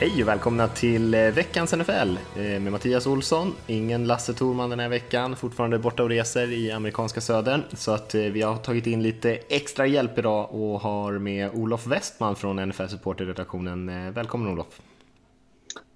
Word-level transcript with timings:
Hej 0.00 0.22
och 0.22 0.28
välkomna 0.28 0.68
till 0.68 1.14
eh, 1.14 1.20
veckans 1.20 1.72
NFL 1.76 2.16
eh, 2.36 2.60
med 2.60 2.72
Mattias 2.72 3.06
Olsson. 3.06 3.52
Ingen 3.66 4.06
Lasse 4.06 4.34
Thorman 4.34 4.70
den 4.70 4.80
här 4.80 4.88
veckan, 4.88 5.36
fortfarande 5.36 5.78
borta 5.78 6.02
och 6.02 6.08
reser 6.08 6.52
i 6.52 6.70
amerikanska 6.72 7.20
södern. 7.20 7.62
Så 7.72 7.92
att 7.92 8.14
eh, 8.14 8.22
vi 8.22 8.42
har 8.42 8.56
tagit 8.56 8.86
in 8.86 9.02
lite 9.02 9.38
extra 9.48 9.86
hjälp 9.86 10.18
idag 10.18 10.54
och 10.54 10.80
har 10.80 11.18
med 11.18 11.50
Olof 11.54 11.86
Westman 11.86 12.36
från 12.36 12.68
NFL 12.68 12.86
Supporter-redaktionen. 12.86 14.12
Välkommen 14.12 14.52
Olof! 14.52 14.80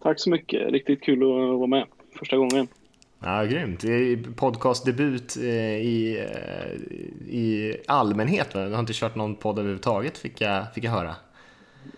Tack 0.02 0.20
så 0.20 0.30
mycket, 0.30 0.72
riktigt 0.72 1.02
kul 1.02 1.22
att 1.22 1.58
vara 1.58 1.66
med 1.66 1.86
första 2.18 2.36
gången. 2.36 2.68
Ja, 3.22 3.44
grymt. 3.44 3.84
Podcastdebut 4.36 5.36
i, 5.36 6.26
i 7.28 7.74
allmänhet. 7.86 8.50
Du 8.52 8.58
har 8.58 8.80
inte 8.80 8.92
kört 8.92 9.14
någon 9.14 9.34
podd 9.34 9.58
överhuvudtaget 9.58 10.18
fick 10.18 10.40
jag, 10.40 10.74
fick 10.74 10.84
jag 10.84 10.92
höra. 10.92 11.14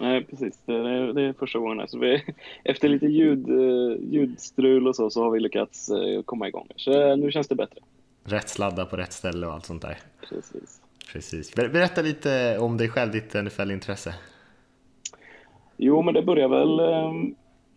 Nej, 0.01 0.25
precis. 0.25 0.59
Det 0.65 0.75
är, 0.75 1.13
det 1.13 1.23
är 1.23 1.33
första 1.33 1.59
gången. 1.59 1.81
Alltså 1.81 1.99
vi, 1.99 2.23
efter 2.65 2.89
lite 2.89 3.07
ljud, 3.07 3.49
eh, 3.49 3.97
ljudstrul 4.13 4.89
och 4.89 4.97
så, 4.97 5.11
så 5.11 5.23
har 5.23 5.31
vi 5.31 5.41
lyckats 5.41 5.91
eh, 5.91 6.23
komma 6.23 6.49
igång. 6.49 6.69
Så 6.77 6.93
eh, 6.93 7.17
nu 7.17 7.31
känns 7.31 7.49
det 7.49 7.55
bättre. 7.55 7.81
Rätt 8.25 8.49
sladda 8.49 8.87
på 8.87 8.97
rätt 8.97 9.13
ställe 9.13 9.47
och 9.47 9.53
allt 9.53 9.67
sånt 9.67 9.83
där. 9.83 9.99
Precis. 10.29 10.81
Precis. 11.13 11.55
Berätta 11.55 12.03
lite 12.03 12.59
om 12.59 12.77
dig 12.77 12.89
själv, 12.89 13.13
ditt 13.13 13.35
NFL-intresse. 13.35 14.15
Jo, 15.77 16.03
men 16.03 16.15
det 16.15 16.23
började 16.23 16.57
väl 16.57 16.81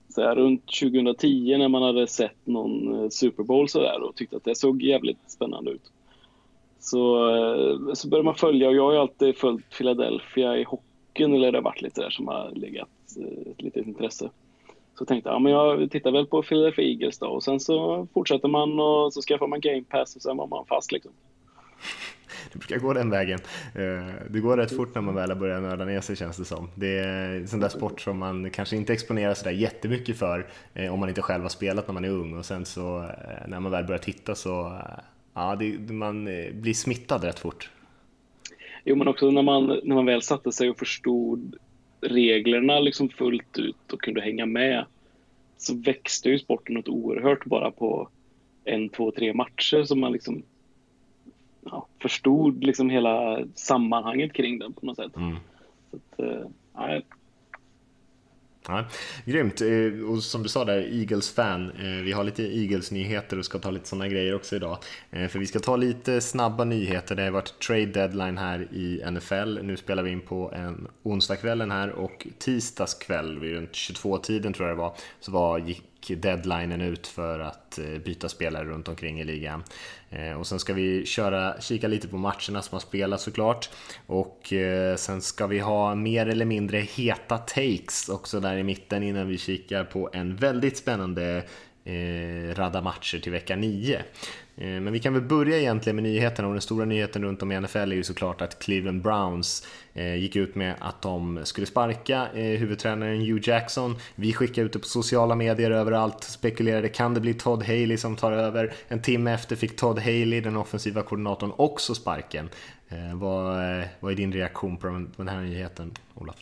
så 0.09 0.21
här, 0.21 0.35
runt 0.35 0.65
2010 0.81 1.57
när 1.57 1.67
man 1.67 1.83
hade 1.83 2.07
sett 2.07 2.37
någon 2.45 3.11
Super 3.11 3.43
Bowl 3.43 3.69
så 3.69 3.81
där 3.81 4.01
och 4.03 4.15
tyckte 4.15 4.37
att 4.37 4.43
det 4.43 4.55
såg 4.55 4.81
jävligt 4.81 5.31
spännande 5.31 5.71
ut. 5.71 5.91
Så, 6.79 7.17
så 7.93 8.07
började 8.07 8.25
man 8.25 8.35
följa 8.35 8.69
och 8.69 8.75
jag 8.75 8.83
har 8.83 8.93
ju 8.93 8.99
alltid 8.99 9.37
följt 9.37 9.77
Philadelphia 9.77 10.57
i 10.57 10.63
hockey 10.63 10.88
hockeyn 11.09 11.33
eller 11.33 11.51
det 11.51 11.57
har 11.57 11.63
varit 11.63 11.81
lite 11.81 12.01
där 12.01 12.09
som 12.09 12.27
har 12.27 12.51
legat 12.55 12.89
eh, 13.17 13.51
ett 13.51 13.61
litet 13.61 13.87
intresse. 13.87 14.29
Så 14.97 15.05
tänkte 15.05 15.29
jag, 15.29 15.35
ja, 15.35 15.39
men 15.39 15.51
jag 15.51 15.91
tittar 15.91 16.11
väl 16.11 16.25
på 16.25 16.43
Philadelphia 16.43 16.85
Eagles 16.85 17.19
då 17.19 17.27
och 17.27 17.43
sen 17.43 17.59
så 17.59 18.07
fortsätter 18.13 18.47
man 18.47 18.79
och 18.79 19.13
så 19.13 19.21
skaffar 19.21 19.47
man 19.47 19.61
Game 19.61 19.83
Pass 19.89 20.15
och 20.15 20.21
sen 20.21 20.37
var 20.37 20.47
man 20.47 20.65
fast 20.65 20.91
liksom. 20.91 21.11
Det 22.53 22.59
brukar 22.59 22.77
gå 22.77 22.93
den 22.93 23.09
vägen. 23.09 23.39
Eh, 23.75 24.13
det 24.29 24.39
går 24.39 24.57
rätt 24.57 24.75
fort 24.75 24.95
när 24.95 25.01
man 25.01 25.15
väl 25.15 25.29
har 25.29 25.37
börjat 25.37 25.61
nörda 25.61 25.85
ner 25.85 26.01
sig 26.01 26.15
känns 26.15 26.37
det 26.37 26.45
som. 26.45 26.69
Det 26.75 26.99
är 26.99 27.35
en 27.35 27.47
sån 27.47 27.59
där 27.59 27.69
sport 27.69 28.01
som 28.01 28.17
man 28.17 28.49
kanske 28.51 28.75
inte 28.75 28.93
exponerar 28.93 29.33
sig 29.33 29.53
där 29.53 29.59
jättemycket 29.59 30.17
för 30.17 30.47
eh, 30.73 30.93
om 30.93 30.99
man 30.99 31.09
inte 31.09 31.21
själv 31.21 31.41
har 31.41 31.49
spelat 31.49 31.87
när 31.87 31.93
man 31.93 32.05
är 32.05 32.09
ung 32.09 32.37
och 32.37 32.45
sen 32.45 32.65
så 32.65 33.09
när 33.47 33.59
man 33.59 33.71
väl 33.71 33.85
börjar 33.85 33.99
titta 33.99 34.35
så 34.35 34.79
ja, 35.33 35.55
det, 35.55 35.93
man 35.93 36.25
blir 36.53 36.73
smittad 36.73 37.23
rätt 37.23 37.39
fort. 37.39 37.69
Jo, 38.89 38.95
men 38.95 39.07
också 39.07 39.31
när 39.31 39.41
man, 39.41 39.79
när 39.83 39.95
man 39.95 40.05
väl 40.05 40.21
satte 40.21 40.51
sig 40.51 40.69
och 40.69 40.77
förstod 40.77 41.55
reglerna 42.01 42.79
liksom 42.79 43.09
fullt 43.09 43.57
ut 43.57 43.93
och 43.93 44.01
kunde 44.01 44.21
hänga 44.21 44.45
med 44.45 44.85
så 45.57 45.75
växte 45.75 46.29
ju 46.29 46.39
sporten 46.39 46.75
något 46.75 46.87
oerhört 46.87 47.45
bara 47.45 47.71
på 47.71 48.09
en, 48.63 48.89
två, 48.89 49.11
tre 49.11 49.33
matcher 49.33 49.83
som 49.83 49.99
man 49.99 50.11
liksom 50.11 50.43
ja, 51.65 51.87
förstod 52.01 52.63
liksom 52.63 52.89
hela 52.89 53.45
sammanhanget 53.55 54.33
kring 54.33 54.59
den 54.59 54.73
på 54.73 54.85
något 54.85 54.95
sätt. 54.95 55.15
Mm. 55.15 55.35
Så 55.91 55.97
att, 55.97 56.19
eh, 56.19 56.47
ja, 56.73 57.01
Ja, 58.69 58.85
grymt! 59.25 59.61
Eh, 59.61 60.09
och 60.09 60.23
som 60.23 60.43
du 60.43 60.49
sa 60.49 60.65
där, 60.65 60.99
Eagles-fan. 60.99 61.71
Eh, 61.71 62.03
vi 62.03 62.11
har 62.11 62.23
lite 62.23 62.43
Eagles-nyheter 62.43 63.39
och 63.39 63.45
ska 63.45 63.59
ta 63.59 63.71
lite 63.71 63.87
sådana 63.87 64.07
grejer 64.07 64.35
också 64.35 64.55
idag. 64.55 64.77
Eh, 65.11 65.27
för 65.27 65.39
vi 65.39 65.47
ska 65.47 65.59
ta 65.59 65.75
lite 65.75 66.21
snabba 66.21 66.63
nyheter. 66.63 67.15
Det 67.15 67.23
har 67.23 67.31
varit 67.31 67.59
trade 67.59 67.85
deadline 67.85 68.37
här 68.37 68.67
i 68.73 69.01
NFL. 69.11 69.59
Nu 69.63 69.77
spelar 69.77 70.03
vi 70.03 70.11
in 70.11 70.21
på 70.21 70.51
en 70.55 70.87
onsdagskvällen 71.03 71.71
här 71.71 71.89
och 71.89 72.27
tisdagskväll 72.39 73.39
vid 73.39 73.53
runt 73.53 73.71
22-tiden 73.71 74.53
tror 74.53 74.67
jag 74.67 74.77
det 74.77 74.81
var, 74.81 74.95
så 75.19 75.31
var, 75.31 75.59
gick 76.07 76.21
deadlinen 76.21 76.81
ut 76.81 77.07
för 77.07 77.39
att 77.39 77.79
eh, 77.79 77.85
byta 77.85 78.29
spelare 78.29 78.65
runt 78.65 78.87
omkring 78.87 79.19
i 79.19 79.23
ligan. 79.23 79.63
Eh, 80.09 80.31
och 80.31 80.47
sen 80.47 80.59
ska 80.59 80.73
vi 80.73 81.05
köra, 81.05 81.61
kika 81.61 81.87
lite 81.87 82.07
på 82.07 82.17
matcherna 82.17 82.61
som 82.61 82.75
har 82.75 82.79
spelats 82.79 83.23
såklart. 83.23 83.69
Och 84.05 84.53
eh, 84.53 84.95
sen 84.95 85.21
ska 85.21 85.47
vi 85.47 85.59
ha 85.59 85.95
mer 85.95 86.25
eller 86.25 86.45
mindre 86.45 86.77
heta 86.77 87.37
takes 87.37 88.09
också 88.09 88.39
där 88.39 88.57
i 88.57 88.63
mitten 88.63 89.03
innan 89.03 89.27
vi 89.27 89.37
kikar 89.37 89.83
på 89.83 90.09
en 90.13 90.35
väldigt 90.35 90.77
spännande 90.77 91.43
eh, 91.83 92.55
radda 92.55 92.81
matcher 92.81 93.19
till 93.19 93.31
vecka 93.31 93.55
9. 93.55 94.01
Eh, 94.61 94.67
men 94.67 94.93
vi 94.93 94.99
kan 94.99 95.13
väl 95.13 95.21
börja 95.21 95.59
egentligen 95.59 95.95
med 95.95 96.03
nyheterna 96.03 96.47
och 96.47 96.53
den 96.53 96.61
stora 96.61 96.85
nyheten 96.85 97.23
runt 97.23 97.43
om 97.43 97.51
i 97.51 97.59
NFL 97.59 97.77
är 97.77 97.95
ju 97.95 98.03
såklart 98.03 98.41
att 98.41 98.59
Cleveland 98.59 99.01
Browns 99.01 99.67
eh, 99.93 100.15
gick 100.15 100.35
ut 100.35 100.55
med 100.55 100.75
att 100.79 101.01
de 101.01 101.39
skulle 101.43 101.67
sparka 101.67 102.27
eh, 102.33 102.59
huvudtränaren 102.59 103.21
Hugh 103.21 103.49
Jackson. 103.49 103.95
Vi 104.15 104.33
skickade 104.33 104.65
ut 104.65 104.73
det 104.73 104.79
på 104.79 104.85
sociala 104.85 105.35
medier 105.35 105.71
överallt, 105.71 106.23
spekulerade 106.23 106.89
kan 106.89 107.13
det 107.13 107.19
bli 107.19 107.33
Todd 107.33 107.63
Haley 107.63 107.97
som 107.97 108.15
tar 108.15 108.31
över? 108.31 108.73
En 108.87 109.01
timme 109.01 109.33
efter 109.33 109.55
fick 109.55 109.75
Todd 109.75 109.99
Haley, 109.99 110.41
den 110.41 110.57
offensiva 110.57 111.01
koordinatorn, 111.01 111.51
också 111.55 111.95
sparken. 111.95 112.49
Vad, 113.15 113.55
vad 113.99 114.11
är 114.11 114.15
din 114.15 114.33
reaktion 114.33 114.77
på 114.77 114.87
den 115.17 115.27
här 115.27 115.41
nyheten, 115.41 115.91
Olof? 116.15 116.35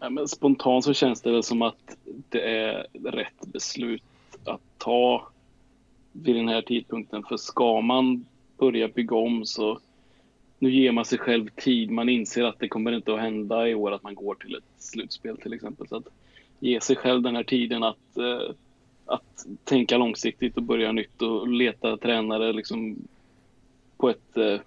Ja, 0.00 0.10
men 0.10 0.28
spontant 0.28 0.84
så 0.84 0.94
känns 0.94 1.22
det 1.22 1.32
väl 1.32 1.42
som 1.42 1.62
att 1.62 1.96
det 2.28 2.58
är 2.58 2.86
rätt 3.04 3.52
beslut 3.52 4.02
att 4.44 4.60
ta 4.78 5.28
vid 6.22 6.36
den 6.36 6.48
här 6.48 6.62
tidpunkten. 6.62 7.22
För 7.22 7.36
ska 7.36 7.80
man 7.80 8.26
börja 8.58 8.88
bygga 8.88 9.16
om 9.16 9.46
så 9.46 9.78
nu 10.58 10.70
ger 10.70 10.92
man 10.92 11.04
sig 11.04 11.18
själv 11.18 11.48
tid. 11.56 11.90
Man 11.90 12.08
inser 12.08 12.44
att 12.44 12.58
det 12.58 12.68
kommer 12.68 12.92
inte 12.92 13.14
att 13.14 13.20
hända 13.20 13.68
i 13.68 13.74
år 13.74 13.92
att 13.92 14.02
man 14.02 14.14
går 14.14 14.34
till 14.34 14.54
ett 14.54 14.64
slutspel 14.78 15.36
till 15.36 15.52
exempel. 15.52 15.88
Så 15.88 15.96
att 15.96 16.08
ge 16.60 16.80
sig 16.80 16.96
själv 16.96 17.22
den 17.22 17.36
här 17.36 17.44
tiden 17.44 17.82
att, 17.82 18.16
eh, 18.16 18.54
att 19.06 19.46
tänka 19.64 19.98
långsiktigt 19.98 20.56
och 20.56 20.62
börja 20.62 20.92
nytt 20.92 21.22
och 21.22 21.48
leta 21.48 21.96
tränare 21.96 22.52
liksom 22.52 22.96
på 23.96 24.10
ett, 24.10 24.36
eh, 24.36 24.60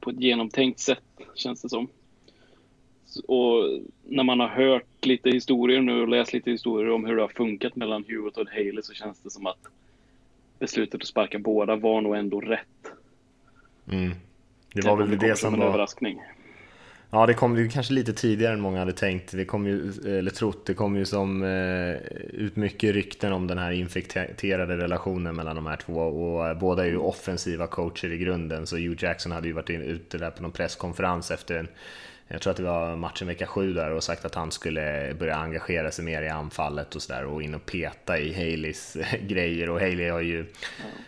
på 0.00 0.10
ett 0.10 0.20
genomtänkt 0.20 0.80
sätt 0.80 1.20
känns 1.34 1.62
det 1.62 1.68
som. 1.68 1.88
Och 3.26 3.80
när 4.04 4.24
man 4.24 4.40
har 4.40 4.48
hört 4.48 5.06
lite 5.06 5.30
historier 5.30 5.80
nu 5.80 6.00
och 6.00 6.08
läst 6.08 6.32
lite 6.32 6.50
historier 6.50 6.90
om 6.90 7.04
hur 7.04 7.16
det 7.16 7.22
har 7.22 7.28
funkat 7.28 7.76
mellan 7.76 8.04
Hugh 8.08 8.26
och 8.26 8.34
Todd 8.34 8.48
Haley 8.48 8.82
så 8.82 8.94
känns 8.94 9.20
det 9.20 9.30
som 9.30 9.46
att 9.46 9.68
beslutet 10.62 11.00
att 11.00 11.06
sparka 11.06 11.38
båda 11.38 11.76
var 11.76 12.00
nog 12.00 12.16
ändå 12.16 12.40
rätt. 12.40 12.92
Mm. 13.90 14.12
Det 14.74 14.86
var 14.86 14.96
väl 14.96 15.10
det, 15.10 15.16
det 15.16 15.36
som, 15.36 15.50
som 15.50 15.60
var... 15.60 15.66
överraskning. 15.66 16.20
Ja, 17.10 17.26
det 17.26 17.34
kom 17.34 17.56
ju 17.56 17.68
kanske 17.68 17.94
lite 17.94 18.12
tidigare 18.12 18.54
än 18.54 18.60
många 18.60 18.78
hade 18.78 18.92
tänkt. 18.92 19.32
Det 19.32 19.44
kom 19.44 19.66
ju, 19.66 19.92
eller 20.18 20.30
trott, 20.30 20.66
det 20.66 20.74
kom 20.74 20.96
ju 20.96 21.04
som 21.04 21.42
eh, 21.42 21.94
ut 22.32 22.56
mycket 22.56 22.94
rykten 22.94 23.32
om 23.32 23.46
den 23.46 23.58
här 23.58 23.70
infekterade 23.72 24.76
relationen 24.76 25.36
mellan 25.36 25.56
de 25.56 25.66
här 25.66 25.76
två 25.76 25.94
och 25.94 26.48
eh, 26.48 26.58
båda 26.58 26.84
är 26.84 26.88
ju 26.88 26.96
offensiva 26.96 27.66
coacher 27.66 28.12
i 28.12 28.18
grunden 28.18 28.66
så 28.66 28.76
Hugh 28.76 29.04
Jackson 29.04 29.32
hade 29.32 29.46
ju 29.46 29.52
varit 29.52 29.70
in, 29.70 29.82
ute 29.82 30.18
där 30.18 30.30
på 30.30 30.42
någon 30.42 30.52
presskonferens 30.52 31.30
efter 31.30 31.58
en 31.58 31.68
jag 32.32 32.40
tror 32.40 32.50
att 32.50 32.56
det 32.56 32.62
var 32.62 32.96
matchen 32.96 33.26
vecka 33.26 33.46
sju 33.46 33.72
där 33.72 33.90
och 33.92 34.02
sagt 34.02 34.24
att 34.24 34.34
han 34.34 34.50
skulle 34.50 35.14
börja 35.18 35.36
engagera 35.36 35.90
sig 35.90 36.04
mer 36.04 36.22
i 36.22 36.28
anfallet 36.28 36.94
och 36.94 37.02
sådär 37.02 37.24
och 37.24 37.42
in 37.42 37.54
och 37.54 37.66
peta 37.66 38.18
i 38.18 38.32
Haleys 38.32 38.96
grejer. 39.28 39.70
Och 39.70 39.80
Haley 39.80 40.10
har 40.10 40.20
ju 40.20 40.40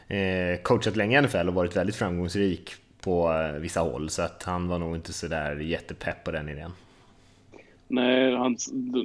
eh, 0.08 0.58
coachat 0.62 0.96
länge 0.96 1.18
i 1.18 1.22
NFL 1.22 1.48
och 1.48 1.54
varit 1.54 1.76
väldigt 1.76 1.96
framgångsrik 1.96 2.74
på 3.00 3.32
eh, 3.32 3.60
vissa 3.60 3.80
håll. 3.80 4.10
Så 4.10 4.22
att 4.22 4.42
han 4.42 4.68
var 4.68 4.78
nog 4.78 4.94
inte 4.96 5.12
sådär 5.12 5.56
jättepepp 5.56 6.24
på 6.24 6.30
den 6.30 6.48
idén. 6.48 6.70
Nej, 7.88 8.36
han, 8.36 8.56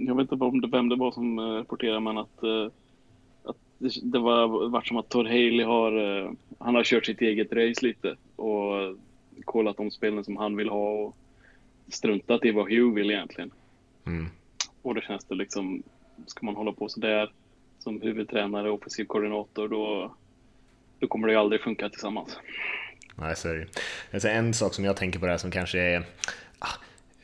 jag 0.07 0.15
vet 0.15 0.31
inte 0.31 0.45
om 0.45 0.61
det, 0.61 0.67
vem 0.67 0.89
det 0.89 0.95
var 0.95 1.11
som 1.11 1.39
eh, 1.39 1.43
rapporterade 1.43 1.99
men 1.99 2.17
att, 2.17 2.43
att 3.43 3.57
det, 3.77 3.91
det 4.03 4.19
var 4.19 4.69
varit 4.69 4.87
som 4.87 4.97
att 4.97 5.09
Todd 5.09 5.27
Haley 5.27 5.63
har, 5.63 5.91
han 6.57 6.75
har 6.75 6.83
kört 6.83 7.05
sitt 7.05 7.21
eget 7.21 7.53
race 7.53 7.85
lite 7.85 8.15
och 8.35 8.95
kollat 9.45 9.77
de 9.77 9.91
spelen 9.91 10.23
som 10.23 10.37
han 10.37 10.55
vill 10.55 10.69
ha 10.69 10.89
och 10.89 11.15
struntat 11.89 12.45
i 12.45 12.51
vad 12.51 12.65
Hugh 12.65 12.95
vill 12.95 13.11
egentligen. 13.11 13.51
Mm. 14.05 14.29
Och 14.81 14.95
då 14.95 15.01
känns 15.01 15.25
det 15.25 15.35
liksom, 15.35 15.83
ska 16.25 16.45
man 16.45 16.55
hålla 16.55 16.71
på 16.71 16.89
sådär 16.89 17.31
som 17.79 18.01
huvudtränare 18.01 18.69
och 18.69 18.75
offensiv 18.75 19.05
koordinator 19.05 19.67
då, 19.67 20.15
då 20.99 21.07
kommer 21.07 21.27
det 21.27 21.33
ju 21.33 21.39
aldrig 21.39 21.61
funka 21.61 21.89
tillsammans. 21.89 22.37
Nej, 23.15 23.35
så 23.35 23.49
är 23.49 23.53
det 23.53 23.67
alltså 24.13 24.27
En 24.27 24.53
sak 24.53 24.73
som 24.73 24.85
jag 24.85 24.97
tänker 24.97 25.19
på 25.19 25.25
det 25.25 25.31
här 25.31 25.37
som 25.37 25.51
kanske 25.51 25.79
är 25.79 26.03
ah, 26.59 26.73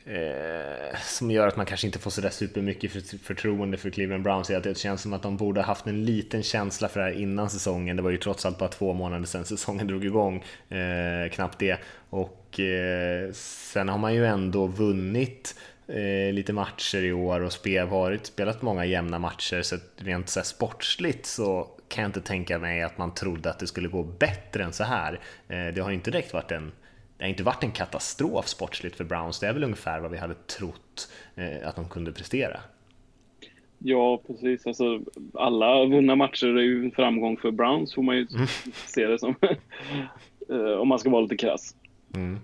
eh, 0.06 0.98
som 1.02 1.30
gör 1.30 1.48
att 1.48 1.56
man 1.56 1.66
kanske 1.66 1.86
inte 1.86 1.98
får 1.98 2.10
sådär 2.10 2.30
supermycket 2.30 2.92
för, 2.92 3.18
förtroende 3.18 3.76
för 3.76 3.90
Cleveland 3.90 4.22
Browns 4.22 4.50
är 4.50 4.56
att 4.56 4.64
det 4.64 4.78
känns 4.78 5.02
som 5.02 5.12
att 5.12 5.22
de 5.22 5.36
borde 5.36 5.62
haft 5.62 5.86
en 5.86 6.04
liten 6.04 6.42
känsla 6.42 6.88
för 6.88 7.00
det 7.00 7.06
här 7.06 7.20
innan 7.20 7.50
säsongen. 7.50 7.96
Det 7.96 8.02
var 8.02 8.10
ju 8.10 8.16
trots 8.16 8.46
allt 8.46 8.58
bara 8.58 8.68
två 8.68 8.92
månader 8.92 9.26
sedan 9.26 9.44
säsongen 9.44 9.86
drog 9.86 10.04
igång, 10.04 10.44
eh, 10.68 11.30
knappt 11.32 11.58
det. 11.58 11.78
Och 12.10 12.60
eh, 12.60 13.32
sen 13.32 13.88
har 13.88 13.98
man 13.98 14.14
ju 14.14 14.26
ändå 14.26 14.66
vunnit 14.66 15.54
eh, 15.88 16.32
lite 16.32 16.52
matcher 16.52 17.02
i 17.02 17.12
år 17.12 17.40
och 17.40 17.52
spel, 17.52 17.86
varit, 17.86 18.26
spelat 18.26 18.62
många 18.62 18.84
jämna 18.84 19.18
matcher 19.18 19.62
så 19.62 19.76
rent 19.96 20.28
så 20.28 20.40
här 20.40 20.44
sportsligt 20.44 21.26
så 21.26 21.68
kan 21.88 22.02
jag 22.02 22.08
inte 22.08 22.20
tänka 22.20 22.58
mig 22.58 22.82
att 22.82 22.98
man 22.98 23.14
trodde 23.14 23.50
att 23.50 23.58
det 23.58 23.66
skulle 23.66 23.88
gå 23.88 24.02
bättre 24.02 24.64
än 24.64 24.72
så 24.72 24.84
här. 24.84 25.20
Eh, 25.48 25.66
det 25.74 25.80
har 25.80 25.90
inte 25.90 26.10
direkt 26.10 26.32
varit 26.32 26.52
en 26.52 26.72
det 27.18 27.24
har 27.24 27.28
inte 27.28 27.42
varit 27.42 27.62
en 27.62 27.72
katastrof 27.72 28.48
sportsligt 28.48 28.96
för 28.96 29.04
Browns, 29.04 29.40
det 29.40 29.46
är 29.46 29.52
väl 29.52 29.64
ungefär 29.64 30.00
vad 30.00 30.10
vi 30.10 30.18
hade 30.18 30.34
trott 30.34 31.12
eh, 31.34 31.68
att 31.68 31.76
de 31.76 31.88
kunde 31.88 32.12
prestera. 32.12 32.60
Ja, 33.78 34.22
precis. 34.26 34.66
Alltså, 34.66 35.00
alla 35.34 35.84
vunna 35.84 36.16
matcher 36.16 36.46
är 36.46 36.62
ju 36.62 36.84
en 36.84 36.90
framgång 36.90 37.36
för 37.36 37.50
Browns, 37.50 37.94
får 37.94 38.02
man 38.02 38.16
ju 38.16 38.26
mm. 38.34 38.46
se 38.86 39.06
det 39.06 39.18
som. 39.18 39.34
Eh, 40.48 40.78
om 40.80 40.88
man 40.88 40.98
ska 40.98 41.10
vara 41.10 41.22
lite 41.22 41.36
krass. 41.36 41.74
Mm. 42.14 42.38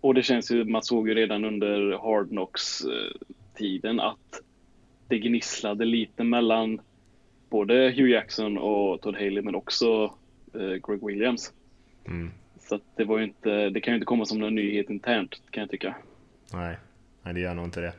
Och 0.00 0.14
det 0.14 0.22
känns 0.22 0.50
ju, 0.50 0.64
man 0.64 0.82
såg 0.82 1.08
ju 1.08 1.14
redan 1.14 1.44
under 1.44 1.98
Hard 1.98 2.28
Knocks-tiden 2.28 4.00
att 4.00 4.42
det 5.08 5.18
gnisslade 5.18 5.84
lite 5.84 6.24
mellan 6.24 6.80
både 7.50 7.74
Hugh 7.74 8.10
Jackson 8.10 8.58
och 8.58 9.00
Todd 9.00 9.14
Haley, 9.14 9.42
men 9.42 9.54
också 9.54 10.14
eh, 10.54 10.60
Greg 10.60 11.06
Williams. 11.06 11.52
Mm. 12.04 12.30
Så 12.68 12.80
det 12.96 13.04
var 13.04 13.20
inte, 13.20 13.70
det 13.70 13.80
kan 13.80 13.92
ju 13.92 13.96
inte 13.96 14.06
komma 14.06 14.24
som 14.24 14.38
någon 14.38 14.54
nyhet 14.54 14.90
internt, 14.90 15.42
kan 15.50 15.60
jag 15.60 15.70
tycka. 15.70 15.94
Nej, 16.52 16.76
nej 17.22 17.34
det 17.34 17.40
gör 17.40 17.54
nog 17.54 17.64
inte 17.64 17.80
det. 17.80 17.92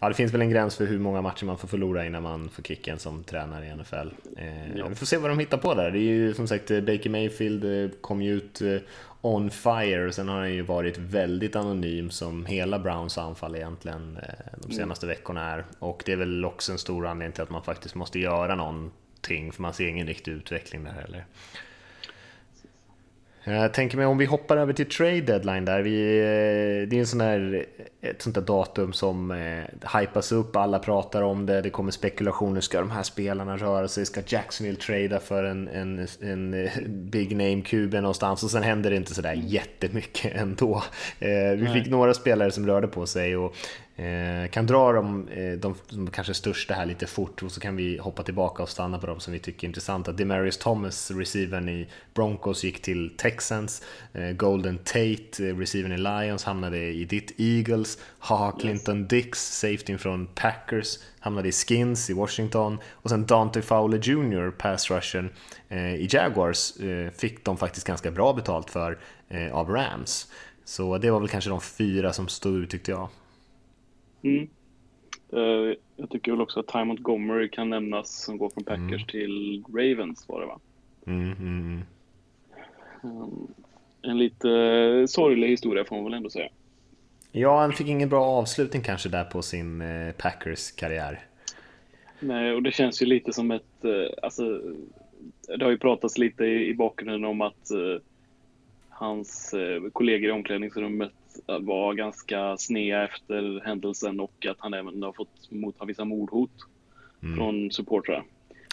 Ja, 0.00 0.08
det 0.08 0.14
finns 0.14 0.34
väl 0.34 0.40
en 0.40 0.50
gräns 0.50 0.76
för 0.76 0.86
hur 0.86 0.98
många 0.98 1.22
matcher 1.22 1.44
man 1.44 1.58
får 1.58 1.68
förlora 1.68 2.06
innan 2.06 2.22
man 2.22 2.48
får 2.48 2.62
kicken 2.62 2.98
som 2.98 3.24
tränare 3.24 3.66
i 3.66 3.76
NFL. 3.76 4.08
Eh, 4.36 4.76
ja. 4.76 4.88
Vi 4.88 4.94
får 4.94 5.06
se 5.06 5.16
vad 5.16 5.30
de 5.30 5.38
hittar 5.38 5.58
på 5.58 5.74
där. 5.74 5.90
Det 5.90 5.98
är 5.98 6.00
ju 6.00 6.34
som 6.34 6.48
sagt, 6.48 6.68
Baker 6.68 7.10
Mayfield 7.10 7.64
eh, 7.64 7.90
kom 8.00 8.22
ju 8.22 8.32
ut 8.32 8.60
eh, 8.60 8.76
on 9.20 9.50
fire 9.50 10.06
och 10.06 10.14
sen 10.14 10.28
har 10.28 10.38
han 10.38 10.54
ju 10.54 10.62
varit 10.62 10.98
väldigt 10.98 11.56
anonym 11.56 12.10
som 12.10 12.46
hela 12.46 12.78
Browns 12.78 13.18
anfall 13.18 13.56
egentligen 13.56 14.16
eh, 14.16 14.44
de 14.56 14.64
mm. 14.64 14.76
senaste 14.76 15.06
mm. 15.06 15.16
veckorna 15.16 15.50
är. 15.50 15.64
Och 15.78 16.02
det 16.06 16.12
är 16.12 16.16
väl 16.16 16.44
också 16.44 16.72
en 16.72 16.78
stor 16.78 17.06
anledning 17.06 17.32
till 17.32 17.42
att 17.42 17.50
man 17.50 17.62
faktiskt 17.62 17.94
måste 17.94 18.18
göra 18.18 18.54
någonting 18.54 19.52
för 19.52 19.62
man 19.62 19.74
ser 19.74 19.88
ingen 19.88 20.06
riktig 20.06 20.32
utveckling 20.32 20.84
där 20.84 20.92
heller. 20.92 21.24
Jag 23.44 23.74
tänker 23.74 23.96
mig 23.96 24.06
om 24.06 24.18
vi 24.18 24.24
hoppar 24.24 24.56
över 24.56 24.72
till 24.72 24.88
trade 24.88 25.20
deadline 25.20 25.64
där. 25.64 25.82
Vi, 25.82 26.18
eh, 26.18 26.88
det 26.88 26.96
är 26.96 27.00
en 27.00 27.06
sån 27.06 27.18
där, 27.18 27.66
ett 28.00 28.22
sånt 28.22 28.34
där 28.34 28.42
datum 28.42 28.92
som 28.92 29.30
eh, 29.30 29.98
hypas 29.98 30.32
upp, 30.32 30.56
alla 30.56 30.78
pratar 30.78 31.22
om 31.22 31.46
det, 31.46 31.60
det 31.60 31.70
kommer 31.70 31.90
spekulationer. 31.90 32.60
Ska 32.60 32.80
de 32.80 32.90
här 32.90 33.02
spelarna 33.02 33.56
röra 33.56 33.88
sig? 33.88 34.06
Ska 34.06 34.20
Jacksonville 34.26 34.78
trada 34.78 35.20
för 35.20 35.44
en, 35.44 35.68
en, 35.68 36.06
en 36.20 36.54
eh, 36.54 36.72
big 36.88 37.36
name 37.36 37.62
QB 37.62 37.94
någonstans? 37.94 38.42
Och 38.42 38.50
sen 38.50 38.62
händer 38.62 38.90
det 38.90 38.96
inte 38.96 39.14
sådär 39.14 39.42
jättemycket 39.46 40.36
ändå. 40.36 40.82
Eh, 41.18 41.56
vi 41.56 41.68
fick 41.72 41.86
några 41.86 42.14
spelare 42.14 42.50
som 42.50 42.66
rörde 42.66 42.88
på 42.88 43.06
sig 43.06 43.36
och 43.36 43.54
Eh, 43.96 44.50
kan 44.50 44.66
dra 44.66 44.92
dem, 44.92 45.28
eh, 45.28 45.52
de, 45.52 45.74
de 45.88 46.10
kanske 46.10 46.34
största 46.34 46.74
här 46.74 46.86
lite 46.86 47.06
fort 47.06 47.42
och 47.42 47.52
så 47.52 47.60
kan 47.60 47.76
vi 47.76 47.98
hoppa 47.98 48.22
tillbaka 48.22 48.62
och 48.62 48.68
stanna 48.68 48.98
på 48.98 49.06
dem 49.06 49.20
som 49.20 49.32
vi 49.32 49.38
tycker 49.38 49.66
är 49.66 49.68
intressanta. 49.68 50.12
Demarius 50.12 50.56
Thomas, 50.56 51.10
receivern 51.10 51.68
i 51.68 51.88
Broncos, 52.14 52.64
gick 52.64 52.82
till 52.82 53.10
Texans. 53.16 53.82
Eh, 54.12 54.30
Golden 54.30 54.78
Tate, 54.78 55.48
eh, 55.48 55.58
receivern 55.58 55.92
i 55.92 55.98
Lions, 55.98 56.44
hamnade 56.44 56.78
i 56.78 57.04
ditt 57.04 57.40
Eagles. 57.40 57.98
Haha 58.18 58.52
Clinton 58.52 59.00
yes. 59.00 59.08
Dix, 59.08 59.58
safetyn 59.58 59.98
från 59.98 60.26
Packers, 60.26 60.98
hamnade 61.20 61.48
i 61.48 61.52
Skins 61.52 62.10
i 62.10 62.12
Washington. 62.12 62.78
Och 62.92 63.10
sen 63.10 63.26
Dante 63.26 63.62
Fowler 63.62 63.98
Jr, 63.98 64.50
pass 64.50 64.90
rushen 64.90 65.30
eh, 65.68 65.94
i 65.94 66.08
Jaguars, 66.10 66.76
eh, 66.76 67.10
fick 67.10 67.44
de 67.44 67.56
faktiskt 67.56 67.86
ganska 67.86 68.10
bra 68.10 68.32
betalt 68.32 68.70
för 68.70 68.98
av 69.52 69.70
Rams. 69.70 70.32
Så 70.64 70.98
det 70.98 71.10
var 71.10 71.20
väl 71.20 71.28
kanske 71.28 71.50
de 71.50 71.60
fyra 71.60 72.12
som 72.12 72.28
stod 72.28 72.54
ut 72.54 72.70
tyckte 72.70 72.90
jag. 72.90 73.08
Mm. 74.22 74.48
Uh, 75.32 75.74
jag 75.96 76.10
tycker 76.10 76.32
väl 76.32 76.40
också 76.40 76.60
att 76.60 76.66
Ty 76.66 76.84
Montgomery 76.84 77.48
kan 77.48 77.70
nämnas 77.70 78.24
som 78.24 78.38
går 78.38 78.50
från 78.50 78.64
Packers 78.64 79.02
mm. 79.02 79.06
till 79.06 79.64
Ravens 79.68 80.28
var 80.28 80.40
det 80.40 80.46
va? 80.46 80.60
Mm, 81.06 81.32
mm, 81.32 81.82
um, 83.02 83.54
en 84.02 84.18
lite 84.18 84.48
uh, 84.48 85.06
sorglig 85.06 85.48
historia 85.48 85.84
får 85.84 85.96
man 85.96 86.04
väl 86.04 86.14
ändå 86.14 86.30
säga. 86.30 86.48
Ja, 87.32 87.60
han 87.60 87.72
fick 87.72 87.88
ingen 87.88 88.08
bra 88.08 88.24
avslutning 88.24 88.82
kanske 88.82 89.08
där 89.08 89.24
på 89.24 89.42
sin 89.42 89.82
uh, 89.82 90.12
Packers-karriär. 90.12 91.20
Nej, 92.20 92.52
och 92.52 92.62
det 92.62 92.72
känns 92.72 93.02
ju 93.02 93.06
lite 93.06 93.32
som 93.32 93.50
ett, 93.50 93.84
alltså, 94.22 94.60
det 95.58 95.64
har 95.64 95.70
ju 95.70 95.78
pratats 95.78 96.18
lite 96.18 96.44
i, 96.44 96.68
i 96.68 96.74
bakgrunden 96.74 97.24
om 97.24 97.40
att 97.40 97.70
hans 98.88 99.54
kollegor 99.92 100.28
i 100.28 100.32
omklädningsrummet 100.32 101.12
var 101.46 101.94
ganska 101.94 102.56
snea 102.56 103.04
efter 103.04 103.62
händelsen 103.64 104.20
och 104.20 104.46
att 104.50 104.56
han 104.58 104.74
även 104.74 105.02
har 105.02 105.12
fått 105.12 105.50
motta 105.50 105.84
vissa 105.84 106.04
mordhot 106.04 106.50
mm. 107.22 107.36
från 107.36 107.70
supportrar. 107.70 108.24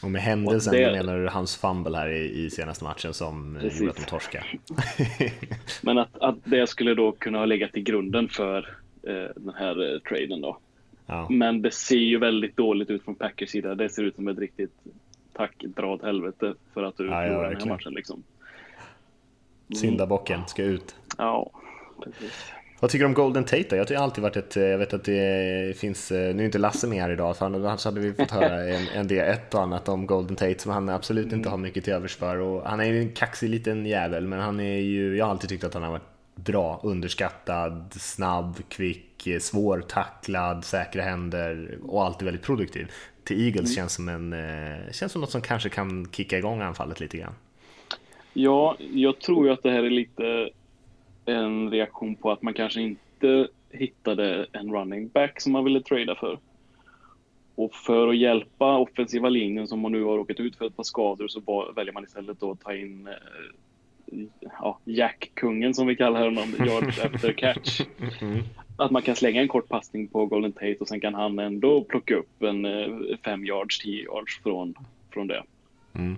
Och 0.04 0.12
med 0.12 0.22
händelsen 0.22 0.74
och 0.74 0.80
det... 0.80 0.92
menar 0.92 1.20
du 1.20 1.28
hans 1.28 1.58
fumble 1.58 1.98
här 1.98 2.10
i, 2.10 2.46
i 2.46 2.50
senaste 2.50 2.84
matchen 2.84 3.14
som 3.14 3.58
Precis. 3.62 3.80
gjorde 3.80 3.92
att 3.92 3.98
de 3.98 4.04
torskade? 4.04 4.46
Men 5.82 5.98
att, 5.98 6.18
att 6.22 6.36
det 6.44 6.68
skulle 6.68 6.96
då 6.96 7.12
kunna 7.12 7.38
ha 7.38 7.46
legat 7.46 7.78
i 7.78 7.82
grunden 7.82 8.30
för 8.30 8.78
eh, 9.04 9.30
den 9.36 9.54
här 9.58 9.94
eh, 9.94 10.00
traden 10.00 10.42
då. 10.42 10.58
Ja. 11.06 11.28
Men 11.30 11.62
det 11.62 11.72
ser 11.72 11.96
ju 11.96 12.18
väldigt 12.18 12.58
dåligt 12.58 12.90
ut 12.90 13.04
från 13.04 13.16
Packers 13.16 13.50
sida. 13.50 13.76
Det 13.76 13.90
ser 13.90 14.04
ut 14.04 14.16
som 14.16 14.28
ett 14.28 14.40
riktigt 14.40 14.74
tack, 15.34 15.56
dra 15.58 15.94
åt 15.94 16.04
helvete 16.04 16.54
för 16.74 16.84
att 16.84 16.98
du 16.98 17.06
ja, 17.06 17.26
ja, 17.26 17.50
den 17.50 17.60
här 17.60 17.66
matchen 17.66 17.94
liksom. 17.94 18.24
Syndabocken 19.76 20.48
ska 20.48 20.64
ut. 20.64 20.96
Ja, 21.18 21.52
precis. 22.04 22.52
Vad 22.80 22.92
tycker 22.92 23.04
du 23.04 23.08
om 23.08 23.14
Golden 23.14 23.44
Tate 23.44 23.66
då? 23.70 23.76
Jag 23.76 23.90
har 23.90 23.96
alltid 23.96 24.22
varit 24.22 24.38
ett, 24.38 24.56
jag 24.56 24.78
vet 24.78 24.94
att 24.94 25.04
det 25.04 25.78
finns, 25.78 26.12
nu 26.12 26.40
är 26.40 26.46
inte 26.46 26.58
Lasse 26.58 26.88
med 26.88 27.02
här 27.02 27.12
idag, 27.12 27.38
för 27.38 27.46
annars 27.46 27.86
hade 27.86 28.00
vi 28.00 28.14
fått 28.14 28.32
höra 28.32 28.64
en, 28.64 28.88
en 28.88 29.08
del, 29.08 29.30
ett 29.30 29.54
och 29.54 29.62
annat 29.62 29.90
om 29.90 30.06
Golden 30.06 30.36
Tate 30.36 30.60
som 30.60 30.72
han 30.72 30.90
absolut 30.90 31.26
inte 31.26 31.36
mm. 31.36 31.52
har 31.52 31.58
mycket 31.58 31.84
till 31.84 31.94
övers 31.94 32.16
för. 32.16 32.38
Och 32.38 32.64
han 32.64 32.80
är 32.80 32.86
ju 32.86 33.00
en 33.00 33.12
kaxig 33.12 33.50
liten 33.50 33.86
jävel, 33.86 34.28
men 34.28 34.40
han 34.40 34.60
är 34.60 34.80
ju, 34.80 35.18
jag 35.18 35.26
har 35.26 35.32
alltid 35.32 35.50
tyckt 35.50 35.64
att 35.64 35.74
han 35.74 35.84
har 35.84 35.92
varit 35.92 36.04
bra, 36.36 36.80
underskattad, 36.84 37.94
snabb, 37.94 38.56
kvick, 38.70 39.28
svår, 39.40 39.82
tacklad, 39.82 40.66
säkra 40.66 41.04
händer 41.04 41.78
och 41.84 42.06
alltid 42.06 42.26
väldigt 42.26 42.44
produktiv. 42.44 42.92
Till 43.24 43.46
Eagles 43.46 43.66
mm. 43.66 43.76
känns, 43.76 43.94
som 43.94 44.10
en, 44.10 44.34
eh, 44.34 44.92
känns 44.92 45.12
som 45.12 45.22
något 45.22 45.32
som 45.32 45.42
kanske 45.42 45.70
kan 45.70 46.08
kicka 46.12 46.38
igång 46.38 46.62
anfallet 46.62 47.00
lite 47.00 47.18
grann. 47.18 47.34
Ja, 48.34 48.78
jag 48.94 49.20
tror 49.20 49.48
ju 49.48 49.54
att 49.54 49.64
det 49.64 49.72
här 49.72 49.84
är 49.84 49.90
lite 49.90 50.50
en 51.32 51.72
reaktion 51.72 52.16
på 52.16 52.32
att 52.32 52.42
man 52.42 52.54
kanske 52.54 52.82
inte 52.82 53.48
hittade 53.72 54.46
en 54.52 54.74
running 54.74 55.08
back 55.08 55.42
som 55.42 55.52
man 55.52 55.64
ville 55.64 55.82
trada 55.82 56.16
för. 56.16 56.40
Och 57.56 57.76
för 57.76 58.08
att 58.08 58.18
hjälpa 58.18 58.78
offensiva 58.78 59.30
linjen 59.30 59.68
som 59.68 59.80
man 59.80 59.92
nu 59.92 60.04
har 60.04 60.18
råkat 60.18 60.40
ut 60.40 60.56
för 60.56 60.66
ett 60.66 60.76
par 60.76 60.84
skador 60.84 61.28
så 61.28 61.72
väljer 61.76 61.94
man 61.94 62.04
istället 62.04 62.44
att 62.44 62.60
ta 62.60 62.76
in 62.76 63.08
eh, 63.08 63.14
ja, 64.40 64.80
Jack-kungen 64.84 65.74
som 65.74 65.88
vi 65.88 65.96
kallar 65.96 66.24
honom, 66.26 66.56
yards 66.60 67.00
after 67.00 67.34
catch. 67.34 67.82
Att 68.78 68.92
man 68.92 69.02
kan 69.02 69.16
slänga 69.16 69.42
en 69.42 69.48
kort 69.48 69.68
passning 69.68 70.08
på 70.08 70.26
Golden 70.26 70.52
Tate 70.52 70.78
och 70.80 70.88
sen 70.88 71.00
kan 71.00 71.14
han 71.14 71.40
ändå 71.40 71.84
plocka 71.84 72.16
upp 72.16 72.44
en 72.44 72.64
5 73.26 73.42
eh, 73.42 73.48
yards, 73.48 73.80
10 73.80 74.04
yards 74.04 74.40
från, 74.44 74.76
från 75.14 75.28
det. 75.28 75.44
Mm. 75.94 76.18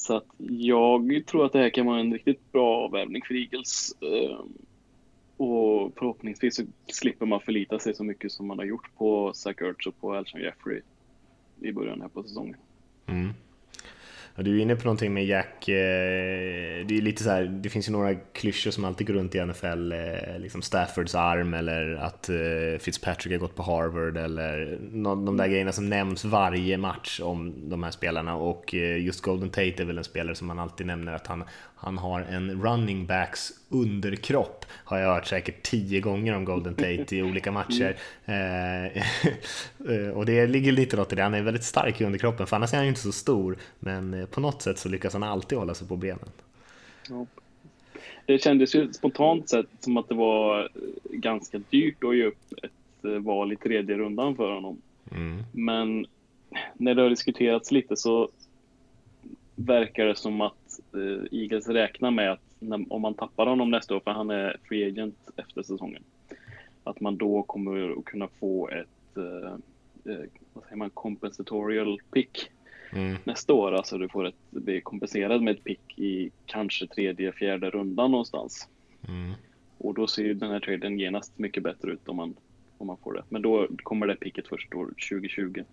Så 0.00 0.16
att 0.16 0.26
jag 0.38 1.22
tror 1.26 1.46
att 1.46 1.52
det 1.52 1.58
här 1.58 1.70
kan 1.70 1.86
vara 1.86 2.00
en 2.00 2.12
riktigt 2.12 2.52
bra 2.52 2.84
avvärmning 2.84 3.22
för 3.26 3.34
Eagles. 3.34 3.94
Ehm, 4.00 4.52
och 5.36 5.92
förhoppningsvis 5.96 6.56
så 6.56 6.62
slipper 6.86 7.26
man 7.26 7.40
förlita 7.40 7.78
sig 7.78 7.94
så 7.94 8.04
mycket 8.04 8.32
som 8.32 8.46
man 8.46 8.58
har 8.58 8.64
gjort 8.64 8.96
på 8.96 9.32
Zach 9.34 9.62
Ertz 9.62 9.86
och 9.86 10.00
på 10.00 10.14
Alshon 10.14 10.40
Jeffrey 10.40 10.80
i 11.60 11.72
början 11.72 12.00
här 12.00 12.08
på 12.08 12.22
säsongen. 12.22 12.56
Mm. 13.06 13.34
Du 14.36 14.58
är 14.58 14.62
inne 14.62 14.76
på 14.76 14.84
någonting 14.84 15.14
med 15.14 15.26
Jack, 15.26 15.68
eh, 15.68 16.86
det 16.86 16.96
är 16.96 17.02
lite 17.02 17.22
så 17.22 17.30
här, 17.30 17.44
det 17.44 17.68
finns 17.68 17.88
ju 17.88 17.92
några 17.92 18.14
klyschor 18.14 18.70
som 18.70 18.84
alltid 18.84 19.06
går 19.06 19.14
runt 19.14 19.34
i 19.34 19.38
NFL, 19.38 19.92
eh, 19.92 20.38
liksom 20.38 20.62
Staffords 20.62 21.14
arm 21.14 21.54
eller 21.54 21.94
att 21.94 22.28
eh, 22.28 22.78
Fitzpatrick 22.80 23.32
har 23.32 23.38
gått 23.38 23.56
på 23.56 23.62
Harvard 23.62 24.16
eller 24.16 24.78
de 25.26 25.36
där 25.36 25.48
grejerna 25.48 25.72
som 25.72 25.88
nämns 25.88 26.24
varje 26.24 26.78
match 26.78 27.20
om 27.20 27.70
de 27.70 27.82
här 27.82 27.90
spelarna 27.90 28.34
och 28.34 28.74
just 28.74 29.20
Golden 29.20 29.48
Tate 29.48 29.82
är 29.82 29.84
väl 29.84 29.98
en 29.98 30.04
spelare 30.04 30.34
som 30.34 30.46
man 30.46 30.58
alltid 30.58 30.86
nämner 30.86 31.12
att 31.12 31.26
han, 31.26 31.44
han 31.76 31.98
har 31.98 32.20
en 32.20 32.62
running 32.62 33.06
backs 33.06 33.52
underkropp 33.68 34.66
har 34.84 34.98
jag 34.98 35.14
hört 35.14 35.26
säkert 35.26 35.62
tio 35.62 36.00
gånger 36.00 36.36
om 36.36 36.44
Golden 36.44 36.74
Tate 36.74 37.16
i 37.16 37.22
olika 37.30 37.52
matcher. 37.52 37.96
Eh, 39.88 40.08
och 40.08 40.26
det 40.26 40.46
ligger 40.46 40.72
lite 40.72 40.96
något 40.96 41.12
i 41.12 41.16
det, 41.16 41.22
han 41.22 41.34
är 41.34 41.42
väldigt 41.42 41.64
stark 41.64 42.00
i 42.00 42.04
underkroppen 42.04 42.46
för 42.46 42.56
annars 42.56 42.72
är 42.72 42.76
han 42.76 42.84
ju 42.84 42.88
inte 42.88 43.00
så 43.00 43.12
stor. 43.12 43.58
Men 43.78 44.19
på 44.26 44.40
något 44.40 44.62
sätt 44.62 44.78
så 44.78 44.88
lyckas 44.88 45.12
han 45.12 45.22
alltid 45.22 45.58
hålla 45.58 45.74
sig 45.74 45.88
på 45.88 45.96
benen. 45.96 46.28
Ja. 47.08 47.26
Det 48.26 48.38
kändes 48.38 48.74
ju 48.74 48.92
spontant 48.92 49.48
sett 49.48 49.66
som 49.80 49.96
att 49.96 50.08
det 50.08 50.14
var 50.14 50.68
ganska 51.04 51.60
dyrt 51.70 52.04
att 52.04 52.16
ge 52.16 52.24
upp 52.24 52.52
ett 52.62 53.04
eh, 53.04 53.10
val 53.10 53.52
i 53.52 53.56
tredje 53.56 53.96
rundan 53.96 54.36
för 54.36 54.52
honom. 54.54 54.82
Mm. 55.10 55.42
Men 55.52 56.06
när 56.74 56.94
det 56.94 57.02
har 57.02 57.10
diskuterats 57.10 57.70
lite 57.70 57.96
så 57.96 58.28
verkar 59.54 60.06
det 60.06 60.16
som 60.16 60.40
att 60.40 60.80
eh, 60.94 61.38
Eagles 61.40 61.68
räknar 61.68 62.10
med 62.10 62.32
att 62.32 62.40
när, 62.58 62.84
om 62.88 63.02
man 63.02 63.14
tappar 63.14 63.46
honom 63.46 63.70
nästa 63.70 63.96
år, 63.96 64.00
för 64.00 64.10
han 64.10 64.30
är 64.30 64.56
free 64.68 64.88
agent 64.88 65.18
efter 65.36 65.62
säsongen, 65.62 66.02
att 66.84 67.00
man 67.00 67.16
då 67.16 67.42
kommer 67.42 67.98
att 67.98 68.04
kunna 68.04 68.28
få 68.40 68.68
ett 68.68 69.16
eh, 69.16 69.52
eh, 70.12 70.24
vad 70.52 70.64
säger 70.64 70.76
man, 70.76 70.90
compensatorial 70.90 72.00
pick 72.12 72.50
Mm. 72.92 73.16
nästa 73.24 73.52
år. 73.52 73.72
Alltså 73.72 73.98
du 73.98 74.08
får 74.08 74.26
ett, 74.26 74.34
bli 74.50 74.80
kompenserad 74.80 75.42
med 75.42 75.56
ett 75.56 75.64
pick 75.64 75.98
i 75.98 76.30
kanske 76.46 76.86
tredje, 76.86 77.32
fjärde 77.32 77.70
rundan 77.70 78.10
någonstans. 78.10 78.68
Mm. 79.08 79.32
Och 79.78 79.94
då 79.94 80.06
ser 80.06 80.22
ju 80.22 80.34
den 80.34 80.50
här 80.50 80.60
traden 80.60 80.98
genast 80.98 81.38
mycket 81.38 81.62
bättre 81.62 81.92
ut 81.92 82.08
om 82.08 82.16
man, 82.16 82.34
om 82.78 82.86
man 82.86 82.96
får 82.96 83.14
det. 83.14 83.22
Men 83.28 83.42
då 83.42 83.68
kommer 83.82 84.06
det 84.06 84.16
picket 84.16 84.48
först 84.48 84.74
år 84.74 84.86
2020. 85.10 85.64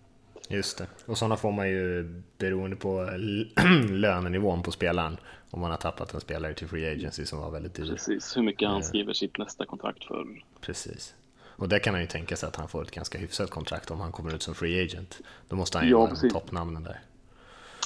Just 0.50 0.78
det. 0.78 0.88
Och 1.06 1.18
sådana 1.18 1.38
får 1.38 1.52
man 1.52 1.70
ju 1.70 2.14
beroende 2.38 2.76
på 2.76 3.10
lönenivån 3.90 4.64
på 4.64 4.72
spelaren. 4.72 5.18
Om 5.50 5.62
man 5.62 5.72
har 5.72 5.78
tappat 5.78 6.14
en 6.14 6.22
spelare 6.22 6.54
till 6.54 6.68
Free 6.68 6.92
Agency 6.92 7.26
som 7.26 7.40
var 7.40 7.52
väldigt 7.52 7.74
dyr. 7.74 7.90
Precis, 7.90 8.38
hur 8.38 8.44
mycket 8.44 8.70
han 8.70 8.84
skriver 8.84 9.14
sitt 9.14 9.38
nästa 9.38 9.66
kontrakt 9.66 10.04
för. 10.04 10.44
Precis. 10.62 11.16
Och 11.58 11.70
där 11.70 11.80
kan 11.80 11.94
han 11.94 12.02
ju 12.02 12.08
tänka 12.08 12.36
sig 12.36 12.48
att 12.48 12.56
han 12.56 12.68
får 12.68 12.82
ett 12.82 12.92
ganska 12.92 13.18
hyfsat 13.18 13.50
kontrakt 13.50 13.92
om 13.92 14.00
han 14.00 14.12
kommer 14.12 14.36
ut 14.36 14.44
som 14.44 14.56
Free 14.56 14.84
Agent. 14.84 15.20
Då 15.50 15.56
måste 15.56 15.78
han 15.78 15.86
ju 15.88 15.92
Ja, 15.92 15.98
vara 16.00 16.10
precis. 16.10 16.34
toppnamnen 16.34 16.84
där. 16.84 17.00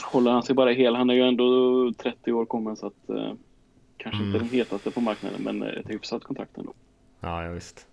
Håller 0.03 0.31
han 0.31 0.43
sig 0.43 0.55
bara 0.55 0.71
hel, 0.71 0.95
han 0.95 1.09
är 1.09 1.13
ju 1.13 1.21
ändå 1.27 1.45
30 1.97 2.31
år 2.33 2.45
kommen 2.45 2.75
så 2.77 2.87
att 2.87 3.09
eh, 3.09 3.33
kanske 3.97 4.17
Mm. 4.23 4.27
inte 4.27 4.39
den 4.39 4.49
hetaste 4.49 4.91
på 4.91 5.01
marknaden 5.01 5.41
men 5.43 5.63
ett 5.63 5.89
hyfsat 5.89 6.23
kontrakt 6.23 6.57
ändå. 6.57 6.73
Ja, 7.19 7.43
ja 7.45 7.51
visst. 7.51 7.87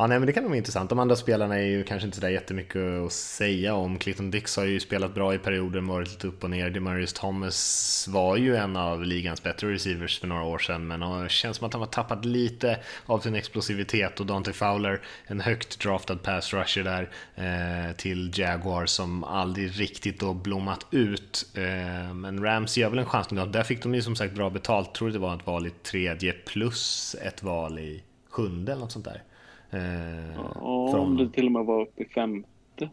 Ja, 0.00 0.06
nej, 0.06 0.18
men 0.18 0.26
det 0.26 0.32
kan 0.32 0.42
nog 0.42 0.50
vara 0.50 0.58
intressant. 0.58 0.90
De 0.90 0.98
andra 0.98 1.16
spelarna 1.16 1.58
är 1.58 1.66
ju 1.66 1.84
kanske 1.84 2.06
inte 2.06 2.16
så 2.16 2.20
där 2.20 2.28
jättemycket 2.28 2.82
att 3.06 3.12
säga 3.12 3.74
om. 3.74 3.98
Clinton 3.98 4.30
Dix 4.30 4.56
har 4.56 4.64
ju 4.64 4.80
spelat 4.80 5.14
bra 5.14 5.34
i 5.34 5.38
perioder, 5.38 5.80
varit 5.80 6.08
lite 6.08 6.26
upp 6.26 6.44
och 6.44 6.50
ner. 6.50 6.70
Demarius 6.70 7.12
Thomas 7.12 8.08
var 8.08 8.36
ju 8.36 8.56
en 8.56 8.76
av 8.76 9.04
ligans 9.04 9.42
bättre 9.42 9.72
receivers 9.72 10.20
för 10.20 10.26
några 10.26 10.42
år 10.42 10.58
sedan, 10.58 10.86
men 10.86 11.00
det 11.00 11.30
känns 11.30 11.56
som 11.56 11.66
att 11.66 11.72
han 11.72 11.82
har 11.82 11.88
tappat 11.88 12.24
lite 12.24 12.78
av 13.06 13.18
sin 13.18 13.34
explosivitet 13.34 14.20
och 14.20 14.26
Dante 14.26 14.52
Fowler, 14.52 15.00
en 15.26 15.40
högt 15.40 15.80
draftad 15.80 16.16
pass 16.16 16.54
rusher 16.54 16.84
där 16.84 17.10
eh, 17.34 17.96
till 17.96 18.32
Jaguar 18.34 18.86
som 18.86 19.24
aldrig 19.24 19.80
riktigt 19.80 20.20
då 20.20 20.34
blommat 20.34 20.86
ut. 20.90 21.46
Eh, 21.54 22.14
men 22.14 22.44
Rams 22.44 22.78
gör 22.78 22.90
väl 22.90 22.98
en 22.98 23.06
chans 23.06 23.30
nu. 23.30 23.46
Där 23.46 23.62
fick 23.62 23.82
de 23.82 23.94
ju 23.94 24.02
som 24.02 24.16
sagt 24.16 24.34
bra 24.34 24.50
betalt. 24.50 24.94
Tror 24.94 25.10
det 25.10 25.18
var 25.18 25.34
ett 25.34 25.46
val 25.46 25.66
i 25.66 25.70
tredje 25.70 26.32
plus 26.32 27.16
ett 27.22 27.42
val 27.42 27.78
i 27.78 28.02
sjunde 28.30 28.72
eller 28.72 28.82
något 28.82 28.92
sånt 28.92 29.04
där. 29.04 29.22
Eh, 29.70 30.34
Ja, 30.36 30.98
om 30.98 31.16
det 31.16 31.30
till 31.30 31.46
och 31.46 31.52
med 31.52 31.64
var 31.64 31.82
uppe 31.82 32.02
i 32.02 32.06
femte. 32.08 32.90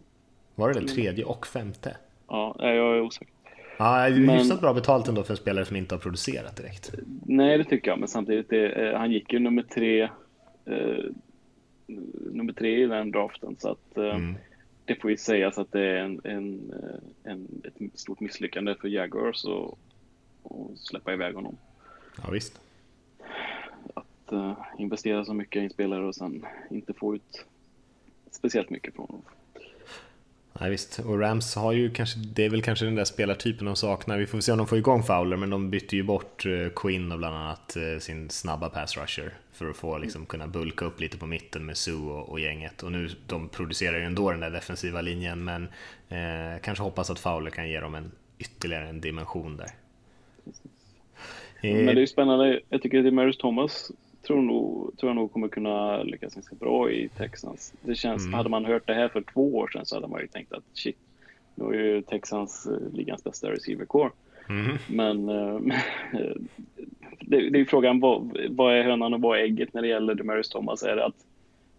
Var 0.56 0.74
det 0.74 0.80
det? 0.80 0.88
Tredje 0.88 1.26
och 1.26 1.48
femte? 1.48 1.98
Ja, 2.28 2.56
jag 2.60 2.98
är 2.98 3.02
osäker. 3.02 3.34
Ja, 3.78 4.10
det 4.10 4.16
är 4.16 4.20
Men- 4.20 4.38
hyfsat 4.38 4.62
bra 4.62 4.74
betalt 4.74 5.08
ändå 5.08 5.24
för 5.24 5.34
en 5.34 5.38
spelare 5.38 5.66
som 5.66 5.76
inte 5.76 5.96
har 5.96 6.00
producerat 6.00 6.56
direkt. 6.58 6.94
Nej, 7.26 7.58
det 7.58 7.64
tycker 7.64 7.92
jag, 7.92 8.00
men 8.00 8.08
samtidigt, 8.08 8.50
det, 8.50 8.70
eh, 8.72 8.98
han 8.98 9.12
gick 9.12 9.34
ju 9.34 9.40
nummer 9.40 9.62
tre, 9.64 10.02
eh, 10.66 11.04
nummer 12.32 12.54
tre 12.54 12.84
i 12.84 12.88
den 12.88 13.12
draften, 13.12 13.56
så 13.60 13.70
att 13.72 13.98
eh, 13.98 14.04
Mm. 14.16 14.36
det 14.86 14.96
får 15.02 15.12
ju 15.12 15.18
sägas 15.18 15.58
att 15.58 15.72
det 15.72 15.82
är 15.82 15.96
en, 15.96 16.22
en, 16.24 16.74
eh, 16.74 17.32
en, 17.32 17.48
ett 17.64 18.00
stort 18.00 18.20
misslyckande 18.20 18.76
för 18.82 18.88
Jaguars 18.88 19.46
att 19.46 19.78
släppa 20.80 21.14
iväg 21.14 21.36
honom. 21.36 21.58
Ja, 22.24 22.30
visst. 22.32 22.62
Att 24.26 24.32
eh, 24.32 24.58
investera 24.78 25.26
så 25.26 25.34
mycket 25.34 25.62
i 25.62 25.64
en 25.64 25.70
spelare 25.70 26.06
och 26.06 26.16
sen 26.16 26.46
inte 26.70 26.94
få 26.94 27.16
ut 27.16 27.46
speciellt 28.32 28.70
mycket 28.70 28.96
från 28.96 29.06
honom. 29.08 29.24
Nej, 30.60 30.70
visst. 30.70 31.00
Och 31.00 31.20
Rams 31.20 31.56
har 31.56 31.74
ju 31.74 31.92
kanske, 31.92 32.20
det 32.20 32.46
är 32.46 32.50
väl 32.50 32.62
kanske 32.62 32.86
den 32.86 32.96
där 32.96 33.04
spelartypen 33.04 33.66
de 33.66 33.76
saknar. 33.76 34.18
Vi 34.18 34.26
får 34.26 34.40
se 34.40 34.52
om 34.52 34.58
de 34.58 34.68
får 34.68 34.78
igång 34.78 35.04
Fowler, 35.04 35.38
men 35.38 35.50
de 35.50 35.70
bytte 35.70 35.96
ju 35.96 36.04
bort 36.04 36.46
eh, 36.46 36.70
Quinn 36.76 37.12
och 37.12 37.18
bland 37.18 37.36
annat 37.36 37.76
eh, 37.76 38.00
sin 38.00 38.30
snabba 38.30 38.70
pass 38.70 38.98
rusher 38.98 39.34
för 39.52 39.70
att 39.70 39.78
få 39.78 39.98
liksom 39.98 40.26
kunna 40.26 40.48
bulka 40.48 40.86
upp 40.86 41.00
lite 41.00 41.18
på 41.18 41.26
mitten 41.26 41.66
med 41.66 41.78
Sue 41.78 41.96
och, 41.96 42.30
och 42.30 42.40
gänget. 42.40 42.84
Och 42.84 42.92
nu, 42.92 43.10
de 43.28 43.50
producerar 43.50 43.98
ju 43.98 44.04
ändå 44.04 44.32
den 44.32 44.40
där 44.40 44.50
defensiva 44.50 45.02
linjen, 45.02 45.44
men 45.44 45.64
eh, 46.10 46.62
kanske 46.62 46.84
hoppas 46.84 47.10
att 47.10 47.20
Fowler 47.20 47.52
kan 47.52 47.70
ge 47.70 47.80
dem 47.80 47.96
en 47.96 48.12
ytterligare 48.38 48.88
en 48.88 49.02
dimension 49.02 49.58
där. 49.58 49.70
Men 51.62 51.86
det 51.86 51.92
är 51.92 51.96
ju 51.96 52.08
spännande. 52.08 52.60
Jag 52.70 52.82
tycker 52.82 52.98
att 52.98 53.06
Demarius 53.06 53.38
Thomas 53.38 53.92
tror, 54.26 54.42
nog, 54.42 54.98
tror 54.98 55.10
jag 55.10 55.16
nog 55.16 55.34
kommer 55.34 55.48
kunna 55.48 56.04
lyckas 56.04 56.34
ganska 56.36 56.56
bra 56.56 56.92
i 56.92 57.10
Texans. 57.10 57.74
Det 57.82 57.96
känns, 57.96 58.24
Mm. 58.24 58.34
hade 58.34 58.50
man 58.50 58.66
hört 58.66 58.88
det 58.88 58.94
här 58.94 59.08
för 59.08 59.22
två 59.22 59.56
år 59.56 59.68
sedan 59.74 59.86
så 59.86 59.96
hade 59.96 60.08
man 60.08 60.22
ju 60.22 60.28
tänkt 60.28 60.54
att 60.54 60.64
shit, 60.74 60.98
nu 61.56 61.66
är 61.66 61.84
ju 61.84 62.02
Texans 62.02 62.66
eh, 62.68 62.94
ligans 62.94 63.24
bästa 63.24 63.52
receiver 63.52 63.86
core. 63.86 64.10
Mhm. 64.50 64.78
Men 64.88 65.30
eh, 65.30 65.60
det, 67.22 67.50
det 67.50 67.60
är 67.60 67.66
frågan, 67.66 68.00
vad, 68.00 68.38
vad 68.50 68.74
är 68.76 68.84
hönan 68.84 69.14
och 69.14 69.22
vad 69.22 69.40
är 69.40 69.44
ägget 69.44 69.74
när 69.74 69.82
det 69.82 69.88
gäller 69.88 70.16
Demarius 70.16 70.50
Thomas? 70.50 70.84
Är 70.84 70.96
det 70.96 71.06
att 71.06 71.26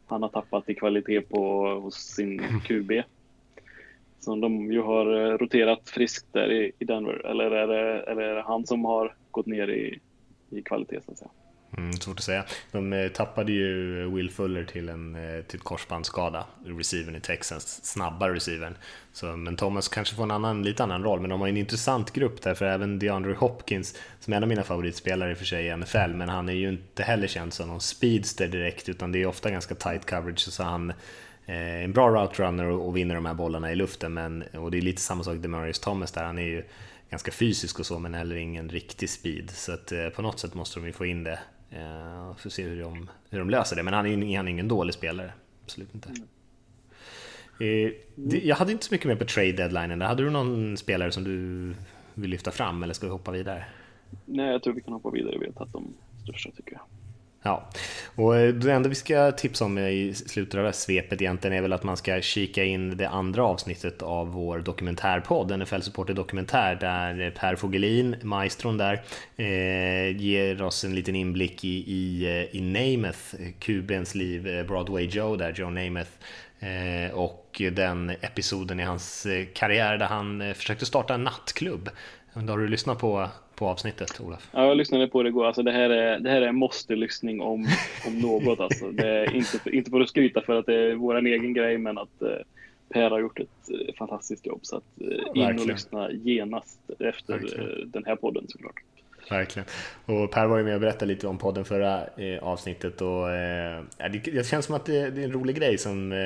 han 0.06 0.22
har 0.22 0.28
tappat 0.28 0.68
i 0.68 0.74
kvalitet 0.74 1.20
på, 1.20 1.68
hos 1.80 1.94
sin 1.94 2.60
QB? 2.64 2.92
Som 4.20 4.40
de 4.40 4.72
ju 4.72 4.80
har 4.80 5.06
eh, 5.16 5.38
roterat 5.38 5.88
friskt 5.88 6.32
där 6.32 6.52
i, 6.52 6.72
i 6.78 6.84
Denver. 6.84 7.26
Eller 7.26 7.50
är, 7.50 7.66
det, 7.66 8.00
eller 8.00 8.22
är 8.22 8.34
det 8.34 8.42
han 8.42 8.66
som 8.66 8.84
har 8.84 9.14
gått 9.30 9.46
ner 9.46 9.68
i, 9.68 9.98
i 10.50 10.62
kvalitet 10.62 11.00
så 11.04 11.12
att 11.12 11.18
säga? 11.18 11.30
Mm, 11.78 11.92
svårt 11.92 12.18
att 12.18 12.24
säga. 12.24 12.44
De 12.72 12.92
eh, 12.92 13.08
tappade 13.08 13.52
ju 13.52 14.10
Will 14.10 14.30
Fuller 14.30 14.64
till 14.64 14.88
en 14.88 15.14
eh, 15.14 15.42
till 15.42 15.58
ett 15.58 15.64
korsbandsskada, 15.64 16.46
receivern 16.64 17.16
i 17.16 17.20
Texas, 17.20 17.84
snabba 17.84 18.28
receivern. 18.28 18.74
Så, 19.12 19.26
men 19.36 19.56
Thomas 19.56 19.88
kanske 19.88 20.14
får 20.14 20.22
en 20.22 20.30
annan, 20.30 20.62
lite 20.62 20.82
annan 20.82 21.02
roll, 21.02 21.20
men 21.20 21.30
de 21.30 21.40
har 21.40 21.48
en 21.48 21.56
intressant 21.56 22.12
grupp 22.12 22.42
där, 22.42 22.54
för 22.54 22.64
även 22.64 22.98
DeAndre 22.98 23.34
Hopkins, 23.34 23.94
som 24.20 24.32
är 24.32 24.36
en 24.36 24.42
av 24.42 24.48
mina 24.48 24.62
favoritspelare 24.62 25.30
i 25.30 25.34
och 25.34 25.38
för 25.38 25.44
sig 25.44 25.66
i 25.66 25.76
NFL, 25.76 26.10
men 26.14 26.28
han 26.28 26.48
är 26.48 26.52
ju 26.52 26.68
inte 26.68 27.02
heller 27.02 27.26
känd 27.26 27.52
som 27.52 27.68
någon 27.68 27.80
speedster 27.80 28.48
direkt, 28.48 28.88
utan 28.88 29.12
det 29.12 29.22
är 29.22 29.26
ofta 29.26 29.50
ganska 29.50 29.74
tight 29.74 30.06
coverage, 30.06 30.40
så 30.40 30.62
han 30.62 30.90
eh, 31.46 31.84
en 31.84 31.92
bra 31.92 32.08
route 32.08 32.42
runner 32.42 32.64
och, 32.64 32.88
och 32.88 32.96
vinner 32.96 33.14
de 33.14 33.26
här 33.26 33.34
bollarna 33.34 33.72
i 33.72 33.74
luften, 33.74 34.14
men, 34.14 34.42
och 34.42 34.70
det 34.70 34.78
är 34.78 34.82
lite 34.82 35.02
samma 35.02 35.24
sak 35.24 35.36
Demarius 35.36 35.78
Thomas 35.78 36.12
där, 36.12 36.24
han 36.24 36.38
är 36.38 36.42
ju 36.42 36.64
ganska 37.10 37.30
fysisk 37.30 37.80
och 37.80 37.86
så, 37.86 37.98
men 37.98 38.14
heller 38.14 38.36
ingen 38.36 38.68
riktig 38.68 39.10
speed, 39.10 39.50
så 39.50 39.72
att 39.72 39.92
eh, 39.92 40.08
på 40.08 40.22
något 40.22 40.40
sätt 40.40 40.54
måste 40.54 40.80
de 40.80 40.86
ju 40.86 40.92
få 40.92 41.06
in 41.06 41.24
det 41.24 41.38
Eh, 41.70 42.28
och 42.28 42.40
får 42.40 42.50
se 42.50 42.62
hur 42.62 42.80
de, 42.82 43.10
hur 43.30 43.38
de 43.38 43.50
löser 43.50 43.76
det. 43.76 43.82
Men 43.82 43.94
han 43.94 44.06
är, 44.06 44.10
ju- 44.10 44.36
han 44.36 44.46
är 44.48 44.52
ingen 44.52 44.68
dålig 44.68 44.94
spelare. 44.94 45.32
Absolut 45.64 45.94
inte. 45.94 46.08
Eh, 47.60 47.92
det, 48.14 48.38
jag 48.44 48.56
hade 48.56 48.72
inte 48.72 48.84
så 48.84 48.94
mycket 48.94 49.06
mer 49.08 49.16
på 49.16 49.24
trade 49.24 49.52
deadlinen. 49.52 49.98
Där. 49.98 50.06
Hade 50.06 50.22
du 50.22 50.30
någon 50.30 50.76
spelare 50.76 51.12
som 51.12 51.24
du 51.24 51.74
vill 52.14 52.30
lyfta 52.30 52.50
fram 52.50 52.82
eller 52.82 52.94
ska 52.94 53.06
vi 53.06 53.12
hoppa 53.12 53.30
vidare? 53.30 53.64
Nej, 54.24 54.46
jag 54.52 54.62
tror 54.62 54.74
vi 54.74 54.80
kan 54.80 54.92
hoppa 54.92 55.10
vidare. 55.10 55.38
Vi 55.38 55.46
har 55.46 55.52
tagit 55.52 55.72
de 55.72 55.94
största 56.24 56.50
tycker 56.50 56.72
jag. 56.72 56.82
Ja, 57.46 57.68
och 58.14 58.36
eh, 58.36 58.54
det 58.54 58.72
enda 58.72 58.88
vi 58.88 58.94
ska 58.94 59.32
tipsa 59.32 59.64
om 59.64 59.78
i 59.78 60.14
slutet 60.14 60.54
av 60.54 60.60
det 60.60 60.66
här 60.66 60.72
svepet 60.72 61.22
egentligen 61.22 61.56
är 61.56 61.62
väl 61.62 61.72
att 61.72 61.82
man 61.82 61.96
ska 61.96 62.20
kika 62.20 62.64
in 62.64 62.96
det 62.96 63.08
andra 63.08 63.44
avsnittet 63.44 64.02
av 64.02 64.32
vår 64.32 64.58
dokumentärpodd, 64.58 65.58
NFL 65.58 65.80
Supporter 65.80 66.14
Dokumentär, 66.14 66.74
där 66.74 67.30
Per 67.30 67.56
Fogelin, 67.56 68.16
maestron 68.22 68.76
där, 68.76 69.02
eh, 69.36 70.16
ger 70.16 70.62
oss 70.62 70.84
en 70.84 70.94
liten 70.94 71.16
inblick 71.16 71.64
i, 71.64 71.92
i, 71.92 72.24
eh, 72.24 72.56
i 72.56 72.60
Namath, 72.60 73.34
Kubens 73.58 74.14
liv, 74.14 74.48
eh, 74.48 74.66
Broadway 74.66 75.06
Joe 75.06 75.36
där, 75.36 75.52
Joe 75.56 75.70
Namath, 75.70 76.10
eh, 76.60 77.14
och 77.14 77.62
den 77.72 78.10
episoden 78.10 78.80
i 78.80 78.82
hans 78.82 79.26
karriär 79.54 79.98
där 79.98 80.06
han 80.06 80.54
försökte 80.54 80.86
starta 80.86 81.14
en 81.14 81.24
nattklubb. 81.24 81.90
Har 82.32 82.58
du 82.58 82.68
lyssnat 82.68 82.98
på, 82.98 83.28
på 83.56 83.68
avsnittet, 83.68 84.20
Olof? 84.20 84.48
Ja, 84.52 84.66
jag 84.66 84.76
lyssnade 84.76 85.08
på 85.08 85.22
det 85.22 85.28
igår. 85.28 85.46
Alltså, 85.46 85.62
det 85.62 85.72
här 85.72 85.90
är, 85.90 86.18
det 86.18 86.30
här 86.30 86.42
är 86.42 86.46
en 86.46 86.56
måste-lyssning 86.56 87.40
om, 87.40 87.66
om 88.06 88.18
något. 88.18 88.60
Alltså. 88.60 88.90
Det 88.90 89.08
är 89.08 89.34
inte, 89.34 89.76
inte 89.76 89.90
för 89.90 90.00
att 90.00 90.08
skryta 90.08 90.40
för 90.40 90.58
att 90.58 90.66
det 90.66 90.74
är 90.74 90.94
vår 90.94 91.26
egen 91.26 91.54
grej, 91.54 91.78
men 91.78 91.98
att 91.98 92.22
eh, 92.22 92.28
Per 92.88 93.10
har 93.10 93.20
gjort 93.20 93.40
ett 93.40 93.70
eh, 93.70 93.94
fantastiskt 93.94 94.46
jobb. 94.46 94.60
Så 94.62 94.76
att, 94.76 94.84
eh, 95.00 95.42
in 95.42 95.58
och 95.58 95.66
lyssna 95.66 96.12
genast 96.12 96.78
efter 96.98 97.34
eh, 97.34 97.86
den 97.86 98.04
här 98.04 98.16
podden 98.16 98.44
såklart. 98.48 98.82
Verkligen. 99.30 99.68
Och 100.06 100.30
Per 100.30 100.46
var 100.46 100.58
ju 100.58 100.64
med 100.64 100.74
och 100.74 100.80
berättade 100.80 101.06
lite 101.06 101.26
om 101.26 101.38
podden 101.38 101.64
förra 101.64 102.06
eh, 102.16 102.42
avsnittet 102.42 103.00
och 103.00 103.30
eh, 103.30 103.82
det, 103.98 104.18
det 104.18 104.46
känns 104.46 104.66
som 104.66 104.74
att 104.74 104.84
det, 104.84 105.10
det 105.10 105.20
är 105.20 105.24
en 105.24 105.32
rolig 105.32 105.56
grej 105.56 105.78
som 105.78 106.12
eh, 106.12 106.18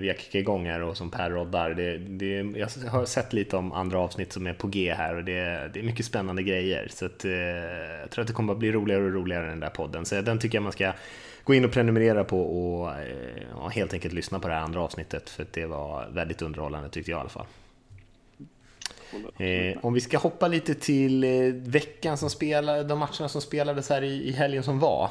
vi 0.00 0.08
har 0.08 0.14
kickat 0.14 0.34
igång 0.34 0.66
här 0.66 0.82
och 0.82 0.96
som 0.96 1.10
Per 1.10 1.30
roddar. 1.30 1.70
Det, 1.70 1.98
det, 1.98 2.58
jag 2.58 2.68
har 2.90 3.04
sett 3.04 3.32
lite 3.32 3.56
om 3.56 3.72
andra 3.72 3.98
avsnitt 3.98 4.32
som 4.32 4.46
är 4.46 4.52
på 4.52 4.66
G 4.66 4.94
här 4.96 5.16
och 5.16 5.24
det, 5.24 5.70
det 5.74 5.80
är 5.80 5.84
mycket 5.84 6.06
spännande 6.06 6.42
grejer. 6.42 6.88
Så 6.90 7.06
att, 7.06 7.24
eh, 7.24 7.32
jag 8.00 8.10
tror 8.10 8.22
att 8.22 8.28
det 8.28 8.34
kommer 8.34 8.52
att 8.52 8.58
bli 8.58 8.72
roligare 8.72 9.04
och 9.04 9.12
roligare 9.12 9.46
den 9.46 9.60
där 9.60 9.70
podden. 9.70 10.04
Så 10.04 10.20
den 10.20 10.38
tycker 10.38 10.56
jag 10.56 10.62
man 10.62 10.72
ska 10.72 10.92
gå 11.44 11.54
in 11.54 11.64
och 11.64 11.72
prenumerera 11.72 12.24
på 12.24 12.40
och 12.40 12.90
eh, 12.90 13.68
helt 13.70 13.92
enkelt 13.92 14.14
lyssna 14.14 14.38
på 14.38 14.48
det 14.48 14.54
här 14.54 14.60
andra 14.60 14.80
avsnittet 14.80 15.30
för 15.30 15.42
att 15.42 15.52
det 15.52 15.66
var 15.66 16.08
väldigt 16.12 16.42
underhållande 16.42 16.88
tyckte 16.88 17.10
jag 17.10 17.18
i 17.18 17.20
alla 17.20 17.28
fall. 17.28 17.46
Eh, 19.38 19.78
om 19.84 19.94
vi 19.94 20.00
ska 20.00 20.18
hoppa 20.18 20.48
lite 20.48 20.74
till 20.74 21.24
eh, 21.24 21.30
veckan 21.54 22.16
som 22.18 22.30
spelade, 22.30 22.84
de 22.84 22.98
matcherna 22.98 23.28
som 23.28 23.40
spelades 23.40 23.90
här 23.90 24.02
i, 24.02 24.28
i 24.28 24.32
helgen 24.32 24.62
som 24.62 24.78
var. 24.78 25.04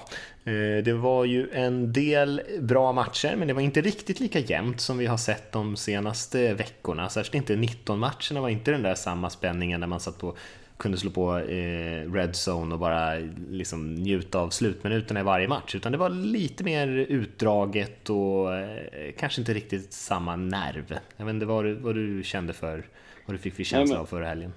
Eh, 0.45 0.83
det 0.83 0.93
var 0.93 1.25
ju 1.25 1.49
en 1.53 1.93
del 1.93 2.41
bra 2.59 2.91
matcher, 2.91 3.35
men 3.35 3.47
det 3.47 3.53
var 3.53 3.61
inte 3.61 3.81
riktigt 3.81 4.19
lika 4.19 4.39
jämnt 4.39 4.81
som 4.81 4.97
vi 4.97 5.05
har 5.05 5.17
sett 5.17 5.51
de 5.51 5.77
senaste 5.77 6.53
veckorna. 6.53 7.09
Särskilt 7.09 7.35
inte 7.35 7.55
19 7.55 7.99
matcherna 7.99 8.41
var 8.41 8.49
inte 8.49 8.71
den 8.71 8.83
där 8.83 8.95
samma 8.95 9.29
spänningen 9.29 9.79
där 9.79 9.87
man 9.87 9.99
satt 9.99 10.17
på 10.17 10.35
kunde 10.79 10.97
slå 10.97 11.11
på 11.11 11.37
eh, 11.37 12.11
Red 12.11 12.31
Zone 12.47 12.73
och 12.73 12.79
bara 12.79 13.15
liksom 13.49 13.95
njuta 13.95 14.39
av 14.39 14.49
slutminuterna 14.49 15.19
i 15.19 15.23
varje 15.23 15.47
match, 15.47 15.75
utan 15.75 15.91
det 15.91 15.97
var 15.97 16.09
lite 16.09 16.63
mer 16.63 16.87
utdraget 16.87 18.09
och 18.09 18.55
eh, 18.55 19.11
kanske 19.17 19.41
inte 19.41 19.53
riktigt 19.53 19.93
samma 19.93 20.35
nerv. 20.35 20.99
Jag 21.17 21.25
vet 21.25 21.33
inte 21.33 21.45
vad 21.45 21.65
du, 21.65 21.73
vad 21.73 21.95
du 21.95 22.23
kände 22.23 22.53
för, 22.53 22.83
vad 23.29 23.35
du 23.35 23.39
fick 23.39 23.53
för 23.53 23.63
känsla 23.63 23.99
av 23.99 24.05
förra 24.05 24.25
helgen? 24.25 24.53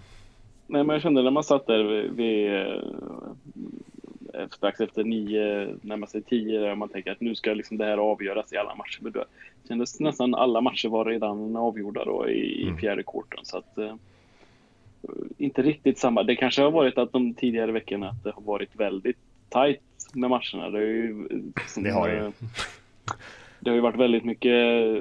Nej, 0.67 0.85
men 0.85 0.95
jag 0.95 1.03
kände 1.03 1.23
när 1.23 1.31
man 1.31 1.45
satt 1.45 1.67
där 1.67 1.85
vid, 1.85 2.11
vid 2.11 2.53
eh, 4.35 4.49
strax 4.51 4.81
efter 4.81 5.05
nio, 5.05 5.77
närmar 5.83 6.07
sig 6.07 6.23
tio, 6.23 6.61
där 6.61 6.75
man 6.75 6.89
tänker 6.89 7.13
att 7.13 7.21
nu 7.21 7.35
ska 7.35 7.55
liksom 7.55 7.79
det 7.79 7.85
här 7.85 7.99
avgöras 7.99 8.53
i 8.53 8.57
alla 8.57 8.75
matcher. 8.75 8.99
Men 9.01 9.13
det 9.13 9.25
kändes 9.69 10.01
nästan 10.01 10.35
alla 10.35 10.61
matcher 10.61 10.89
var 10.89 11.05
redan 11.05 11.57
avgjorda 11.57 12.05
då 12.05 12.29
i, 12.29 12.63
mm. 12.63 12.79
fjärde 12.79 13.03
korten. 13.03 13.41
Så 13.43 13.59
att, 13.59 13.79
eh, 13.79 13.95
inte 15.39 15.63
riktigt 15.63 15.99
samma. 15.99 16.23
Det 16.23 16.37
kanske 16.37 16.63
har 16.63 16.71
varit 16.71 16.99
att 16.99 17.13
de 17.13 17.35
tidigare 17.35 17.73
veckorna 17.73 18.09
att 18.09 18.25
det 18.25 18.31
har 18.31 18.43
varit 18.43 18.77
väldigt 18.77 19.19
tajt 19.49 19.81
med 20.13 20.31
matcherna. 20.31 20.71
Det, 20.71 20.85
ju, 20.85 21.29
det 21.77 21.91
har 21.91 22.09
det. 22.09 22.33
Det 23.63 23.71
har 23.71 23.75
ju 23.75 23.81
varit 23.81 24.01
väldigt 24.01 24.25
mycket 24.25 24.53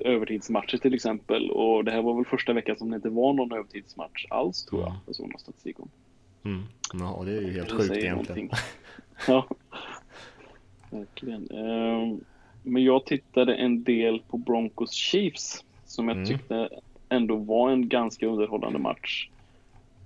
övertidsmatcher 0.06 0.77
till 0.77 0.94
exempel 0.94 1.51
och 1.51 1.86
det 1.86 1.91
här 1.91 2.01
var 2.01 2.15
väl 2.15 2.25
första 2.25 2.53
veckan 2.53 2.77
som 2.77 2.89
det 2.89 2.96
inte 2.96 3.10
var 3.10 3.34
någon 3.34 3.51
övertidsmatch 3.51 4.25
alls 4.30 4.65
tror 4.65 4.82
jag. 4.82 4.89
Mm. 4.89 5.01
Jag 5.06 5.15
såg 5.15 5.30
någon 5.30 5.39
statistik 5.39 5.80
om. 5.80 5.89
Mm. 6.46 6.63
Ja, 6.94 7.24
det 7.25 7.32
är 7.38 7.41
ju 7.41 7.53
helt 7.53 7.72
sjukt 7.72 7.98
egentligen. 7.98 8.50
ja, 9.27 9.48
verkligen. 10.89 11.51
Ehm, 11.51 12.20
men 12.63 12.84
jag 12.84 13.06
tittade 13.06 13.56
en 13.56 13.84
del 13.84 14.22
på 14.27 14.38
Broncos 14.38 14.91
Chiefs 14.91 15.63
som 15.86 16.08
jag 16.08 16.18
mm. 16.18 16.27
tyckte 16.27 16.70
ändå 17.10 17.36
var 17.36 17.72
en 17.72 17.89
ganska 17.89 18.27
underhållande 18.27 18.80
match. 18.80 19.30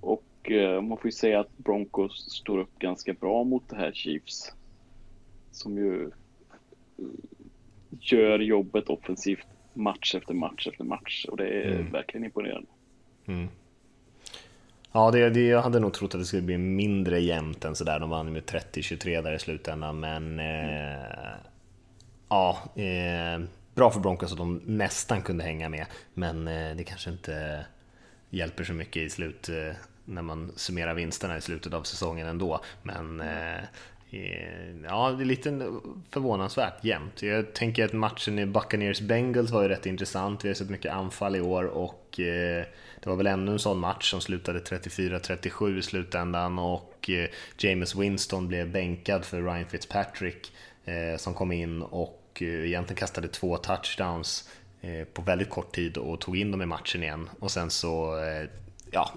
Och 0.01 0.51
eh, 0.51 0.81
man 0.81 0.97
får 0.97 1.05
ju 1.05 1.11
säga 1.11 1.39
att 1.39 1.57
Broncos 1.57 2.31
står 2.31 2.57
upp 2.57 2.79
ganska 2.79 3.13
bra 3.13 3.43
mot 3.43 3.69
det 3.69 3.75
här 3.75 3.91
Chiefs. 3.91 4.51
Som 5.51 5.77
ju 5.77 6.11
gör 8.01 8.39
jobbet 8.39 8.89
offensivt 8.89 9.47
match 9.73 10.15
efter 10.15 10.33
match 10.33 10.67
efter 10.67 10.83
match 10.83 11.25
och 11.25 11.37
det 11.37 11.47
är 11.47 11.71
mm. 11.71 11.91
verkligen 11.91 12.25
imponerande. 12.25 12.67
Mm. 13.25 13.47
Ja, 14.91 15.11
det, 15.11 15.29
det, 15.29 15.47
jag 15.47 15.61
hade 15.61 15.79
nog 15.79 15.93
trott 15.93 16.15
att 16.15 16.21
det 16.21 16.25
skulle 16.25 16.41
bli 16.41 16.57
mindre 16.57 17.19
jämnt 17.19 17.65
än 17.65 17.75
sådär. 17.75 17.99
De 17.99 18.09
vann 18.09 18.33
med 18.33 18.43
30-23 18.43 19.21
där 19.21 19.33
i 19.33 19.39
slutändan, 19.39 19.99
men 19.99 20.39
eh, 20.39 21.35
ja, 22.29 22.57
eh, 22.75 23.41
bra 23.75 23.91
för 23.91 23.99
Broncos 23.99 24.31
att 24.31 24.37
de 24.37 24.61
nästan 24.65 25.21
kunde 25.21 25.43
hänga 25.43 25.69
med, 25.69 25.85
men 26.13 26.47
eh, 26.47 26.75
det 26.75 26.83
kanske 26.83 27.09
inte 27.09 27.65
hjälper 28.29 28.63
så 28.63 28.73
mycket 28.73 29.03
i 29.03 29.09
slut 29.09 29.49
eh, 29.49 29.75
när 30.05 30.21
man 30.21 30.51
summerar 30.55 30.93
vinsterna 30.93 31.37
i 31.37 31.41
slutet 31.41 31.73
av 31.73 31.83
säsongen 31.83 32.27
ändå. 32.27 32.61
Men 32.83 33.21
eh, 33.21 33.63
Eh, 34.15 34.75
ja, 34.83 35.11
det 35.11 35.23
är 35.23 35.25
lite 35.25 35.71
förvånansvärt 36.09 36.83
jämnt. 36.83 37.21
Jag 37.21 37.53
tänker 37.53 37.85
att 37.85 37.93
matchen 37.93 38.39
i 38.39 38.45
Buccaneers 38.45 39.01
Bengals 39.01 39.51
var 39.51 39.61
ju 39.61 39.67
rätt 39.67 39.85
intressant. 39.85 40.45
Vi 40.45 40.49
har 40.49 40.55
sett 40.55 40.69
mycket 40.69 40.93
anfall 40.93 41.35
i 41.35 41.41
år 41.41 41.63
och 41.63 42.19
eh, 42.19 42.65
det 42.99 43.09
var 43.09 43.15
väl 43.15 43.27
ännu 43.27 43.51
en 43.51 43.59
sån 43.59 43.79
match 43.79 44.11
som 44.11 44.21
slutade 44.21 44.59
34-37 44.59 45.77
i 45.77 45.81
slutändan 45.81 46.59
och 46.59 47.09
eh, 47.09 47.29
James 47.57 47.95
Winston 47.95 48.47
blev 48.47 48.71
bänkad 48.71 49.25
för 49.25 49.41
Ryan 49.41 49.65
Fitzpatrick 49.65 50.51
som 51.17 51.33
kom 51.33 51.51
in 51.51 51.81
och 51.81 52.37
egentligen 52.41 52.99
kastade 52.99 53.27
två 53.27 53.57
touchdowns 53.57 54.49
på 55.13 55.21
väldigt 55.21 55.49
kort 55.49 55.75
tid 55.75 55.97
och 55.97 56.21
tog 56.21 56.37
in 56.37 56.51
dem 56.51 56.61
i 56.61 56.65
matchen 56.65 57.03
igen 57.03 57.29
och 57.39 57.51
sen 57.51 57.69
så 57.69 58.17
ja, 58.95 59.11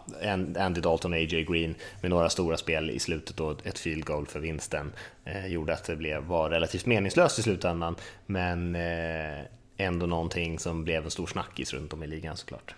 Andy 0.58 0.80
Dalton 0.80 1.12
och 1.12 1.18
AJ 1.18 1.44
Green 1.44 1.75
med 2.02 2.11
några 2.11 2.28
stora 2.28 2.56
spel 2.56 2.90
i 2.90 2.99
slutet 2.99 3.40
och 3.40 3.66
ett 3.66 3.78
field 3.78 4.04
goal 4.04 4.26
för 4.26 4.40
vinsten 4.40 4.92
eh, 5.25 5.47
gjorde 5.47 5.73
att 5.73 5.84
det 5.84 5.97
blev, 5.97 6.23
var 6.25 6.50
relativt 6.50 6.86
meningslöst 6.86 7.38
i 7.38 7.43
slutändan, 7.43 7.95
men 8.26 8.75
eh, 8.75 9.45
ändå 9.76 10.06
någonting 10.06 10.58
som 10.58 10.84
blev 10.84 11.04
en 11.04 11.10
stor 11.10 11.26
snackis 11.26 11.75
runt 11.75 11.93
om 11.93 12.02
i 12.02 12.06
ligan 12.06 12.36
såklart. 12.36 12.75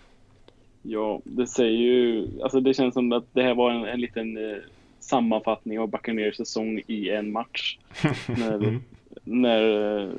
Ja, 0.81 1.21
det 1.23 1.47
säger 1.47 1.77
ju, 1.77 2.27
alltså 2.43 2.59
det 2.59 2.73
känns 2.73 2.93
som 2.93 3.11
att 3.11 3.25
det 3.33 3.43
här 3.43 3.55
var 3.55 3.71
en, 3.71 3.85
en 3.85 4.01
liten 4.01 4.37
eh, 4.37 4.57
sammanfattning 4.99 5.79
av 5.79 5.89
Buccaneers 5.89 6.35
säsong 6.35 6.81
i 6.87 7.09
en 7.09 7.31
match. 7.31 7.77
när, 8.27 8.53
mm. 8.53 8.83
när 9.23 9.99
eh, 9.99 10.09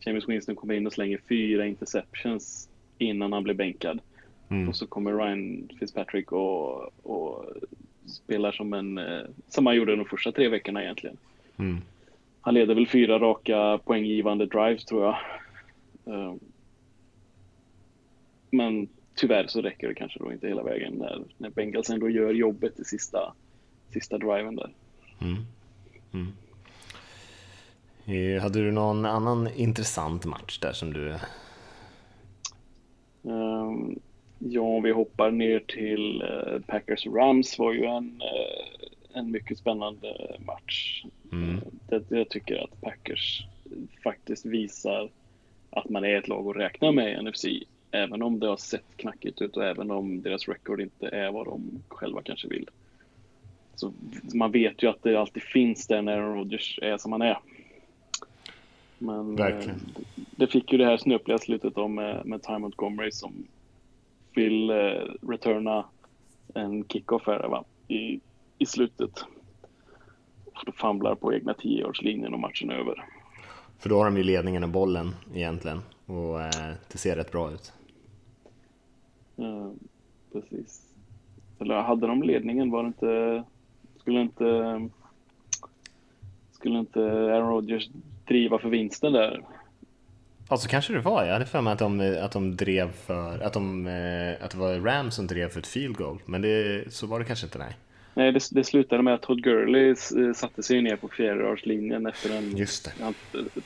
James 0.00 0.28
Winston 0.28 0.56
kommer 0.56 0.74
in 0.74 0.86
och 0.86 0.92
slänger 0.92 1.20
fyra 1.28 1.66
interceptions 1.66 2.68
innan 2.98 3.32
han 3.32 3.42
blir 3.42 3.54
bänkad. 3.54 4.00
Mm. 4.52 4.68
Och 4.68 4.76
så 4.76 4.86
kommer 4.86 5.12
Ryan 5.12 5.68
Fitzpatrick 5.78 6.32
och, 6.32 7.06
och 7.06 7.44
spelar 8.06 8.52
som 8.52 8.72
en, 8.72 8.98
eh, 8.98 9.22
som 9.48 9.66
han 9.66 9.76
gjorde 9.76 9.96
de 9.96 10.04
första 10.04 10.32
tre 10.32 10.48
veckorna 10.48 10.82
egentligen. 10.82 11.16
Mm. 11.56 11.80
Han 12.40 12.54
leder 12.54 12.74
väl 12.74 12.88
fyra 12.88 13.18
raka 13.18 13.78
poänggivande 13.84 14.46
drives 14.46 14.84
tror 14.84 15.04
jag. 15.04 15.16
Ehm, 16.06 16.38
men 18.50 18.88
tyvärr 19.14 19.46
så 19.46 19.62
räcker 19.62 19.88
det 19.88 19.94
kanske 19.94 20.18
då 20.18 20.32
inte 20.32 20.48
hela 20.48 20.62
vägen 20.62 20.94
när, 20.94 21.22
när 21.38 21.50
Bengals 21.50 21.90
ändå 21.90 22.08
gör 22.08 22.32
jobbet 22.32 22.80
i 22.80 22.84
sista, 22.84 23.34
sista 23.92 24.18
driven 24.18 24.56
där. 24.56 24.70
Mm. 25.20 25.46
Mm. 26.12 26.32
Eh, 28.04 28.42
hade 28.42 28.58
du 28.58 28.72
någon 28.72 29.04
annan 29.04 29.48
intressant 29.56 30.24
match 30.24 30.58
där 30.58 30.72
som 30.72 30.92
du... 30.92 31.14
Um, 33.22 34.00
Ja, 34.48 34.80
vi 34.80 34.90
hoppar 34.90 35.30
ner 35.30 35.60
till 35.60 36.22
eh, 36.22 36.60
Packers 36.66 37.06
Rams 37.06 37.58
var 37.58 37.72
ju 37.72 37.84
en, 37.84 38.22
eh, 38.22 39.18
en 39.18 39.30
mycket 39.30 39.58
spännande 39.58 40.36
match. 40.46 41.04
Mm. 41.32 41.60
Eh, 41.88 42.00
det, 42.08 42.18
jag 42.18 42.28
tycker 42.28 42.64
att 42.64 42.80
Packers 42.80 43.46
faktiskt 44.04 44.46
visar 44.46 45.10
att 45.70 45.88
man 45.88 46.04
är 46.04 46.18
ett 46.18 46.28
lag 46.28 46.48
att 46.48 46.56
räkna 46.56 46.92
med 46.92 47.12
i 47.12 47.22
NFC. 47.22 47.44
Även 47.90 48.22
om 48.22 48.40
det 48.40 48.46
har 48.46 48.56
sett 48.56 48.96
knackigt 48.96 49.42
ut 49.42 49.56
och 49.56 49.64
även 49.64 49.90
om 49.90 50.22
deras 50.22 50.48
record 50.48 50.80
inte 50.80 51.08
är 51.08 51.32
vad 51.32 51.46
de 51.46 51.82
själva 51.88 52.22
kanske 52.22 52.48
vill. 52.48 52.68
Så 53.74 53.92
man 54.34 54.52
vet 54.52 54.82
ju 54.82 54.90
att 54.90 55.02
det 55.02 55.16
alltid 55.16 55.42
finns 55.42 55.86
där 55.86 56.02
när 56.02 56.20
Rodgers 56.20 56.78
är 56.82 56.96
som 56.96 57.12
han 57.12 57.22
är. 57.22 57.38
Men 58.98 59.36
Verkligen. 59.36 59.80
det 60.14 60.46
fick 60.46 60.72
ju 60.72 60.78
det 60.78 60.84
här 60.84 60.96
snöpliga 60.96 61.38
slutet 61.38 61.74
då 61.74 61.88
med, 61.88 62.26
med 62.26 62.42
Ty 62.42 62.58
Montgomery 62.58 63.10
som 63.12 63.46
vill 64.34 64.70
eh, 64.70 64.76
returna 65.28 65.84
en 66.54 66.84
kickoff 66.84 67.26
här 67.26 67.48
va? 67.48 67.64
I, 67.88 68.20
i 68.58 68.66
slutet. 68.66 69.24
Och 70.44 70.74
famlar 70.74 71.14
på 71.14 71.34
egna 71.34 71.52
10-yardslinjen 71.52 72.34
och 72.34 72.40
matchen 72.40 72.70
är 72.70 72.74
över. 72.74 73.04
För 73.78 73.88
då 73.88 73.98
har 73.98 74.04
de 74.04 74.16
ju 74.16 74.22
ledningen 74.22 74.62
och 74.64 74.68
bollen 74.68 75.14
egentligen 75.34 75.80
och 76.06 76.40
eh, 76.40 76.74
det 76.92 76.98
ser 76.98 77.16
rätt 77.16 77.32
bra 77.32 77.50
ut. 77.50 77.72
Ja, 79.36 79.72
precis. 80.32 80.94
Eller 81.58 81.82
hade 81.82 82.06
de 82.06 82.22
ledningen? 82.22 82.70
Var 82.70 82.82
det 82.82 82.86
inte... 82.86 83.44
Skulle 83.96 84.20
inte... 84.20 84.88
Skulle 86.52 86.78
inte 86.78 87.00
Aaron 87.00 87.48
Rodgers 87.48 87.88
driva 88.24 88.58
för 88.58 88.68
vinsten 88.68 89.12
där? 89.12 89.44
Alltså 90.52 90.68
kanske 90.68 90.92
det 90.92 91.00
var, 91.00 91.24
jag 91.24 91.32
hade 91.32 91.46
för 91.46 91.60
mig 91.60 91.72
att 91.72 91.78
de, 91.78 92.18
att 92.22 92.32
de 92.32 92.56
drev 92.56 92.92
för, 92.92 93.38
att, 93.38 93.52
de, 93.52 93.86
eh, 93.86 94.44
att 94.44 94.50
det 94.50 94.58
var 94.58 94.80
Rams 94.80 95.14
som 95.14 95.26
drev 95.26 95.48
för 95.48 95.60
ett 95.60 95.66
field 95.66 95.96
goal, 95.96 96.18
men 96.26 96.42
det, 96.42 96.84
så 96.92 97.06
var 97.06 97.18
det 97.18 97.24
kanske 97.24 97.46
inte, 97.46 97.58
nej. 97.58 97.76
Nej, 98.14 98.32
det, 98.32 98.48
det 98.50 98.64
slutade 98.64 99.02
med 99.02 99.14
att 99.14 99.22
Todd 99.22 99.42
Gurley 99.42 99.90
eh, 99.90 100.32
satte 100.34 100.62
sig 100.62 100.82
ner 100.82 100.96
på 100.96 101.08
fjärdeårslinjen 101.08 102.06
efter 102.06 102.36
en, 102.36 102.56
Just 102.56 102.84
det. 102.84 103.04
han 103.04 103.14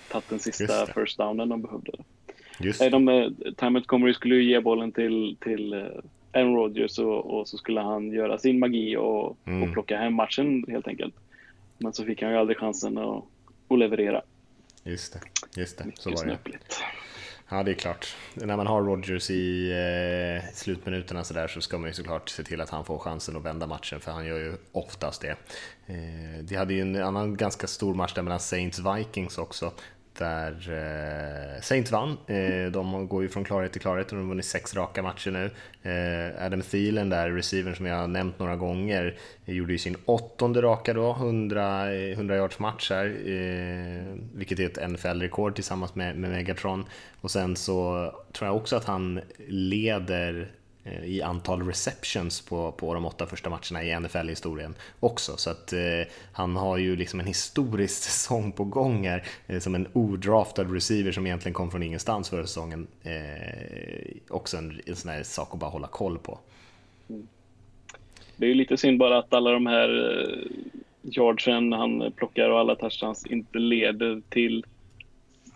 tagit 0.09 0.29
den 0.29 0.39
sista 0.39 0.87
first 0.87 1.19
downen 1.19 1.49
de 1.49 1.63
behövde. 1.63 1.93
Just 2.61 2.81
nej, 2.81 2.91
de, 2.91 3.09
eh, 3.09 3.29
Time 3.57 3.71
Montgomery 3.71 4.15
skulle 4.15 4.35
ju 4.35 4.45
ge 4.45 4.61
bollen 4.61 4.93
till, 4.93 5.37
till 5.41 5.75
Aaron 6.33 6.57
Rodgers 6.57 6.99
och, 6.99 7.39
och 7.39 7.49
så 7.49 7.57
skulle 7.57 7.81
han 7.81 8.13
göra 8.13 8.39
sin 8.39 8.59
magi 8.59 8.97
och, 8.97 9.39
mm. 9.45 9.63
och 9.63 9.73
plocka 9.73 9.97
hem 9.97 10.15
matchen 10.15 10.65
helt 10.69 10.89
enkelt. 10.89 11.15
Men 11.79 11.93
så 11.93 12.05
fick 12.05 12.23
han 12.23 12.31
ju 12.31 12.39
aldrig 12.39 12.59
chansen 12.59 12.99
att, 12.99 13.25
att 13.69 13.79
leverera. 13.79 14.23
Just 14.87 15.13
det, 15.13 15.21
just 15.61 15.79
det. 15.79 15.93
så 15.99 16.11
var 16.11 16.25
det. 16.25 16.39
Ja, 17.49 17.63
det 17.63 17.71
är 17.71 17.75
klart. 17.75 18.17
När 18.35 18.57
man 18.57 18.67
har 18.67 18.83
Rodgers 18.83 19.31
i 19.31 19.71
eh, 19.71 20.53
slutminuterna 20.55 21.25
så, 21.25 21.35
där, 21.35 21.49
så 21.49 21.61
ska 21.61 21.79
man 21.79 21.89
ju 21.89 21.95
såklart 21.95 22.29
se 22.29 22.43
till 22.43 22.61
att 22.61 22.71
han 22.71 22.85
får 22.85 22.99
chansen 22.99 23.37
att 23.37 23.43
vända 23.43 23.67
matchen, 23.67 24.01
för 24.01 24.13
han 24.13 24.27
gör 24.27 24.39
ju 24.39 24.57
oftast 24.73 25.21
det. 25.21 25.37
Eh, 25.87 26.43
de 26.43 26.57
hade 26.57 26.75
ju 26.75 26.81
en 26.81 27.03
annan 27.03 27.37
ganska 27.37 27.67
stor 27.67 27.95
match 27.95 28.15
där 28.15 28.23
mellan 28.23 28.41
Saints 28.41 28.79
Vikings 28.79 29.39
också, 29.39 29.73
där 30.19 30.53
eh, 30.53 31.61
Saints 31.61 31.93
vann. 31.93 32.17
Eh, 32.27 32.73
de 32.73 33.09
går 33.09 33.23
ju 33.23 33.29
från 33.29 33.45
klarhet 33.45 33.73
till 33.73 33.81
klarhet 33.81 34.07
och 34.07 34.17
de 34.17 34.23
har 34.23 34.29
vunnit 34.29 34.45
sex 34.45 34.75
raka 34.75 35.03
matcher 35.03 35.31
nu. 35.31 35.51
Eh, 35.91 36.47
Adam 36.47 36.63
Thielen 36.63 37.09
där, 37.09 37.31
receivern 37.31 37.77
som 37.77 37.87
jag 37.87 37.97
har 37.97 38.07
nämnt 38.07 38.39
några 38.39 38.57
gånger, 38.57 39.19
gjorde 39.45 39.73
ju 39.73 39.79
sin 39.79 39.97
åttonde 40.05 40.63
raka 40.63 40.95
då, 40.95 41.11
100, 41.11 41.95
100 41.95 42.35
eh, 42.35 42.41
yards 42.41 42.59
match 42.59 42.91
här, 42.91 43.07
eh, 43.07 44.15
vilket 44.35 44.59
är 44.59 44.67
ett 44.67 44.91
NFL-rekord 44.91 45.55
tillsammans 45.55 45.95
med, 45.95 46.17
med 46.17 46.31
Megatron. 46.31 46.85
Och 47.21 47.31
sen 47.31 47.57
så 47.57 48.11
tror 48.33 48.49
jag 48.49 48.57
också 48.57 48.77
att 48.77 48.85
han 48.85 49.21
leder 49.49 50.51
Eh, 50.87 51.05
i 51.05 51.23
antal 51.23 51.63
receptions 51.63 52.41
på, 52.41 52.73
på 52.73 52.95
de 52.95 53.05
åtta 53.05 53.27
första 53.27 53.51
matcherna 53.51 53.85
i 53.85 54.01
NFL-historien 54.01 54.75
också. 55.01 55.37
Så 55.37 55.51
att 55.51 55.73
eh, 55.73 56.03
han 56.33 56.57
har 56.57 56.77
ju 56.77 56.97
liksom 56.97 57.21
en 57.21 57.27
historisk 57.27 58.03
säsong 58.03 58.53
på 58.53 58.65
gång 58.65 59.07
här 59.07 59.23
eh, 59.47 59.59
som 59.59 59.75
en 59.75 59.89
odraftad 59.93 60.65
receiver 60.65 61.13
som 61.13 61.27
egentligen 61.27 61.55
kom 61.55 61.71
från 61.71 61.83
ingenstans 61.83 62.31
förra 62.31 62.43
säsongen. 62.43 62.87
Eh, 63.03 64.17
också 64.29 64.57
en, 64.57 64.81
en 64.87 64.97
sån 64.97 65.11
här 65.11 65.23
sak 65.23 65.49
att 65.53 65.61
bara 65.61 65.71
hålla 65.71 65.87
koll 65.87 66.19
på. 66.19 66.39
Det 68.37 68.47
är 68.47 68.49
ju 68.49 68.55
lite 68.55 68.77
synd 68.77 68.99
bara 68.99 69.19
att 69.19 69.35
alla 69.35 69.51
de 69.51 69.67
här 69.67 70.21
eh, 70.21 70.47
yardsen 71.03 71.73
han 71.73 72.13
plockar 72.17 72.51
och 72.51 72.59
alla 72.59 72.75
touchdowns 72.75 73.27
inte 73.27 73.59
leder 73.59 74.23
till 74.29 74.65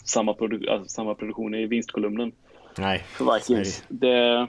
samma, 0.05 0.35
produ 0.35 0.69
alltså 0.69 0.89
samma 0.89 1.15
produktion 1.15 1.55
i 1.55 1.67
vinstkolumnen. 1.67 2.33
Nej. 2.79 2.99
För 2.99 3.35
Vikings. 3.35 3.85
Det, 3.89 4.47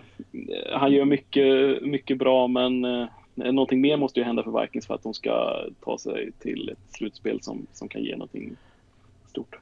han 0.74 0.92
gör 0.92 1.06
mycket, 1.06 1.82
mycket 1.82 2.18
bra, 2.18 2.48
men 2.48 2.86
eh, 2.86 3.08
någonting 3.36 3.82
mer 3.82 3.98
måste 3.98 4.20
ju 4.20 4.26
hända 4.26 4.44
för 4.44 4.62
Vikings 4.62 4.88
för 4.88 4.94
att 4.94 5.04
de 5.04 5.14
ska 5.14 5.66
ta 5.86 5.98
sig 5.98 6.32
till 6.40 6.70
ett 6.70 6.96
slutspel 6.96 7.42
som, 7.42 7.68
som 7.74 7.88
kan 7.88 8.04
ge 8.04 8.12
någonting 8.12 8.56
stort. 9.30 9.58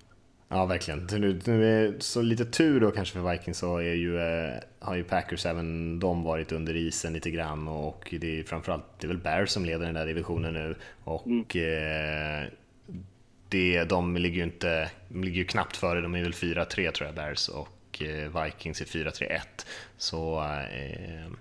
Ja, 0.52 0.65
verkligen. 0.65 1.08
Nu, 1.12 1.39
nu 1.45 1.95
så 2.00 2.22
lite 2.22 2.45
tur 2.45 2.80
då 2.80 2.91
kanske 2.91 3.13
för 3.13 3.32
Vikings 3.32 3.58
så 3.58 3.78
är 3.78 3.93
ju, 3.93 4.19
eh, 4.19 4.54
har 4.80 4.95
ju 4.95 5.04
Packers 5.04 5.45
även 5.45 6.00
de 6.00 6.24
varit 6.24 6.52
under 6.52 6.76
isen 6.76 7.13
lite 7.13 7.32
grann 7.32 7.67
och 7.67 8.13
det 8.22 8.39
är 8.39 8.43
framförallt 8.43 8.84
det 9.00 9.06
är 9.06 9.08
väl 9.08 9.17
Bears 9.17 9.50
som 9.50 9.65
leder 9.65 9.86
den 9.86 9.95
där 9.95 10.06
divisionen 10.06 10.54
nu 10.54 10.76
och 11.04 11.26
mm. 11.26 11.39
eh, 11.39 12.50
det, 13.50 13.84
de 13.84 14.17
ligger 14.17 14.38
ju 14.38 14.43
inte, 14.43 14.91
de 15.10 15.24
ligger 15.24 15.38
ju 15.38 15.45
knappt 15.45 15.78
före, 15.78 16.02
de 16.02 16.15
är 16.15 16.24
väl 16.24 16.32
4-3 16.32 16.91
tror 16.91 17.08
jag 17.08 17.15
Bears 17.15 17.50
och 17.50 17.67
Eh, 18.02 18.43
Vikings 18.43 18.82
i 18.82 18.86
4-3-1. 18.86 19.39
Så 19.97 20.39
eh, 20.43 21.32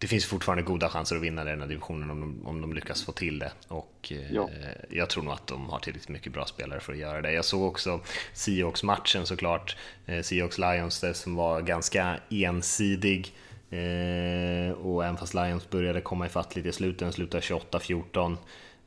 det 0.00 0.06
finns 0.06 0.26
fortfarande 0.26 0.62
goda 0.62 0.88
chanser 0.88 1.16
att 1.16 1.22
vinna 1.22 1.44
den 1.44 1.60
här 1.60 1.68
divisionen 1.68 2.10
om 2.10 2.20
de, 2.20 2.46
om 2.46 2.60
de 2.60 2.72
lyckas 2.72 3.04
få 3.04 3.12
till 3.12 3.38
det. 3.38 3.52
Och 3.68 4.12
eh, 4.12 4.32
ja. 4.32 4.48
jag 4.90 5.10
tror 5.10 5.22
nog 5.22 5.32
att 5.32 5.46
de 5.46 5.70
har 5.70 5.78
tillräckligt 5.78 6.08
mycket 6.08 6.32
bra 6.32 6.46
spelare 6.46 6.80
för 6.80 6.92
att 6.92 6.98
göra 6.98 7.22
det. 7.22 7.32
Jag 7.32 7.44
såg 7.44 7.62
också 7.62 8.00
Seahawks-matchen 8.34 9.26
såklart, 9.26 9.76
eh, 10.06 10.18
Seahawks-Lions 10.18 11.12
som 11.12 11.34
var 11.34 11.60
ganska 11.60 12.16
ensidig. 12.30 13.34
Eh, 13.70 14.72
och 14.72 15.04
även 15.04 15.16
fast 15.16 15.34
Lions 15.34 15.70
började 15.70 16.00
komma 16.00 16.26
ifatt 16.26 16.56
lite 16.56 16.68
i 16.68 16.72
slutet, 16.72 16.98
den 16.98 17.12
slutade 17.12 17.42
28-14. 17.42 18.36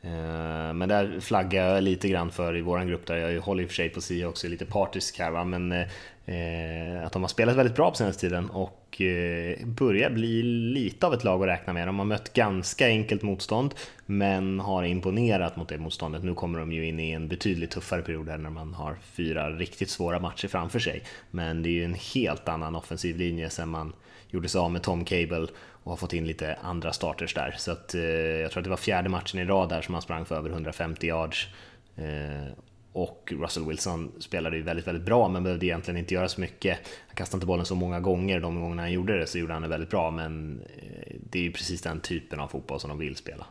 Eh, 0.03 0.73
men 0.73 0.89
där 0.89 1.19
flaggar 1.19 1.65
jag 1.65 1.83
lite 1.83 2.07
grann 2.07 2.31
för 2.31 2.57
i 2.57 2.61
våran 2.61 2.87
grupp 2.87 3.05
där, 3.05 3.15
jag 3.15 3.41
håller 3.41 3.63
i 3.63 3.65
och 3.65 3.69
för 3.69 3.75
sig 3.75 3.89
på 3.89 4.01
Sia 4.01 4.27
också, 4.27 4.47
lite 4.47 4.65
partisk 4.65 5.19
här 5.19 5.31
va? 5.31 5.43
men 5.43 5.85
Eh, 6.25 7.05
att 7.05 7.11
de 7.11 7.21
har 7.21 7.27
spelat 7.27 7.55
väldigt 7.55 7.75
bra 7.75 7.89
på 7.89 7.97
senaste 7.97 8.21
tiden 8.21 8.49
och 8.49 9.01
eh, 9.01 9.65
börjar 9.65 10.09
bli 10.09 10.43
lite 10.43 11.07
av 11.07 11.13
ett 11.13 11.23
lag 11.23 11.41
att 11.41 11.47
räkna 11.47 11.73
med. 11.73 11.87
De 11.87 11.99
har 11.99 12.05
mött 12.05 12.33
ganska 12.33 12.87
enkelt 12.87 13.21
motstånd 13.21 13.73
men 14.05 14.59
har 14.59 14.83
imponerat 14.83 15.55
mot 15.55 15.69
det 15.69 15.77
motståndet. 15.77 16.23
Nu 16.23 16.33
kommer 16.33 16.59
de 16.59 16.71
ju 16.71 16.85
in 16.85 16.99
i 16.99 17.11
en 17.11 17.27
betydligt 17.27 17.71
tuffare 17.71 18.01
period 18.01 18.29
här 18.29 18.37
när 18.37 18.49
man 18.49 18.73
har 18.73 18.97
fyra 19.03 19.49
riktigt 19.49 19.89
svåra 19.89 20.19
matcher 20.19 20.47
framför 20.47 20.79
sig. 20.79 21.03
Men 21.31 21.63
det 21.63 21.69
är 21.69 21.73
ju 21.73 21.85
en 21.85 21.97
helt 22.13 22.49
annan 22.49 22.75
offensiv 22.75 23.17
linje 23.17 23.49
sen 23.49 23.69
man 23.69 23.93
gjorde 24.29 24.49
sig 24.49 24.59
av 24.59 24.71
med 24.71 24.81
Tom 24.81 25.05
Cable 25.05 25.47
och 25.84 25.91
har 25.91 25.98
fått 25.98 26.13
in 26.13 26.28
lite 26.28 26.58
andra 26.62 26.93
starters 26.93 27.34
där. 27.34 27.56
Så 27.58 27.72
att, 27.72 27.96
eh, 27.96 28.02
jag 28.02 28.52
tror 28.52 28.62
att 28.62 28.63
det 28.63 28.69
var 28.69 28.78
fjärde 28.78 29.10
matchen 29.10 29.39
i 29.39 29.46
rad 29.46 29.69
där 29.69 29.82
som 29.82 29.93
han 29.93 30.02
sprang 30.02 30.26
för 30.26 30.36
över 30.36 30.50
150 30.50 31.08
yards. 31.08 31.48
Eh, 31.96 32.54
och 32.93 33.34
Russell 33.39 33.65
Wilson 33.65 34.12
spelade 34.19 34.58
ju 34.58 34.63
väldigt, 34.63 34.88
väldigt 34.88 35.06
bra 35.06 35.28
men 35.28 35.43
behövde 35.43 35.65
egentligen 35.65 35.98
inte 35.98 36.13
göra 36.13 36.28
så 36.28 36.41
mycket. 36.41 36.78
Han 37.08 37.15
kastade 37.15 37.38
inte 37.38 37.48
bollen 37.48 37.65
så 37.65 37.76
många 37.76 38.00
gånger, 38.00 38.39
de 38.39 38.62
gångerna 38.62 38.82
han 38.82 38.91
gjorde 38.91 39.19
det 39.19 39.28
så 39.28 39.38
gjorde 39.38 39.54
han 39.54 39.62
det 39.62 39.67
väldigt 39.67 39.89
bra 39.89 40.12
men 40.12 40.62
eh, 40.78 41.15
det 41.30 41.39
är 41.39 41.43
ju 41.43 41.52
precis 41.52 41.82
den 41.82 42.00
typen 42.00 42.39
av 42.39 42.48
fotboll 42.48 42.80
som 42.80 42.89
de 42.89 43.00
vill 43.00 43.15
spela. 43.15 43.46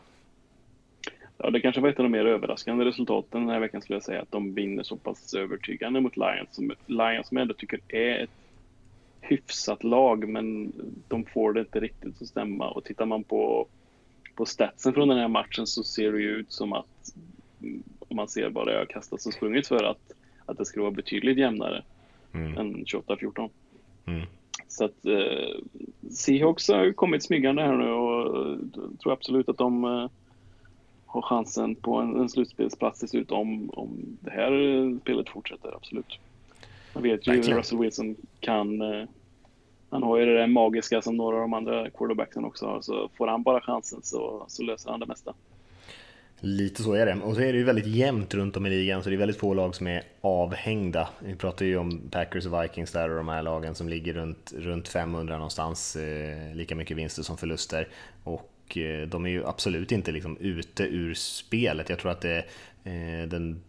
Ja, 1.37 1.49
det 1.49 1.61
kanske 1.61 1.81
var 1.81 1.89
ett 1.89 1.99
av 1.99 2.03
de 2.03 2.11
mer 2.11 2.25
överraskande 2.25 2.85
resultaten 2.85 3.41
den 3.41 3.49
här 3.49 3.59
veckan 3.59 3.81
skulle 3.81 3.95
jag 3.95 4.03
säga, 4.03 4.21
att 4.21 4.31
de 4.31 4.53
vinner 4.53 4.83
så 4.83 4.97
pass 4.97 5.33
övertygande 5.33 6.01
mot 6.01 6.17
Lions, 6.17 6.49
som, 6.51 6.73
Lions 6.85 7.27
som 7.27 7.37
jag 7.37 7.41
ändå 7.41 7.53
tycker 7.53 7.79
är 7.87 8.23
ett 8.23 8.29
hyfsat 9.23 9.83
lag, 9.83 10.29
men 10.29 10.71
de 11.07 11.25
får 11.25 11.53
det 11.53 11.59
inte 11.59 11.79
riktigt 11.79 12.21
att 12.21 12.27
stämma. 12.27 12.69
Och 12.69 12.83
tittar 12.83 13.05
man 13.05 13.23
på, 13.23 13.67
på 14.35 14.45
statsen 14.45 14.93
från 14.93 15.07
den 15.07 15.17
här 15.17 15.27
matchen 15.27 15.67
så 15.67 15.83
ser 15.83 16.11
det 16.11 16.21
ju 16.21 16.29
ut 16.29 16.51
som 16.51 16.73
att 16.73 17.13
om 17.99 18.15
man 18.15 18.27
ser 18.27 18.49
vad 18.49 18.67
det 18.67 18.77
har 18.77 18.85
kastats 18.85 19.25
och 19.25 19.33
sprungit 19.33 19.67
för 19.67 19.83
att, 19.83 20.11
att 20.45 20.57
det 20.57 20.65
skulle 20.65 20.83
vara 20.83 20.91
betydligt 20.91 21.37
jämnare 21.37 21.83
mm. 22.33 22.57
än 22.57 22.85
28-14. 22.85 23.49
Mm. 24.05 24.25
Så 24.67 24.85
att 24.85 25.05
eh, 25.05 25.59
Seahawks 26.09 26.67
har 26.67 26.93
kommit 26.93 27.23
smygande 27.23 27.61
här 27.61 27.77
nu 27.77 27.91
och 27.91 28.57
tror 28.99 29.13
absolut 29.13 29.49
att 29.49 29.57
de 29.57 29.83
eh, 29.83 30.09
har 31.05 31.21
chansen 31.21 31.75
på 31.75 31.95
en, 31.95 32.19
en 32.19 32.29
slutspelsplats 32.29 32.99
till 32.99 33.09
slut 33.09 33.31
om, 33.31 33.69
om 33.69 34.17
det 34.19 34.31
här 34.31 34.99
spelet 34.99 35.29
fortsätter, 35.29 35.75
absolut. 35.75 36.19
Man 36.93 37.03
vet 37.03 37.27
ju 37.27 37.31
hur 37.31 37.43
Russell 37.43 37.79
Wilson 37.79 38.15
kan 38.39 38.81
eh, 38.81 39.07
han 39.93 40.03
har 40.03 40.17
ju 40.17 40.25
det 40.25 40.37
där 40.37 40.47
magiska 40.47 41.01
som 41.01 41.17
några 41.17 41.35
av 41.35 41.41
de 41.41 41.53
andra 41.53 41.89
quarterbacksen 41.89 42.45
också 42.45 42.65
har, 42.65 42.81
så 42.81 43.09
får 43.17 43.27
han 43.27 43.43
bara 43.43 43.61
chansen 43.61 43.99
så, 44.03 44.45
så 44.47 44.63
löser 44.63 44.91
han 44.91 44.99
det 44.99 45.05
mesta. 45.05 45.33
Lite 46.39 46.83
så 46.83 46.93
är 46.93 47.05
det. 47.05 47.13
Och 47.23 47.35
så 47.35 47.41
är 47.41 47.53
det 47.53 47.57
ju 47.57 47.63
väldigt 47.63 47.85
jämnt 47.85 48.33
runt 48.33 48.57
om 48.57 48.65
i 48.65 48.69
ligan, 48.69 49.03
så 49.03 49.09
det 49.09 49.15
är 49.15 49.17
väldigt 49.17 49.39
få 49.39 49.53
lag 49.53 49.75
som 49.75 49.87
är 49.87 50.03
avhängda. 50.21 51.09
Vi 51.19 51.35
pratar 51.35 51.65
ju 51.65 51.77
om 51.77 52.01
Packers 52.11 52.45
och 52.45 52.63
Vikings 52.63 52.91
där 52.91 53.09
och 53.09 53.15
de 53.15 53.27
här 53.27 53.43
lagen 53.43 53.75
som 53.75 53.89
ligger 53.89 54.13
runt, 54.13 54.53
runt 54.55 54.87
500 54.87 55.35
någonstans, 55.35 55.95
eh, 55.95 56.55
lika 56.55 56.75
mycket 56.75 56.97
vinster 56.97 57.23
som 57.23 57.37
förluster. 57.37 57.87
Och 58.23 58.77
eh, 58.77 59.07
de 59.07 59.25
är 59.25 59.29
ju 59.29 59.45
absolut 59.45 59.91
inte 59.91 60.11
liksom 60.11 60.37
ute 60.37 60.83
ur 60.83 61.13
spelet. 61.13 61.89
Jag 61.89 61.99
tror 61.99 62.11
att 62.11 62.21
det, 62.21 62.37
eh, 62.83 63.27
den, 63.27 63.63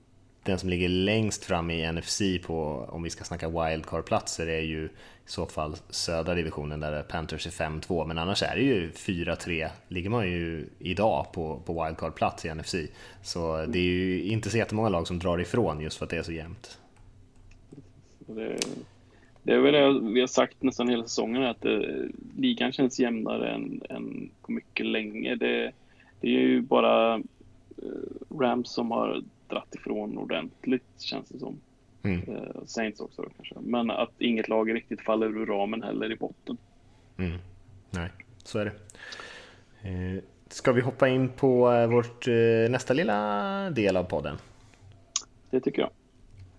den 0.45 0.59
som 0.59 0.69
ligger 0.69 0.89
längst 0.89 1.45
fram 1.45 1.71
i 1.71 1.93
NFC 1.93 2.23
på, 2.47 2.89
om 2.89 3.03
vi 3.03 3.11
ska 3.11 3.25
snacka 3.25 3.49
wildcard-platser, 3.49 4.47
är 4.47 4.61
ju 4.61 4.89
i 5.27 5.31
så 5.31 5.47
fall 5.47 5.77
södra 5.91 6.35
divisionen 6.35 6.81
där 6.81 7.03
Panthers 7.03 7.47
är 7.47 7.51
5-2, 7.51 8.07
men 8.07 8.19
annars 8.19 8.43
är 8.43 8.57
det 8.57 8.63
ju 8.63 8.91
4-3, 8.91 9.69
ligger 9.89 10.11
man 10.11 10.27
ju 10.27 10.69
idag 10.79 11.27
på, 11.33 11.61
på 11.67 11.73
wildcard-plats 11.85 12.47
i 12.47 12.55
NFC. 12.55 12.75
Så 13.23 13.67
det 13.67 13.79
är 13.79 13.83
ju 13.83 14.23
inte 14.23 14.51
så 14.51 14.59
jättemånga 14.59 14.89
lag 14.89 15.07
som 15.07 15.19
drar 15.19 15.41
ifrån 15.41 15.81
just 15.81 15.99
för 15.99 16.05
att 16.05 16.11
det 16.11 16.17
är 16.17 16.23
så 16.23 16.33
jämnt. 16.33 16.79
Det, 18.19 18.57
det 19.43 19.53
är 19.53 19.59
väl 19.59 19.73
det 19.73 20.13
vi 20.13 20.21
har 20.21 20.27
sagt 20.27 20.63
nästan 20.63 20.89
hela 20.89 21.03
säsongen, 21.03 21.43
att 21.45 21.61
det, 21.61 22.09
ligan 22.37 22.73
känns 22.73 23.01
jämnare 23.01 23.55
än, 23.55 23.83
än 23.91 24.31
på 24.43 24.53
mycket 24.53 24.87
länge. 24.87 25.35
Det, 25.35 25.73
det 26.21 26.27
är 26.27 26.41
ju 26.41 26.61
bara 26.61 27.15
eh, 27.15 28.39
Rams 28.41 28.71
som 28.71 28.91
har 28.91 29.23
dratt 29.49 29.75
ifrån 29.75 30.19
ordentligt, 30.19 31.01
känns 31.01 31.29
det 31.29 31.39
som. 31.39 31.61
Mm. 32.03 32.21
Eh, 32.29 32.65
Saints 32.67 33.01
också 33.01 33.23
då, 33.23 33.29
kanske. 33.37 33.55
Men 33.61 33.91
att 33.91 34.13
inget 34.19 34.49
lag 34.49 34.75
riktigt 34.75 35.01
faller 35.01 35.27
ur 35.27 35.47
ramen 35.47 35.83
heller 35.83 36.13
i 36.13 36.17
botten. 36.17 36.57
Mm. 37.17 37.39
Nej, 37.91 38.11
så 38.45 38.59
är 38.59 38.65
det. 38.65 38.73
Eh, 39.89 40.23
ska 40.49 40.73
vi 40.73 40.81
hoppa 40.81 41.09
in 41.09 41.29
på 41.29 41.73
eh, 41.73 41.87
vårt 41.87 42.27
nästa 42.71 42.95
lilla 42.95 43.71
del 43.71 43.97
av 43.97 44.05
podden? 44.05 44.37
Det 45.51 45.61
tycker 45.61 45.83
jag. 45.83 45.91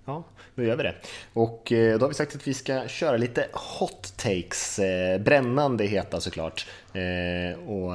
Ja, 0.05 0.23
då 0.55 0.63
gör 0.63 0.75
vi 0.75 0.83
det. 0.83 0.95
Och 1.33 1.71
eh, 1.71 1.99
då 1.99 2.03
har 2.03 2.09
vi 2.09 2.13
sagt 2.13 2.35
att 2.35 2.47
vi 2.47 2.53
ska 2.53 2.87
köra 2.87 3.17
lite 3.17 3.47
hot 3.53 4.13
takes, 4.17 4.79
eh, 4.79 5.21
brännande 5.21 5.85
heta 5.85 6.21
såklart. 6.21 6.67
Eh, 6.93 7.59
och 7.59 7.91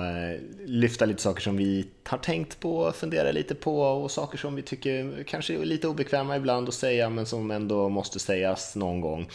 lyfta 0.66 1.04
lite 1.04 1.22
saker 1.22 1.40
som 1.40 1.56
vi 1.56 1.86
har 2.04 2.18
tänkt 2.18 2.60
på, 2.60 2.92
fundera 2.92 3.32
lite 3.32 3.54
på 3.54 3.82
och 3.82 4.10
saker 4.10 4.38
som 4.38 4.54
vi 4.54 4.62
tycker 4.62 5.24
kanske 5.26 5.54
är 5.54 5.64
lite 5.64 5.88
obekväma 5.88 6.36
ibland 6.36 6.68
att 6.68 6.74
säga 6.74 7.10
men 7.10 7.26
som 7.26 7.50
ändå 7.50 7.88
måste 7.88 8.18
sägas 8.18 8.76
någon 8.76 9.00
gång. 9.00 9.28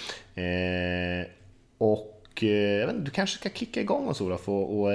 Och 1.77 2.43
jag 2.43 2.87
vet 2.87 2.95
inte, 2.95 3.05
du 3.05 3.11
kanske 3.11 3.37
ska 3.39 3.49
kicka 3.49 3.81
igång 3.81 4.07
oss 4.07 4.21
Olof 4.21 4.49
och, 4.49 4.81
och 4.81 4.91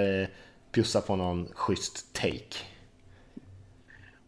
bjussa 0.72 1.00
på 1.00 1.16
någon 1.16 1.48
schysst 1.54 2.12
take. 2.12 2.56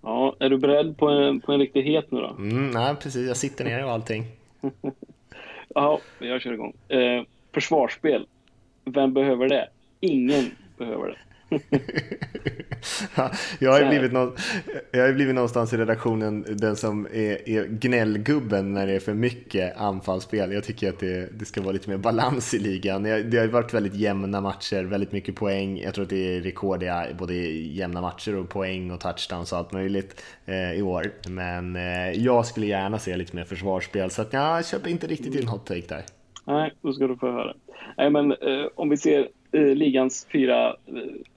Ja, 0.02 0.36
är 0.38 0.48
du 0.48 0.58
beredd 0.58 0.96
på 0.96 1.08
en, 1.08 1.40
på 1.40 1.52
en 1.52 1.58
riktig 1.58 1.82
het 1.82 2.10
nu 2.10 2.20
då? 2.20 2.28
Mm, 2.28 2.70
nej, 2.70 2.94
precis. 2.96 3.28
Jag 3.28 3.36
sitter 3.36 3.64
ner 3.64 3.84
och 3.84 3.90
allting. 3.90 4.26
ja, 5.74 6.00
jag 6.18 6.42
kör 6.42 6.52
igång. 6.52 6.72
Eh, 6.88 7.22
försvarsspel. 7.52 8.26
Vem 8.84 9.12
behöver 9.12 9.48
det? 9.48 9.68
Ingen 10.00 10.50
behöver 10.78 11.08
det. 11.08 11.16
Jag, 13.58 13.72
har 13.72 13.88
blivit 13.88 14.12
någon, 14.12 14.32
jag 14.90 15.06
har 15.06 15.12
blivit 15.12 15.34
någonstans 15.34 15.72
i 15.72 15.76
redaktionen 15.76 16.46
den 16.48 16.76
som 16.76 17.06
är, 17.06 17.48
är 17.48 17.66
gnällgubben 17.66 18.72
när 18.72 18.86
det 18.86 18.92
är 18.92 19.00
för 19.00 19.14
mycket 19.14 19.76
anfallsspel. 19.76 20.52
Jag 20.52 20.64
tycker 20.64 20.88
att 20.88 20.98
det, 20.98 21.38
det 21.38 21.44
ska 21.44 21.62
vara 21.62 21.72
lite 21.72 21.90
mer 21.90 21.96
balans 21.96 22.54
i 22.54 22.58
ligan. 22.58 23.02
Det 23.02 23.38
har 23.38 23.46
varit 23.46 23.74
väldigt 23.74 23.94
jämna 23.94 24.40
matcher, 24.40 24.84
väldigt 24.84 25.12
mycket 25.12 25.34
poäng. 25.36 25.78
Jag 25.78 25.94
tror 25.94 26.02
att 26.02 26.10
det 26.10 26.36
är 26.36 26.40
rekord 26.40 26.82
i 26.82 27.14
både 27.18 27.34
jämna 27.34 28.00
matcher 28.00 28.36
och 28.36 28.48
poäng 28.48 28.90
och 28.90 29.00
touchdowns 29.00 29.52
och 29.52 29.58
allt 29.58 29.72
möjligt 29.72 30.24
eh, 30.46 30.72
i 30.72 30.82
år. 30.82 31.12
Men 31.28 31.76
eh, 31.76 32.10
jag 32.10 32.46
skulle 32.46 32.66
gärna 32.66 32.98
se 32.98 33.16
lite 33.16 33.36
mer 33.36 33.44
försvarsspel, 33.44 34.10
så 34.10 34.22
att, 34.22 34.32
ja, 34.32 34.56
jag 34.56 34.66
köper 34.66 34.90
inte 34.90 35.06
riktigt 35.06 35.32
din 35.32 35.48
hot 35.48 35.66
take 35.66 35.86
där. 35.88 36.02
Nej, 36.44 36.74
då 36.82 36.92
ska 36.92 37.06
du 37.06 37.16
få 37.16 37.32
höra. 37.32 37.54
Nej, 37.96 38.10
men 38.10 38.32
eh, 38.32 38.66
om 38.74 38.88
vi 38.88 38.96
ser 38.96 39.28
eh, 39.52 39.62
ligans 39.62 40.26
fyra 40.32 40.76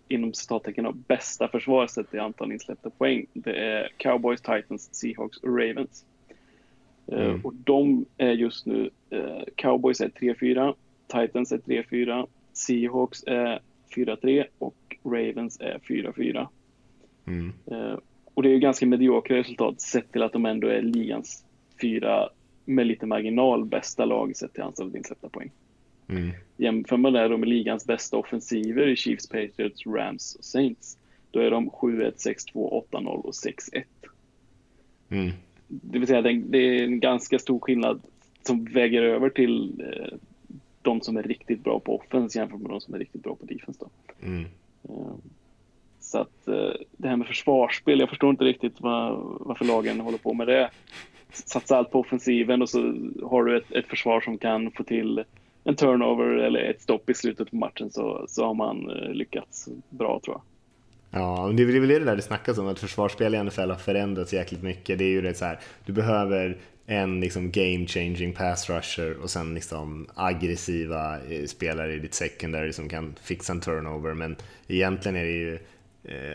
inom 0.07 0.33
citattecken 0.33 1.03
bästa 1.07 1.47
försvar 1.47 1.87
sett 1.87 2.13
i 2.13 2.19
antal 2.19 2.51
insläppta 2.51 2.89
poäng. 2.89 3.25
Det 3.33 3.55
är 3.55 3.89
Cowboys, 3.97 4.41
Titans, 4.41 4.89
Seahawks 4.91 5.37
och 5.37 5.57
Ravens. 5.57 6.05
Eh, 7.07 7.25
mm. 7.25 7.41
och 7.45 7.53
de 7.53 8.05
är 8.17 8.31
just 8.31 8.65
nu, 8.65 8.89
eh, 9.09 9.43
Cowboys 9.55 10.01
är 10.01 10.09
3-4, 10.09 10.75
Titans 11.07 11.51
är 11.51 11.57
3-4, 11.57 12.27
Seahawks 12.53 13.23
är 13.27 13.59
4-3 13.95 14.45
och 14.57 14.75
Ravens 15.03 15.59
är 15.59 15.79
4-4. 15.79 16.47
Mm. 17.27 17.53
Eh, 17.71 17.97
och 18.33 18.43
det 18.43 18.49
är 18.49 18.53
ju 18.53 18.59
ganska 18.59 18.85
mediokra 18.85 19.37
resultat 19.37 19.81
sett 19.81 20.11
till 20.11 20.23
att 20.23 20.33
de 20.33 20.45
ändå 20.45 20.67
är 20.67 20.81
ligans 20.81 21.45
fyra 21.81 22.29
med 22.65 22.87
lite 22.87 23.05
marginal 23.05 23.65
bästa 23.65 24.05
lag 24.05 24.35
sett 24.35 24.53
till 24.53 24.63
antalet 24.63 24.95
insläppta 24.95 25.29
poäng. 25.29 25.51
Mm. 26.07 26.31
Jämför 26.57 26.97
man 26.97 27.13
det 27.13 27.37
med 27.37 27.49
ligans 27.49 27.85
bästa 27.85 28.17
offensiver 28.17 28.87
i 28.87 28.95
Chiefs, 28.95 29.29
Patriots, 29.29 29.85
Rams 29.85 30.35
och 30.35 30.45
Saints, 30.45 30.97
då 31.31 31.39
är 31.39 31.51
de 31.51 31.69
7-1, 31.69 32.13
6-2, 32.53 32.83
8-0 32.91 33.07
och 33.07 33.33
6-1. 33.33 33.83
Mm. 35.09 35.31
Det 35.67 35.99
vill 35.99 36.07
säga 36.07 36.21
det 36.21 36.57
är 36.57 36.83
en 36.83 36.99
ganska 36.99 37.39
stor 37.39 37.59
skillnad 37.59 38.01
som 38.43 38.65
väger 38.65 39.01
över 39.01 39.29
till 39.29 39.81
eh, 39.81 40.17
de 40.81 41.01
som 41.01 41.17
är 41.17 41.23
riktigt 41.23 41.63
bra 41.63 41.79
på 41.79 41.95
offens 41.95 42.35
jämfört 42.35 42.61
med 42.61 42.71
de 42.71 42.81
som 42.81 42.93
är 42.93 42.99
riktigt 42.99 43.23
bra 43.23 43.35
på 43.35 43.45
defense. 43.45 43.79
Då. 43.79 43.89
Mm. 44.27 44.45
Eh, 44.89 45.15
så 45.99 46.17
att 46.17 46.47
eh, 46.47 46.71
det 46.97 47.07
här 47.07 47.15
med 47.15 47.27
försvarsspel, 47.27 47.99
jag 47.99 48.09
förstår 48.09 48.29
inte 48.29 48.43
riktigt 48.43 48.81
var, 48.81 49.19
varför 49.39 49.65
lagen 49.65 49.99
håller 49.99 50.17
på 50.17 50.33
med 50.33 50.47
det. 50.47 50.69
Satsa 51.31 51.77
allt 51.77 51.91
på 51.91 51.99
offensiven 51.99 52.61
och 52.61 52.69
så 52.69 52.79
har 53.23 53.43
du 53.43 53.57
ett, 53.57 53.71
ett 53.71 53.87
försvar 53.87 54.21
som 54.21 54.37
kan 54.37 54.71
få 54.71 54.83
till 54.83 55.23
en 55.65 55.75
turnover 55.75 56.25
eller 56.25 56.59
ett 56.59 56.81
stopp 56.81 57.09
i 57.09 57.13
slutet 57.13 57.49
på 57.51 57.55
matchen 57.55 57.91
så, 57.91 58.25
så 58.29 58.45
har 58.45 58.53
man 58.53 58.89
eh, 58.89 59.09
lyckats 59.09 59.69
bra 59.89 60.19
tror 60.23 60.35
jag. 60.35 60.41
Ja, 61.21 61.51
det 61.57 61.63
är 61.63 61.79
väl 61.79 61.87
det 61.87 61.99
där 61.99 62.15
det 62.15 62.21
snackas 62.21 62.57
om, 62.57 62.67
att 62.67 62.79
försvarsspel 62.79 63.35
i 63.35 63.43
NFL 63.43 63.69
har 63.69 63.75
förändrats 63.75 64.33
jäkligt 64.33 64.63
mycket. 64.63 64.97
Det 64.97 65.05
är 65.05 65.09
ju 65.09 65.21
det 65.21 65.33
så 65.33 65.45
här, 65.45 65.59
du 65.85 65.93
behöver 65.93 66.57
en 66.85 67.19
liksom 67.19 67.51
game 67.51 67.87
changing 67.87 68.33
pass 68.33 68.69
rusher 68.69 69.17
och 69.21 69.29
sen 69.29 69.53
liksom 69.53 70.07
aggressiva 70.15 71.19
eh, 71.29 71.45
spelare 71.45 71.93
i 71.93 71.99
ditt 71.99 72.13
secondary 72.13 72.73
som 72.73 72.89
kan 72.89 73.15
fixa 73.23 73.53
en 73.53 73.61
turnover. 73.61 74.13
Men 74.13 74.35
egentligen 74.67 75.15
är 75.15 75.23
det 75.23 75.31
ju 75.31 75.59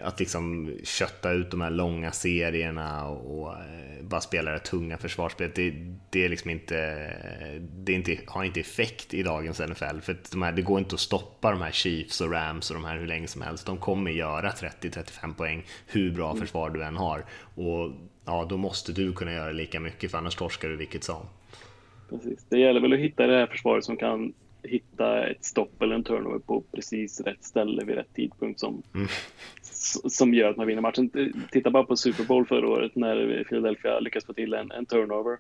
att 0.02 0.20
liksom 0.20 0.76
kötta 0.85 1.33
ut 1.33 1.50
de 1.50 1.61
här 1.61 1.70
långa 1.70 2.12
serierna 2.12 3.06
och, 3.06 3.52
eh, 3.52 4.02
bara 4.02 4.20
spela 4.20 4.50
det 4.50 4.59
tunga 4.59 4.96
försvarsspelet, 4.96 5.54
det, 5.54 5.74
det, 6.11 6.24
är 6.24 6.28
liksom 6.28 6.50
inte, 6.50 6.74
det 7.61 7.92
är 7.92 7.96
inte, 7.96 8.18
har 8.26 8.44
inte 8.44 8.61
effekt 8.61 9.14
i 9.14 9.22
dagens 9.22 9.61
NFL. 9.61 10.00
För 10.02 10.16
de 10.30 10.42
här, 10.42 10.52
det 10.52 10.62
går 10.62 10.78
inte 10.78 10.94
att 10.94 11.00
stoppa 11.00 11.50
de 11.50 11.61
här 11.61 11.70
Chiefs 11.70 12.20
och 12.20 12.33
Rams 12.33 12.70
och 12.70 12.74
de 12.74 12.85
här 12.85 12.98
hur 12.98 13.06
länge 13.06 13.26
som 13.26 13.42
helst. 13.42 13.66
De 13.66 13.78
kommer 13.78 14.11
göra 14.11 14.50
30-35 14.50 15.35
poäng 15.35 15.64
hur 15.87 16.11
bra 16.11 16.30
mm. 16.30 16.40
försvar 16.40 16.70
du 16.70 16.85
än 16.85 16.96
har. 16.96 17.24
Och 17.54 17.92
ja, 18.24 18.46
då 18.48 18.56
måste 18.56 18.92
du 18.92 19.12
kunna 19.12 19.33
göra 19.33 19.52
lika 19.52 19.80
mycket 19.80 20.11
för 20.11 20.18
annars 20.18 20.37
torskar 20.37 20.68
du 20.68 20.76
vilket 20.76 21.04
som. 21.04 21.26
Precis. 22.11 22.46
Det 22.48 22.59
gäller 22.59 22.80
väl 22.80 22.92
att 22.92 22.98
hitta 22.98 23.26
det 23.26 23.37
här 23.37 23.46
försvaret 23.46 23.85
som 23.85 23.96
kan 23.96 24.33
hitta 24.62 25.26
ett 25.26 25.44
stopp 25.44 25.83
eller 25.83 25.94
en 25.94 26.04
turnover 26.04 26.38
på 26.38 26.62
precis 26.72 27.20
rätt 27.20 27.44
ställe 27.44 27.85
vid 27.85 27.96
rätt 27.96 28.14
tidpunkt 28.14 28.61
som, 28.61 28.83
mm. 28.94 29.09
Som 30.09 30.35
gör 30.35 30.51
att 30.51 30.57
man 30.57 30.66
vinner 30.66 30.83
matchen. 30.83 31.11
Titta 31.51 31.71
bara 31.71 31.85
på 31.85 31.97
Super 31.97 32.25
Bowl 32.25 32.47
förra 32.47 32.69
året 32.69 32.97
när 32.97 33.45
Philadelphia 33.49 34.01
lyckas 34.01 34.25
få 34.25 34.33
till 34.33 34.55
en, 34.55 34.71
en 34.71 34.87
turnover. 34.87 35.38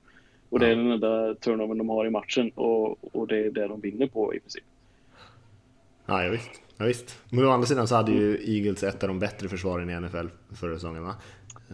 Och 0.48 0.58
det 0.58 0.66
är 0.66 0.76
den 0.76 0.90
enda 0.90 1.34
turnovern 1.34 1.78
de 1.78 1.88
har 1.88 2.06
i 2.06 2.10
matchen 2.10 2.50
och, 2.54 3.14
och 3.14 3.26
det 3.26 3.38
är 3.38 3.50
det 3.50 3.68
de 3.68 3.80
vinner 3.80 4.06
på 4.06 4.34
i 4.34 4.40
princip. 4.40 4.64
Ja, 6.06 6.24
ja 6.24 6.30
visst. 6.30 6.50
Ja, 6.76 6.84
visst. 6.84 7.18
Men 7.30 7.44
å 7.44 7.50
andra 7.50 7.66
sidan 7.66 7.88
så 7.88 7.94
hade 7.94 8.12
ju 8.12 8.56
Eagles 8.56 8.82
ett 8.82 9.02
av 9.02 9.08
de 9.08 9.18
bättre 9.18 9.48
försvaren 9.48 9.90
i 9.90 10.00
NFL 10.00 10.26
förra 10.60 10.74
säsongen 10.74 11.02
va? 11.02 11.14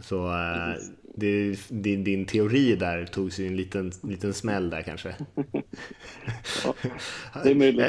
Så 0.03 0.27
äh, 0.27 0.75
det, 1.17 1.57
din, 1.69 2.05
din 2.05 2.25
teori 2.27 2.77
där 2.77 3.07
tog 3.07 3.33
sig 3.33 3.47
en 3.47 3.57
liten, 3.57 3.93
liten 4.03 4.35
smäll 4.35 4.71
där 4.71 4.83
kanske. 4.83 5.15
ja, 6.65 6.75
det 7.43 7.51
är 7.51 7.55
möjligt. 7.55 7.85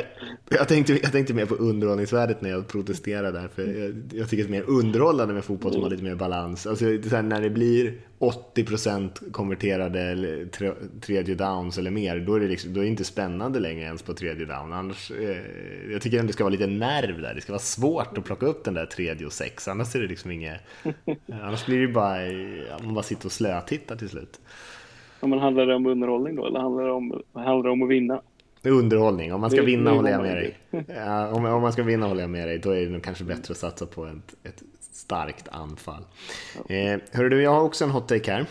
Jag, 0.50 0.60
jag, 0.60 0.68
tänkte, 0.68 0.94
jag 0.94 1.12
tänkte 1.12 1.34
mer 1.34 1.46
på 1.46 1.56
underhållningsvärdet 1.56 2.42
när 2.42 2.50
jag 2.50 2.68
protesterade 2.68 3.40
där. 3.40 3.48
För 3.48 3.64
jag, 3.64 4.04
jag 4.14 4.30
tycker 4.30 4.44
det 4.44 4.50
är 4.50 4.62
mer 4.62 4.70
underhållande 4.70 5.34
med 5.34 5.46
fotboll 5.46 5.74
som 5.74 5.84
har 5.84 5.90
lite 5.90 6.04
mer 6.04 6.16
balans. 6.16 6.68
Alltså, 6.68 6.86
det 6.86 7.22
när 7.22 7.42
det 7.42 7.50
blir 7.50 7.94
80% 8.20 9.32
konverterade 9.32 10.48
tredje 11.02 11.36
downs 11.36 11.78
eller 11.78 11.92
mer, 11.92 12.20
då 12.20 12.36
är, 12.36 12.40
det 12.40 12.48
liksom, 12.48 12.74
då 12.74 12.80
är 12.80 12.84
det 12.84 12.90
inte 12.90 13.04
spännande 13.04 13.60
längre 13.60 13.86
ens 13.86 14.02
på 14.02 14.14
tredje 14.14 14.46
down. 14.46 14.74
Annars, 14.74 15.12
eh, 15.12 15.38
jag 15.92 16.02
tycker 16.02 16.20
att 16.20 16.28
det 16.28 16.34
ska 16.34 16.44
vara 16.44 16.52
lite 16.52 16.68
nerv 16.68 17.22
där. 17.22 17.34
Det 17.34 17.42
ska 17.42 17.52
vara 17.52 17.60
svårt 17.60 18.18
att 18.18 18.26
plocka 18.26 18.46
upp 18.46 18.64
den 18.64 18.74
där 18.74 18.86
tredje 18.86 19.26
och 19.26 19.34
sex. 19.34 19.68
Annars 19.68 19.96
är 19.96 20.00
det 20.00 20.08
liksom 20.08 20.32
inget... 20.32 20.62
annars 21.32 21.66
blir 21.66 21.80
det 21.80 21.88
bara, 21.88 22.18
man 22.84 22.94
bara 22.94 23.04
sitter 23.04 23.26
och 23.26 23.32
slötittar 23.32 23.96
till 23.96 24.10
slut. 24.10 24.40
Ja, 25.20 25.28
men 25.28 25.40
handlar 25.40 25.66
det 25.66 25.76
om 25.76 25.86
underhållning 25.86 26.36
då, 26.36 26.46
eller 26.46 26.60
handlar 26.60 26.84
det 26.84 26.92
om, 26.92 27.22
handlar 27.34 27.64
det 27.64 27.70
om 27.70 27.82
att 27.84 27.90
vinna? 27.90 28.22
Underhållning, 28.64 29.34
om 29.34 29.42
man 29.42 29.50
ska 29.50 29.62
vinna 29.62 29.92
håller 29.92 30.10
jag 30.10 30.22
med 30.22 30.36
dig. 30.36 30.58
Ja, 30.88 31.32
om, 31.32 31.46
om 31.46 31.62
man 31.62 31.74
ska 31.74 31.84
vinna 31.84 32.08
håller 32.08 32.22
jag 32.22 32.30
med 32.30 32.48
dig, 32.48 32.60
då 32.60 32.72
är 32.72 32.86
det 32.86 32.90
nog 32.90 33.04
kanske 33.04 33.24
bättre 33.24 33.52
att 33.52 33.58
satsa 33.58 33.86
på 33.86 34.06
ett, 34.06 34.36
ett 34.44 34.64
starkt 34.98 35.48
anfall. 35.48 36.06
Eh, 36.70 37.00
hörru 37.12 37.30
du, 37.30 37.42
jag 37.42 37.52
har 37.52 37.62
också 37.62 37.84
en 37.84 37.92
hot 37.92 38.08
take 38.08 38.32
här. 38.32 38.46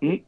Mm. 0.00 0.18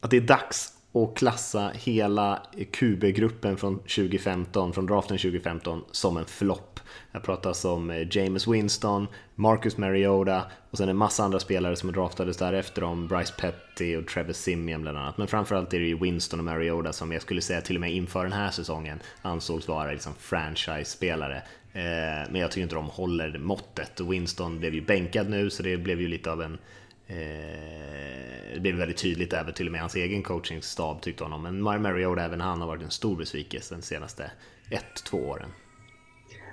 Att 0.00 0.10
det 0.10 0.16
är 0.16 0.20
dags 0.20 0.72
att 0.94 1.14
klassa 1.14 1.70
hela 1.74 2.42
QB-gruppen 2.72 3.56
från 3.56 3.78
2015, 3.78 4.72
från 4.72 4.86
draften 4.86 5.18
2015, 5.18 5.84
som 5.90 6.16
en 6.16 6.24
flopp. 6.24 6.80
Jag 7.12 7.22
pratar 7.22 7.66
om 7.66 7.90
eh, 7.90 8.06
James 8.10 8.48
Winston, 8.48 9.06
Marcus 9.34 9.76
Mariota 9.76 10.42
och 10.70 10.78
sen 10.78 10.88
en 10.88 10.96
massa 10.96 11.24
andra 11.24 11.40
spelare 11.40 11.76
som 11.76 11.92
draftades 11.92 12.36
därefter 12.36 12.84
om 12.84 13.08
Bryce 13.08 13.34
Petty 13.38 13.96
och 13.96 14.06
Trevor 14.06 14.32
Simeon 14.32 14.82
bland 14.82 14.98
annat. 14.98 15.18
Men 15.18 15.26
framförallt 15.26 15.74
är 15.74 15.80
det 15.80 15.86
ju 15.86 15.98
Winston 15.98 16.38
och 16.38 16.44
Mariota 16.44 16.92
som 16.92 17.12
jag 17.12 17.22
skulle 17.22 17.40
säga 17.40 17.60
till 17.60 17.76
och 17.76 17.80
med 17.80 17.92
inför 17.92 18.22
den 18.22 18.32
här 18.32 18.50
säsongen 18.50 19.00
ansågs 19.22 19.68
vara 19.68 19.90
liksom 19.90 20.12
franchise-spelare. 20.18 21.42
Eh, 21.72 22.30
men 22.30 22.40
jag 22.40 22.50
tycker 22.50 22.62
inte 22.62 22.74
de 22.74 22.86
håller 22.86 23.38
måttet. 23.38 24.00
Winston 24.00 24.58
blev 24.58 24.74
ju 24.74 24.80
bänkad 24.80 25.30
nu 25.30 25.50
så 25.50 25.62
det 25.62 25.76
blev 25.76 26.00
ju 26.00 26.08
lite 26.08 26.32
av 26.32 26.42
en 26.42 26.58
eh, 27.06 28.52
det 28.54 28.60
blev 28.60 28.74
väldigt 28.74 28.96
tydligt, 28.96 29.32
även 29.32 29.54
till 29.54 29.66
och 29.66 29.72
med 29.72 29.80
hans 29.80 29.94
egen 29.94 30.22
coachingstab 30.22 31.00
tyckte 31.00 31.24
honom. 31.24 31.42
Men 31.42 31.62
Mario 31.62 31.80
Mariota, 31.80 32.22
även 32.22 32.40
han 32.40 32.60
har 32.60 32.68
varit 32.68 32.82
en 32.82 32.90
stor 32.90 33.16
besvikelse 33.16 33.74
de 33.74 33.82
senaste 33.82 34.30
ett, 34.70 35.04
två 35.04 35.18
åren. 35.18 35.48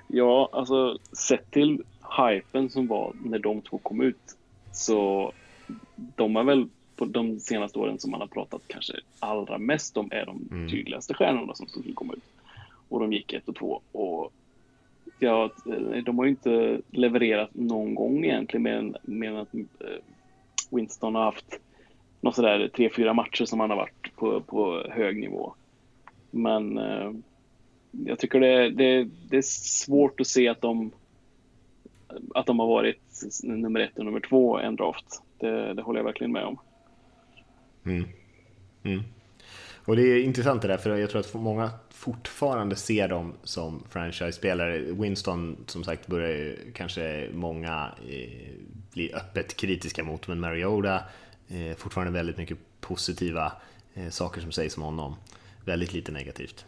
Ja, 0.07 0.49
alltså 0.51 0.97
sett 1.13 1.51
till 1.51 1.83
hypen 2.17 2.69
som 2.69 2.87
var 2.87 3.13
när 3.23 3.39
de 3.39 3.61
två 3.61 3.77
kom 3.77 4.01
ut 4.01 4.37
så 4.71 5.33
de 5.95 6.35
är 6.35 6.43
väl 6.43 6.67
på 6.95 7.05
de 7.05 7.39
senaste 7.39 7.79
åren 7.79 7.99
som 7.99 8.11
man 8.11 8.21
har 8.21 8.27
pratat 8.27 8.61
kanske 8.67 8.93
allra 9.19 9.57
mest 9.57 9.97
om 9.97 10.11
är 10.11 10.25
de 10.25 10.49
mm. 10.51 10.69
tydligaste 10.69 11.13
stjärnorna 11.13 11.55
som 11.55 11.67
skulle 11.67 11.93
komma 11.93 12.13
ut. 12.13 12.23
Och 12.89 12.99
de 12.99 13.13
gick 13.13 13.33
ett 13.33 13.47
och 13.47 13.55
två 13.55 13.81
och 13.91 14.31
ja, 15.19 15.51
eh, 15.65 16.03
de 16.03 16.17
har 16.17 16.25
ju 16.25 16.31
inte 16.31 16.81
levererat 16.89 17.49
någon 17.53 17.95
gång 17.95 18.25
egentligen 18.25 18.63
med, 18.63 18.97
med 19.01 19.39
att 19.39 19.53
eh, 19.53 19.61
Winston 20.69 21.15
har 21.15 21.23
haft 21.23 21.59
något 22.21 22.35
sådär 22.35 22.69
tre, 22.75 22.89
fyra 22.95 23.13
matcher 23.13 23.45
som 23.45 23.59
han 23.59 23.69
har 23.69 23.77
varit 23.77 24.15
på, 24.15 24.41
på 24.41 24.85
hög 24.89 25.19
nivå. 25.19 25.53
Men 26.31 26.77
eh, 26.77 27.11
jag 27.91 28.19
tycker 28.19 28.39
det, 28.39 28.69
det, 28.69 29.07
det, 29.29 29.37
är 29.37 29.41
svårt 29.85 30.19
att 30.19 30.27
se 30.27 30.47
att 30.47 30.61
de, 30.61 30.91
att 32.35 32.45
de 32.45 32.59
har 32.59 32.67
varit 32.67 33.01
nummer 33.43 33.79
ett 33.79 33.99
och 33.99 34.05
nummer 34.05 34.19
två 34.19 34.59
en 34.59 34.75
draft. 34.75 35.21
Det, 35.37 35.73
det 35.73 35.81
håller 35.81 35.99
jag 35.99 36.05
verkligen 36.05 36.31
med 36.31 36.43
om. 36.43 36.57
Mm. 37.85 38.05
Mm. 38.83 39.03
Och 39.89 39.95
det 39.95 40.01
är 40.01 40.23
intressant 40.23 40.61
det 40.61 40.67
där, 40.67 40.77
för 40.77 40.95
jag 40.95 41.09
tror 41.09 41.19
att 41.19 41.33
många 41.33 41.69
fortfarande 41.89 42.75
ser 42.75 43.07
dem 43.07 43.33
som 43.43 43.83
franchise-spelare. 43.89 44.79
Winston, 44.79 45.57
som 45.65 45.83
sagt, 45.83 46.07
börjar 46.07 46.55
kanske 46.73 47.29
många 47.33 47.91
eh, 48.09 48.51
bli 48.93 49.13
öppet 49.13 49.57
kritiska 49.57 50.03
mot, 50.03 50.27
men 50.27 50.39
Mariota, 50.39 50.95
eh, 51.47 51.77
fortfarande 51.77 52.13
väldigt 52.13 52.37
mycket 52.37 52.57
positiva 52.81 53.51
eh, 53.93 54.09
saker 54.09 54.41
som 54.41 54.51
sägs 54.51 54.77
om 54.77 54.83
honom. 54.83 55.15
Väldigt 55.65 55.93
lite 55.93 56.11
negativt. 56.11 56.65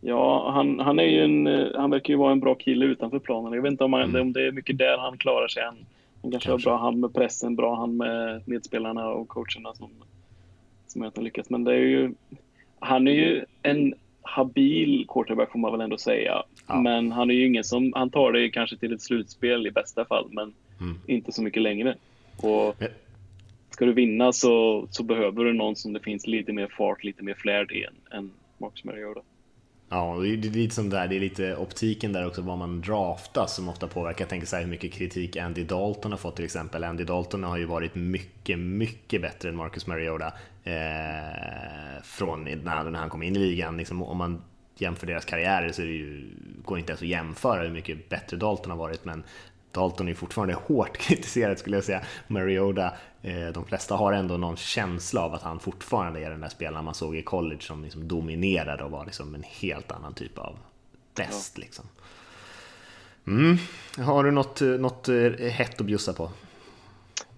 Ja, 0.00 0.50
han, 0.54 0.80
han, 0.80 0.98
är 0.98 1.04
ju 1.04 1.24
en, 1.24 1.46
han 1.74 1.90
verkar 1.90 2.12
ju 2.12 2.18
vara 2.18 2.32
en 2.32 2.40
bra 2.40 2.54
kille 2.54 2.84
utanför 2.84 3.18
planen. 3.18 3.52
Jag 3.52 3.62
vet 3.62 3.72
inte 3.72 3.84
om, 3.84 3.92
han, 3.92 4.02
mm. 4.02 4.20
om 4.20 4.32
det 4.32 4.46
är 4.46 4.52
mycket 4.52 4.78
där 4.78 4.98
han 4.98 5.18
klarar 5.18 5.48
sig 5.48 5.62
än. 5.62 5.76
Han 6.22 6.30
kanske, 6.30 6.48
kanske. 6.48 6.70
har 6.70 6.76
bra 6.76 6.84
hand 6.84 7.00
med 7.00 7.14
pressen, 7.14 7.56
bra 7.56 7.76
hand 7.76 7.96
med 7.96 8.42
medspelarna 8.48 9.08
och 9.08 9.28
coacherna 9.28 9.74
som, 9.74 9.90
som 10.96 11.02
gör 11.02 11.08
att 11.08 11.16
han 11.16 11.24
lyckas. 11.24 11.50
Men 11.50 11.64
det 11.64 11.72
är 11.72 11.78
ju, 11.78 12.14
han 12.78 13.08
är 13.08 13.12
ju 13.12 13.44
en 13.62 13.94
habil 14.22 15.06
quarterback 15.08 15.52
får 15.52 15.58
man 15.58 15.72
väl 15.72 15.80
ändå 15.80 15.98
säga. 15.98 16.42
Ja. 16.66 16.80
Men 16.80 17.12
han 17.12 17.30
är 17.30 17.34
ju 17.34 17.46
ingen 17.46 17.64
som, 17.64 17.92
han 17.94 18.10
tar 18.10 18.32
det 18.32 18.50
kanske 18.50 18.76
till 18.76 18.92
ett 18.92 19.02
slutspel 19.02 19.66
i 19.66 19.70
bästa 19.70 20.04
fall, 20.04 20.28
men 20.30 20.54
mm. 20.80 20.98
inte 21.06 21.32
så 21.32 21.42
mycket 21.42 21.62
längre. 21.62 21.96
Och 22.36 22.76
ska 23.70 23.84
du 23.84 23.92
vinna 23.92 24.32
så, 24.32 24.86
så 24.90 25.02
behöver 25.02 25.44
du 25.44 25.52
någon 25.52 25.76
som 25.76 25.92
det 25.92 26.00
finns 26.00 26.26
lite 26.26 26.52
mer 26.52 26.66
fart, 26.66 27.04
lite 27.04 27.24
mer 27.24 27.34
flärd 27.34 27.72
i 27.72 27.84
än, 27.84 28.18
än 28.18 28.30
Marcus 28.58 28.84
Mariota. 28.84 29.20
Ja, 29.88 30.16
det 30.20 30.28
är 30.28 30.36
lite 30.36 30.74
som 30.74 30.90
där, 30.90 31.08
det 31.08 31.16
är 31.16 31.20
lite 31.20 31.56
optiken 31.56 32.12
där 32.12 32.26
också, 32.26 32.42
vad 32.42 32.58
man 32.58 32.80
draftar 32.80 33.46
som 33.46 33.68
ofta 33.68 33.86
påverkar. 33.88 34.20
Jag 34.20 34.28
tänker 34.28 34.46
så 34.46 34.56
här 34.56 34.62
hur 34.62 34.70
mycket 34.70 34.92
kritik 34.92 35.36
Andy 35.36 35.64
Dalton 35.64 36.10
har 36.10 36.18
fått 36.18 36.36
till 36.36 36.44
exempel. 36.44 36.84
Andy 36.84 37.04
Dalton 37.04 37.44
har 37.44 37.56
ju 37.56 37.64
varit 37.64 37.94
mycket, 37.94 38.58
mycket 38.58 39.22
bättre 39.22 39.48
än 39.48 39.56
Marcus 39.56 39.86
Mariota 39.86 40.26
eh, 40.64 42.02
från 42.02 42.44
när, 42.44 42.90
när 42.90 42.98
han 42.98 43.10
kom 43.10 43.22
in 43.22 43.36
i 43.36 43.38
ligan. 43.38 43.76
Liksom, 43.76 44.02
om 44.02 44.16
man 44.16 44.42
jämför 44.78 45.06
deras 45.06 45.24
karriärer 45.24 45.72
så 45.72 45.82
är 45.82 45.86
det 45.86 45.92
ju, 45.92 46.30
går 46.64 46.76
det 46.76 46.80
inte 46.80 46.92
ens 46.92 47.02
att 47.02 47.08
jämföra 47.08 47.62
hur 47.62 47.70
mycket 47.70 48.08
bättre 48.08 48.36
Dalton 48.36 48.70
har 48.70 48.78
varit, 48.78 49.04
men 49.04 49.24
Dalton 49.76 50.08
är 50.08 50.14
fortfarande 50.14 50.54
hårt 50.54 50.96
kritiserad 50.98 51.58
skulle 51.58 51.76
jag 51.76 51.84
säga. 51.84 52.00
Mariota, 52.26 52.92
eh, 53.22 53.46
de 53.54 53.64
flesta 53.64 53.94
har 53.94 54.12
ändå 54.12 54.36
någon 54.36 54.56
känsla 54.56 55.20
av 55.24 55.34
att 55.34 55.42
han 55.42 55.60
fortfarande 55.60 56.20
är 56.20 56.30
den 56.30 56.40
där 56.40 56.48
spelaren 56.48 56.84
man 56.84 56.94
såg 56.94 57.16
i 57.16 57.22
college 57.22 57.60
som 57.60 57.84
liksom 57.84 58.08
dominerade 58.08 58.84
och 58.84 58.90
var 58.90 59.04
liksom 59.04 59.34
en 59.34 59.44
helt 59.60 59.92
annan 59.92 60.14
typ 60.14 60.38
av 60.38 60.56
bäst. 61.14 61.52
Ja. 61.56 61.62
Liksom. 61.62 61.84
Mm. 63.26 63.56
Har 64.06 64.24
du 64.24 64.30
något, 64.30 64.60
något 64.60 65.08
eh, 65.08 65.30
hett 65.50 65.80
att 65.80 65.86
bjussa 65.86 66.12
på? 66.12 66.30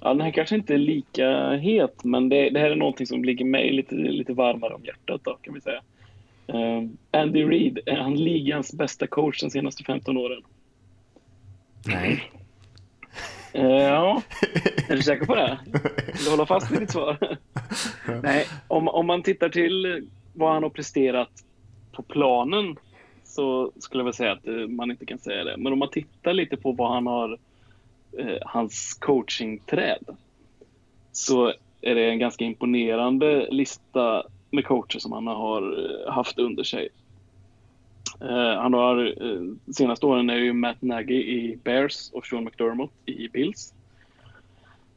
Ja, 0.00 0.08
den 0.08 0.20
här 0.20 0.30
kanske 0.30 0.54
inte 0.54 0.74
är 0.74 0.78
lika 0.78 1.50
het, 1.50 2.04
men 2.04 2.28
det, 2.28 2.50
det 2.50 2.60
här 2.60 2.70
är 2.70 2.76
någonting 2.76 3.06
som 3.06 3.24
ligger 3.24 3.44
mig 3.44 3.72
lite, 3.72 3.94
lite 3.94 4.32
varmare 4.32 4.74
om 4.74 4.84
hjärtat 4.84 5.20
då, 5.24 5.38
kan 5.42 5.54
vi 5.54 5.60
säga. 5.60 5.80
Uh, 6.54 6.88
Andy 7.10 7.44
Reid, 7.44 7.78
är 7.86 7.96
han 7.96 8.14
ligans 8.14 8.72
bästa 8.72 9.06
coach 9.06 9.40
de 9.40 9.50
senaste 9.50 9.84
15 9.84 10.16
åren? 10.16 10.42
Nej. 11.88 12.32
Uh, 13.54 13.62
ja, 13.64 14.22
är 14.88 14.96
du 14.96 15.02
säker 15.02 15.26
på 15.26 15.34
det? 15.34 15.58
Vill 16.06 16.24
du 16.24 16.30
hålla 16.30 16.46
fast 16.46 16.70
vid 16.70 16.80
ditt 16.80 16.90
svar? 16.90 17.38
Nej, 18.22 18.46
om, 18.68 18.88
om 18.88 19.06
man 19.06 19.22
tittar 19.22 19.48
till 19.48 20.08
vad 20.34 20.52
han 20.52 20.62
har 20.62 20.70
presterat 20.70 21.30
på 21.92 22.02
planen 22.02 22.76
så 23.24 23.72
skulle 23.78 24.00
jag 24.00 24.04
väl 24.04 24.14
säga 24.14 24.32
att 24.32 24.46
eh, 24.46 24.54
man 24.54 24.90
inte 24.90 25.06
kan 25.06 25.18
säga 25.18 25.44
det. 25.44 25.56
Men 25.56 25.72
om 25.72 25.78
man 25.78 25.90
tittar 25.90 26.32
lite 26.32 26.56
på 26.56 26.72
vad 26.72 26.92
han 26.92 27.06
har, 27.06 27.38
eh, 28.18 28.38
hans 28.46 28.94
coachingträd, 29.00 30.04
så 31.12 31.52
är 31.80 31.94
det 31.94 32.10
en 32.10 32.18
ganska 32.18 32.44
imponerande 32.44 33.48
lista 33.50 34.22
med 34.50 34.64
coacher 34.64 34.98
som 34.98 35.12
han 35.12 35.26
har 35.26 35.62
eh, 35.62 36.12
haft 36.12 36.38
under 36.38 36.64
sig. 36.64 36.88
Uh, 38.22 38.60
han 38.60 38.74
har, 38.74 39.22
uh, 39.22 39.54
senaste 39.72 40.06
åren 40.06 40.30
är 40.30 40.36
ju 40.36 40.52
Matt 40.52 40.82
Nagy 40.82 41.14
i 41.14 41.58
Bears 41.64 42.10
och 42.12 42.26
Sean 42.26 42.44
McDermott 42.44 42.92
i 43.06 43.28
Bills. 43.28 43.74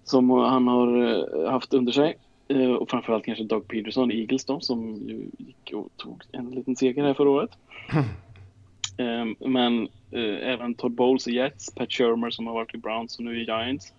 Som 0.03 0.29
han 0.29 0.67
har 0.67 0.97
uh, 0.97 1.49
haft 1.49 1.73
under 1.73 1.91
sig. 1.91 2.17
och 2.79 2.89
framförallt 2.89 3.25
kanske 3.25 3.43
Doug 3.43 3.67
Peterson 3.67 4.11
i 4.11 4.19
Eagles 4.19 4.45
då, 4.45 4.59
som 4.59 4.95
ju 4.95 5.29
gick 5.37 5.73
och 5.73 5.89
tog 5.97 6.23
en 6.31 6.49
liten 6.49 6.75
seger 6.75 7.03
här 7.03 7.13
förra 7.13 7.29
året. 7.29 7.51
men 9.39 9.87
även 10.41 10.73
Todd 10.73 10.91
Bowles 10.91 11.27
i 11.27 11.35
Jets, 11.35 11.75
Pat 11.75 11.91
Shermer 11.91 12.29
som 12.29 12.47
har 12.47 12.53
varit 12.53 12.75
i 12.75 12.77
Browns 12.77 13.17
och 13.17 13.25
nu 13.25 13.41
i 13.41 13.43
Giants. 13.43 13.93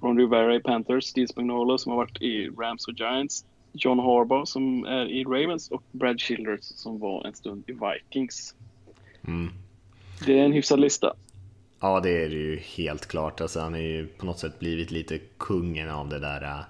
Ron 0.00 0.18
Rivera 0.18 0.54
i 0.54 0.60
Panthers, 0.60 1.04
Steve 1.04 1.28
Spagnuolo 1.28 1.78
som 1.78 1.90
har 1.90 1.96
varit 1.96 2.22
i 2.22 2.48
Rams 2.48 2.88
och 2.88 2.94
Giants. 2.94 3.44
John 3.72 3.98
Harbaugh 3.98 4.44
som 4.44 4.84
är 4.84 5.06
i 5.06 5.24
Ravens 5.24 5.70
och 5.70 5.82
Brad 5.92 6.20
Childers 6.20 6.60
som 6.60 6.98
var 6.98 7.26
en 7.26 7.34
stund 7.34 7.64
i 7.66 7.72
Vikings. 7.72 8.54
Mm. 9.26 9.50
Det 10.26 10.38
är 10.38 10.44
en 10.44 10.52
hyfsad 10.52 10.80
lista. 10.80 11.14
Ja, 11.80 12.00
det 12.00 12.24
är 12.24 12.28
det 12.28 12.34
ju 12.34 12.56
helt 12.56 13.06
klart. 13.06 13.40
Alltså, 13.40 13.60
han 13.60 13.72
har 13.72 13.80
ju 13.80 14.06
på 14.06 14.26
något 14.26 14.38
sätt 14.38 14.58
blivit 14.58 14.90
lite 14.90 15.18
kungen 15.18 15.90
av 15.90 16.08
det 16.08 16.18
där 16.18 16.42
eh, 16.42 16.60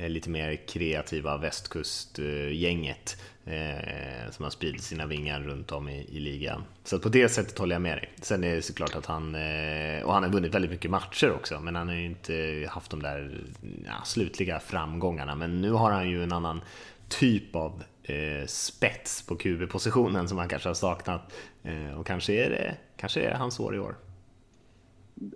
Eh, 0.00 0.08
lite 0.08 0.30
mer 0.30 0.56
kreativa 0.56 1.36
västkustgänget 1.36 3.22
eh, 3.44 4.30
som 4.30 4.42
har 4.42 4.50
spridit 4.50 4.82
sina 4.82 5.06
vingar 5.06 5.40
runt 5.40 5.72
om 5.72 5.88
i, 5.88 6.06
i, 6.10 6.20
ligan. 6.20 6.62
Så 6.84 6.98
på 6.98 7.08
det 7.08 7.28
sättet 7.28 7.58
håller 7.58 7.74
jag 7.74 7.82
med 7.82 7.96
dig. 7.96 8.10
Sen 8.20 8.44
är 8.44 8.54
det 8.54 8.62
såklart 8.62 8.96
att 8.96 9.06
han, 9.06 9.34
eh, 9.34 10.02
och 10.02 10.14
han 10.14 10.22
har 10.22 10.30
vunnit 10.30 10.54
väldigt 10.54 10.70
mycket 10.70 10.90
matcher 10.90 11.32
också, 11.32 11.60
men 11.60 11.76
han 11.76 11.88
har 11.88 11.94
ju 11.94 12.06
inte 12.06 12.66
haft 12.70 12.90
de 12.90 13.02
där 13.02 13.40
ja, 13.86 14.04
slutliga 14.04 14.60
framgångarna. 14.60 15.34
Men 15.34 15.60
nu 15.60 15.70
har 15.70 15.90
han 15.90 16.10
ju 16.10 16.22
en 16.22 16.32
annan 16.32 16.60
typ 17.08 17.56
av 17.56 17.82
eh, 18.02 18.46
spets 18.46 19.26
på 19.26 19.36
QB-positionen 19.36 20.28
som 20.28 20.38
han 20.38 20.48
kanske 20.48 20.68
har 20.68 20.74
saknat. 20.74 21.32
Eh, 21.62 21.98
och 22.00 22.06
kanske 22.06 22.32
är 22.32 22.50
det 22.50 22.76
kanske 22.96 23.20
är 23.20 23.34
hans 23.34 23.60
år 23.60 23.76
i 23.76 23.78
år. 23.78 23.94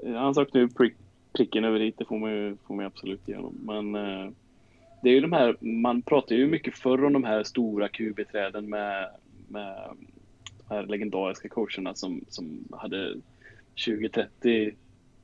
Han 0.05 0.35
saknar 0.35 0.61
ju 0.61 0.69
prick, 0.69 0.95
pricken 1.33 1.65
över 1.65 1.81
hit, 1.81 1.95
det 1.99 2.05
får 2.05 2.19
man 2.19 2.31
ju 2.31 2.57
får 2.67 2.75
man 2.75 2.87
absolut 2.87 3.29
igenom. 3.29 3.55
Men 3.63 3.95
eh, 3.95 4.31
det 5.05 5.11
är 5.11 5.15
ju 5.15 5.21
de 5.21 5.33
här, 5.33 5.57
man 5.61 6.03
pratar 6.03 6.35
ju 6.37 6.47
mycket 6.47 6.79
förr 6.79 7.05
om 7.05 7.13
de 7.13 7.25
här 7.25 7.43
stora 7.43 7.89
QB-träden 7.89 8.69
med, 8.69 9.09
med 9.49 9.89
de 10.69 10.75
här 10.75 10.87
legendariska 10.87 11.49
coacherna 11.49 11.95
som, 11.95 12.25
som 12.29 12.69
hade 12.73 13.15
20-30 13.77 14.75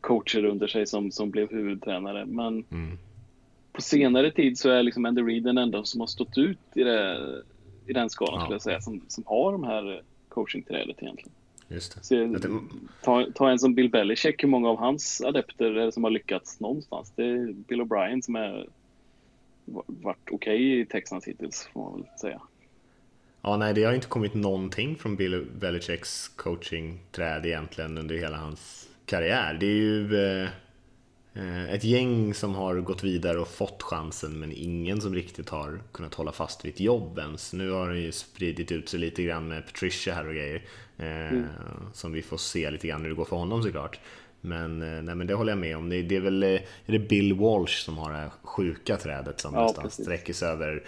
coacher 0.00 0.44
under 0.44 0.66
sig 0.66 0.86
som, 0.86 1.10
som 1.10 1.30
blev 1.30 1.50
huvudtränare. 1.50 2.26
Men 2.26 2.64
mm. 2.70 2.98
på 3.72 3.82
senare 3.82 4.30
tid 4.30 4.58
så 4.58 4.70
är 4.70 4.82
liksom 4.82 5.04
Andy 5.04 5.22
Reid 5.22 5.42
den 5.42 5.58
enda 5.58 5.84
som 5.84 6.00
har 6.00 6.06
stått 6.06 6.38
ut 6.38 6.58
i, 6.74 6.82
det, 6.82 7.18
i 7.86 7.92
den 7.92 8.10
skalan 8.10 8.34
ja. 8.34 8.40
skulle 8.40 8.54
jag 8.54 8.62
säga, 8.62 8.80
som, 8.80 9.00
som 9.08 9.24
har 9.26 9.52
de 9.52 9.64
här 9.64 10.02
coachingträdet 10.28 11.02
egentligen. 11.02 11.32
Just. 11.68 12.04
Så, 12.04 12.36
ta, 13.02 13.26
ta, 13.34 13.50
en 13.50 13.58
som 13.58 13.74
Bill 13.74 13.90
Belichick, 13.90 14.42
hur 14.42 14.48
många 14.48 14.68
av 14.68 14.78
hans 14.78 15.20
adepter 15.20 15.64
är 15.64 15.84
det 15.84 15.92
som 15.92 16.04
har 16.04 16.10
lyckats 16.10 16.60
någonstans? 16.60 17.12
Det 17.16 17.24
är 17.24 17.52
Bill 17.52 17.82
O'Brien 17.82 18.20
som 18.20 18.36
är 18.36 18.66
varit 19.86 20.18
okej 20.30 20.34
okay 20.34 20.80
i 20.80 20.86
Texans 20.86 21.28
hittills, 21.28 21.68
får 21.72 21.80
man 21.80 22.00
väl 22.00 22.18
säga. 22.20 22.40
Ja, 23.42 23.56
nej, 23.56 23.74
det 23.74 23.84
har 23.84 23.92
inte 23.92 24.06
kommit 24.06 24.34
någonting 24.34 24.96
från 24.96 25.16
Bill 25.16 25.46
Belichicks 25.60 26.28
coachingträd 26.28 27.46
egentligen 27.46 27.98
under 27.98 28.14
hela 28.14 28.36
hans 28.36 28.88
karriär. 29.06 29.56
Det 29.60 29.66
är 29.66 29.70
ju 29.70 30.16
eh, 30.16 30.48
eh, 31.34 31.72
ett 31.72 31.84
gäng 31.84 32.34
som 32.34 32.54
har 32.54 32.76
gått 32.76 33.04
vidare 33.04 33.38
och 33.38 33.48
fått 33.48 33.82
chansen, 33.82 34.38
men 34.38 34.52
ingen 34.52 35.00
som 35.00 35.14
riktigt 35.14 35.48
har 35.48 35.80
kunnat 35.92 36.14
hålla 36.14 36.32
fast 36.32 36.64
vid 36.64 36.74
ett 36.74 36.80
jobb 36.80 37.18
ens. 37.18 37.52
Nu 37.52 37.70
har 37.70 37.90
det 37.90 37.98
ju 37.98 38.12
spridit 38.12 38.72
ut 38.72 38.88
sig 38.88 39.00
lite 39.00 39.22
grann 39.22 39.48
med 39.48 39.66
Patricia 39.66 40.14
här 40.14 40.28
och 40.28 40.34
grejer, 40.34 40.62
eh, 40.98 41.32
mm. 41.32 41.46
som 41.92 42.12
vi 42.12 42.22
får 42.22 42.36
se 42.36 42.70
lite 42.70 42.88
grann 42.88 43.02
hur 43.02 43.08
det 43.08 43.16
går 43.16 43.24
för 43.24 43.36
honom 43.36 43.62
såklart. 43.62 44.00
Men, 44.40 44.82
eh, 44.82 45.02
nej, 45.02 45.14
men 45.14 45.26
det 45.26 45.34
håller 45.34 45.52
jag 45.52 45.58
med 45.58 45.76
om. 45.76 45.88
Det, 45.88 46.02
det 46.02 46.16
är 46.16 46.20
väl 46.20 46.42
är 46.42 46.62
det 46.86 46.98
Bill 46.98 47.34
Walsh 47.34 47.84
som 47.84 47.98
har 47.98 48.10
det 48.10 48.16
här 48.16 48.30
sjuka 48.42 48.96
trädet 48.96 49.40
som 49.40 49.54
ja, 49.54 49.62
nästan 49.62 49.84
precis. 49.84 50.04
sträcker 50.04 50.32
sig 50.32 50.48
över 50.48 50.82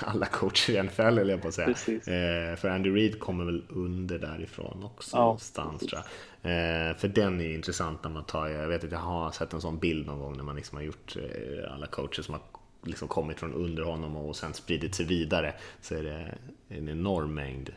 alla 0.00 0.26
coacher 0.26 0.70
i 0.70 0.82
NFL, 0.82 1.02
eller 1.02 1.30
jag 1.30 1.42
på 1.42 1.48
att 1.48 1.54
säga. 1.54 1.68
Eh, 1.68 2.56
för 2.56 2.68
Andy 2.68 2.90
Reid 2.90 3.20
kommer 3.20 3.44
väl 3.44 3.62
under 3.68 4.18
därifrån 4.18 4.84
också 4.84 5.16
ja, 5.16 5.22
någonstans 5.22 5.86
tror 5.86 6.02
jag. 6.02 6.06
Eh, 6.46 6.96
för 6.96 7.08
den 7.08 7.40
är 7.40 7.54
intressant 7.54 8.04
när 8.04 8.10
man 8.10 8.24
tar, 8.24 8.48
jag 8.48 8.68
vet 8.68 8.84
att 8.84 8.92
jag 8.92 8.98
har 8.98 9.30
sett 9.30 9.52
en 9.52 9.60
sån 9.60 9.78
bild 9.78 10.06
någon 10.06 10.18
gång 10.18 10.36
när 10.36 10.44
man 10.44 10.56
liksom 10.56 10.76
har 10.76 10.84
gjort 10.84 11.16
eh, 11.16 11.72
alla 11.72 11.86
coacher 11.86 12.22
som 12.22 12.34
har 12.34 12.42
liksom 12.84 13.08
kommit 13.08 13.40
från 13.40 13.54
under 13.54 13.82
honom 13.82 14.16
och 14.16 14.36
sen 14.36 14.54
spridit 14.54 14.94
sig 14.94 15.06
vidare. 15.06 15.54
Så 15.80 15.94
är 15.94 16.02
det 16.02 16.34
en 16.68 16.88
enorm 16.88 17.34
mängd 17.34 17.70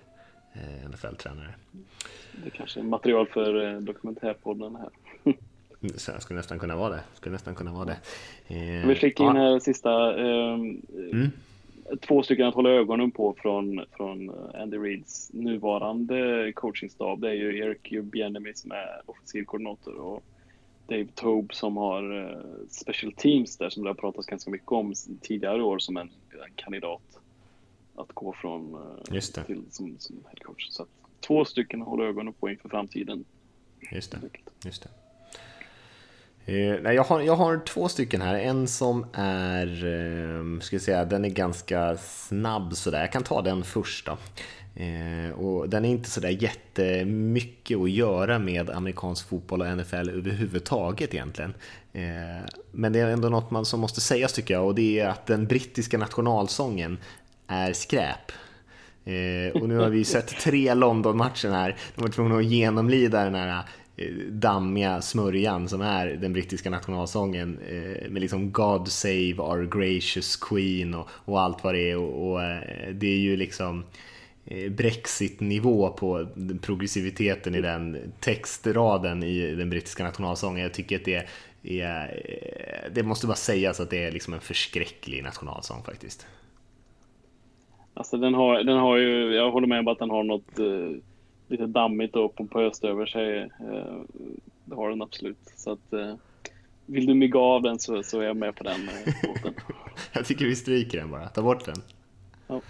eh, 0.54 0.90
NFL-tränare. 0.90 1.54
Det 2.44 2.50
kanske 2.50 2.80
är 2.80 2.84
material 2.84 3.28
för 3.28 3.66
eh, 3.66 3.80
dokumentärpodden 3.80 4.76
här. 4.76 4.90
Jag 5.80 6.22
skulle 6.22 6.38
nästan 6.38 6.60
kunna 6.60 6.76
vara 6.76 6.90
det. 6.90 7.04
Skulle 7.14 7.34
nästan 7.34 7.56
kunna 7.56 7.74
vara 7.74 7.86
det. 7.86 7.98
Eh, 8.48 8.88
Vi 8.88 8.96
fick 8.96 9.20
in 9.20 9.36
här 9.36 9.60
sista. 9.60 10.20
Eh, 10.20 10.54
mm. 10.54 11.32
Två 12.08 12.24
stycken 12.24 12.48
att 12.48 12.56
hålla 12.56 12.70
ögonen 12.70 13.12
på 13.12 13.36
från, 13.42 13.86
från 13.92 14.32
Andy 14.56 14.78
Reeds 14.78 15.34
nuvarande 15.34 16.52
coachingstab. 16.56 17.22
Det 17.22 17.30
är 17.30 17.34
ju 17.34 17.58
Eric 17.58 18.04
Bieniemy 18.04 18.54
som 18.54 18.72
är 18.72 19.02
offensiv 19.06 19.44
koordinator 19.44 19.96
och 19.96 20.24
Dave 20.88 21.08
Tobe 21.16 21.54
som 21.54 21.78
har 21.78 22.14
uh, 22.14 22.42
special 22.70 23.12
teams 23.12 23.58
där 23.58 23.70
som 23.70 23.84
det 23.84 23.90
har 23.90 23.96
pratats 23.96 24.28
ganska 24.28 24.52
mycket 24.52 24.72
om 24.72 24.94
tidigare 25.22 25.64
år 25.64 25.80
som 25.80 25.98
en, 25.98 26.10
en 26.32 26.54
kandidat 26.56 27.02
att 27.96 28.12
gå 28.14 28.34
från 28.34 28.76
uh, 28.76 29.20
till 29.46 29.64
som, 29.70 29.96
som 30.00 30.16
head 30.16 30.40
coach. 30.42 30.68
Så 30.70 30.84
att, 30.84 30.90
två 31.20 31.46
stycken 31.46 31.82
att 31.82 31.88
hålla 31.88 32.04
ögonen 32.04 32.34
på 32.34 32.50
inför 32.50 32.70
framtiden. 32.70 33.26
Just 33.92 34.12
det. 34.12 34.20
Just 34.66 34.84
det. 34.84 34.90
Eh, 36.46 36.76
nej, 36.82 36.96
jag, 36.96 37.04
har, 37.04 37.22
jag 37.22 37.36
har 37.36 37.60
två 37.66 37.90
stycken 37.90 38.22
här. 38.22 38.36
En 38.36 38.68
som 38.68 39.06
är, 39.14 39.68
eh, 39.68 40.60
ska 40.60 40.76
jag 40.76 40.84
säga, 40.84 41.06
den 41.06 41.26
är 41.26 41.30
ganska 41.30 41.98
snabb 41.98 42.76
sådär. 42.76 43.00
Jag 43.00 43.12
kan 43.12 43.24
ta 43.24 43.42
den 43.42 43.64
första. 43.64 44.18
Eh, 44.76 45.32
och 45.40 45.70
den 45.70 45.86
är 45.86 45.90
inte 45.90 46.10
sådär 46.10 46.30
jättemycket 46.30 47.78
att 47.78 47.90
göra 47.90 48.40
med 48.40 48.70
amerikansk 48.70 49.30
fotboll 49.30 49.62
och 49.62 49.78
NFL 49.78 50.10
överhuvudtaget 50.10 51.14
egentligen. 51.14 51.54
Eh, 51.94 52.46
men 52.72 52.94
det 52.94 53.00
är 53.00 53.08
ändå 53.08 53.30
något 53.30 53.52
man 53.52 53.66
som 53.66 53.80
måste 53.80 54.02
sägas 54.02 54.34
tycker 54.34 54.54
jag 54.54 54.66
och 54.66 54.76
det 54.76 55.00
är 55.00 55.08
att 55.08 55.26
den 55.26 55.48
brittiska 55.48 55.98
nationalsången 55.98 56.98
är 57.48 57.74
skräp. 57.74 58.32
Eh, 59.06 59.62
och 59.62 59.70
nu 59.70 59.78
har 59.78 59.90
vi 59.90 60.06
sett 60.06 60.28
tre 60.28 60.74
London-matcher 60.74 61.50
här. 61.50 61.76
De 61.96 62.02
var 62.02 62.10
tvungna 62.10 62.38
att 62.38 62.46
genomlida 62.46 63.24
den 63.24 63.36
här 63.36 63.64
Eh, 64.00 64.14
dammiga 64.30 65.02
smörjan 65.02 65.70
som 65.70 65.82
är 65.82 66.08
den 66.08 66.34
brittiska 66.34 66.70
nationalsången 66.70 67.60
eh, 67.70 68.10
med 68.10 68.22
liksom 68.22 68.52
God 68.52 68.88
save 68.88 69.36
our 69.38 69.66
gracious 69.66 70.36
queen 70.36 70.94
och, 70.94 71.10
och 71.12 71.42
allt 71.42 71.64
vad 71.64 71.74
det 71.74 71.92
är 71.92 71.98
och, 71.98 72.32
och 72.32 72.44
eh, 72.44 72.94
det 72.94 73.08
är 73.08 73.18
ju 73.18 73.38
liksom 73.38 73.84
Brexit-nivå 74.70 75.90
på 75.90 76.28
progressiviteten 76.62 77.56
i 77.56 77.62
den 77.62 77.98
textraden 78.20 79.24
i 79.24 79.56
den 79.56 79.70
brittiska 79.70 80.04
nationalsången. 80.04 80.64
Jag 80.64 80.74
tycker 80.74 80.96
att 80.96 81.06
det 81.06 81.26
är, 81.82 82.90
det 82.92 83.04
måste 83.04 83.28
bara 83.28 83.36
sägas 83.36 83.80
att 83.80 83.90
det 83.90 84.04
är 84.04 84.12
liksom 84.12 84.34
en 84.34 84.40
förskräcklig 84.40 85.24
nationalsång 85.24 85.84
faktiskt. 85.84 86.28
Alltså 87.94 88.18
den 88.18 88.34
har, 88.34 88.64
den 88.64 88.78
har 88.78 88.98
ju, 88.98 89.36
jag 89.36 89.52
håller 89.52 89.68
med 89.68 89.80
om 89.80 89.88
att 89.88 90.00
den 90.00 90.10
har 90.10 90.24
något 90.24 90.60
lite 91.52 91.66
dammigt 91.66 92.16
och 92.16 92.36
pompöst 92.36 92.84
över 92.84 93.06
sig. 93.06 93.40
Eh, 93.40 94.02
det 94.66 94.76
har 94.76 94.90
den 94.90 95.02
absolut. 95.02 95.38
Så 95.56 95.72
att, 95.72 95.94
eh, 95.94 96.16
vill 96.86 97.06
du 97.06 97.14
mygga 97.14 97.40
av 97.40 97.62
den 97.62 97.80
så, 97.80 98.04
så 98.04 98.20
är 98.20 98.24
jag 98.26 98.38
med 98.38 98.56
på 98.56 98.64
den 98.64 98.90
båten. 99.24 99.54
jag 100.12 100.26
tycker 100.26 100.46
vi 100.46 100.56
stryker 100.56 100.98
den 100.98 101.12
bara, 101.12 101.30
ta 101.30 101.42
bort 101.42 101.66
den. 101.66 101.82
Ja. 102.48 102.62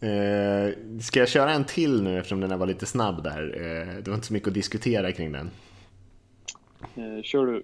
Eh, 0.00 0.72
ska 1.00 1.18
jag 1.18 1.28
köra 1.28 1.50
en 1.52 1.64
till 1.64 2.02
nu 2.02 2.18
eftersom 2.18 2.40
den 2.40 2.58
var 2.58 2.66
lite 2.66 2.86
snabb 2.86 3.22
där? 3.22 3.42
Eh, 3.54 4.02
det 4.02 4.08
var 4.08 4.14
inte 4.14 4.26
så 4.26 4.32
mycket 4.32 4.48
att 4.48 4.54
diskutera 4.54 5.12
kring 5.12 5.32
den. 5.32 5.50
Eh, 6.96 7.22
kör 7.22 7.46
du. 7.46 7.62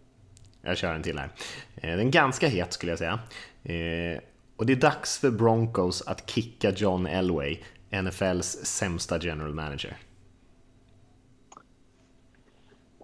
Jag 0.63 0.77
kör 0.77 0.95
en 0.95 1.03
till 1.03 1.19
här. 1.19 1.29
Eh, 1.77 1.91
den 1.91 2.07
är 2.07 2.13
ganska 2.13 2.49
het 2.49 2.73
skulle 2.73 2.93
jag 2.93 2.99
säga. 2.99 3.19
Eh, 3.63 4.21
och 4.57 4.67
det 4.67 4.73
är 4.73 4.77
dags 4.77 5.19
för 5.19 5.31
Broncos 5.31 6.03
att 6.03 6.31
kicka 6.31 6.71
John 6.71 7.07
Elway, 7.07 7.59
NFLs 8.03 8.47
sämsta 8.65 9.19
general 9.21 9.55
manager. 9.55 9.97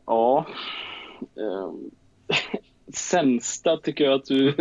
Ja. 0.06 0.46
Um, 1.34 1.90
sämsta 2.94 3.76
tycker 3.76 4.04
jag 4.04 4.14
att 4.14 4.24
du... 4.24 4.52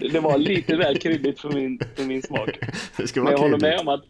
Det 0.00 0.20
var 0.20 0.38
lite 0.38 0.76
väl 0.76 0.98
kryddigt 0.98 1.40
för 1.40 1.50
min, 1.50 1.80
för 1.96 2.04
min 2.04 2.22
smak. 2.22 2.48
Men 2.60 2.70
jag 2.96 3.08
kryddigt. 3.08 3.38
håller 3.38 3.60
med 3.60 3.80
om 3.80 3.88
att 3.88 4.04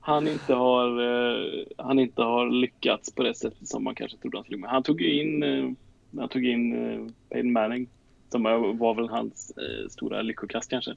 han 0.00 0.28
inte 0.28 0.54
har, 0.54 1.00
uh, 1.00 1.64
han 1.76 1.98
inte 1.98 2.22
har 2.22 2.50
lyckats 2.50 3.14
på 3.14 3.22
det 3.22 3.34
sättet 3.34 3.68
som 3.68 3.84
man 3.84 3.94
kanske 3.94 4.18
trodde 4.18 4.36
han 4.36 4.44
skulle. 4.44 4.66
Han 4.66 4.82
tog 4.82 5.00
ju 5.00 5.20
in, 5.20 5.42
uh, 5.42 5.72
han 6.18 6.28
tog 6.28 6.44
in 6.44 6.72
uh, 6.72 7.08
Peyton 7.30 7.52
Manning 7.52 7.88
som 8.28 8.42
var 8.78 8.94
väl 8.94 9.08
hans 9.08 9.52
stora 9.90 10.22
lyckokast 10.22 10.70
kanske. 10.70 10.94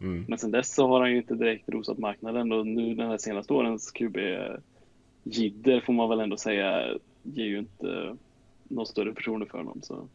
Mm. 0.00 0.24
Men 0.28 0.38
sen 0.38 0.50
dess 0.50 0.74
så 0.74 0.88
har 0.88 1.00
han 1.00 1.10
ju 1.10 1.16
inte 1.16 1.34
direkt 1.34 1.68
rosat 1.68 1.98
marknaden 1.98 2.52
och 2.52 2.66
nu 2.66 2.94
den 2.94 3.08
här 3.08 3.18
senaste 3.18 3.52
årens 3.52 3.90
QB 3.90 4.16
jidder 5.22 5.80
får 5.80 5.92
man 5.92 6.08
väl 6.08 6.20
ändå 6.20 6.36
säga 6.36 6.98
ger 7.22 7.44
ju 7.44 7.58
inte 7.58 8.16
något 8.68 8.88
större 8.88 9.14
förtroende 9.14 9.46
för 9.46 9.58
honom. 9.58 9.80
Så, 9.82 10.08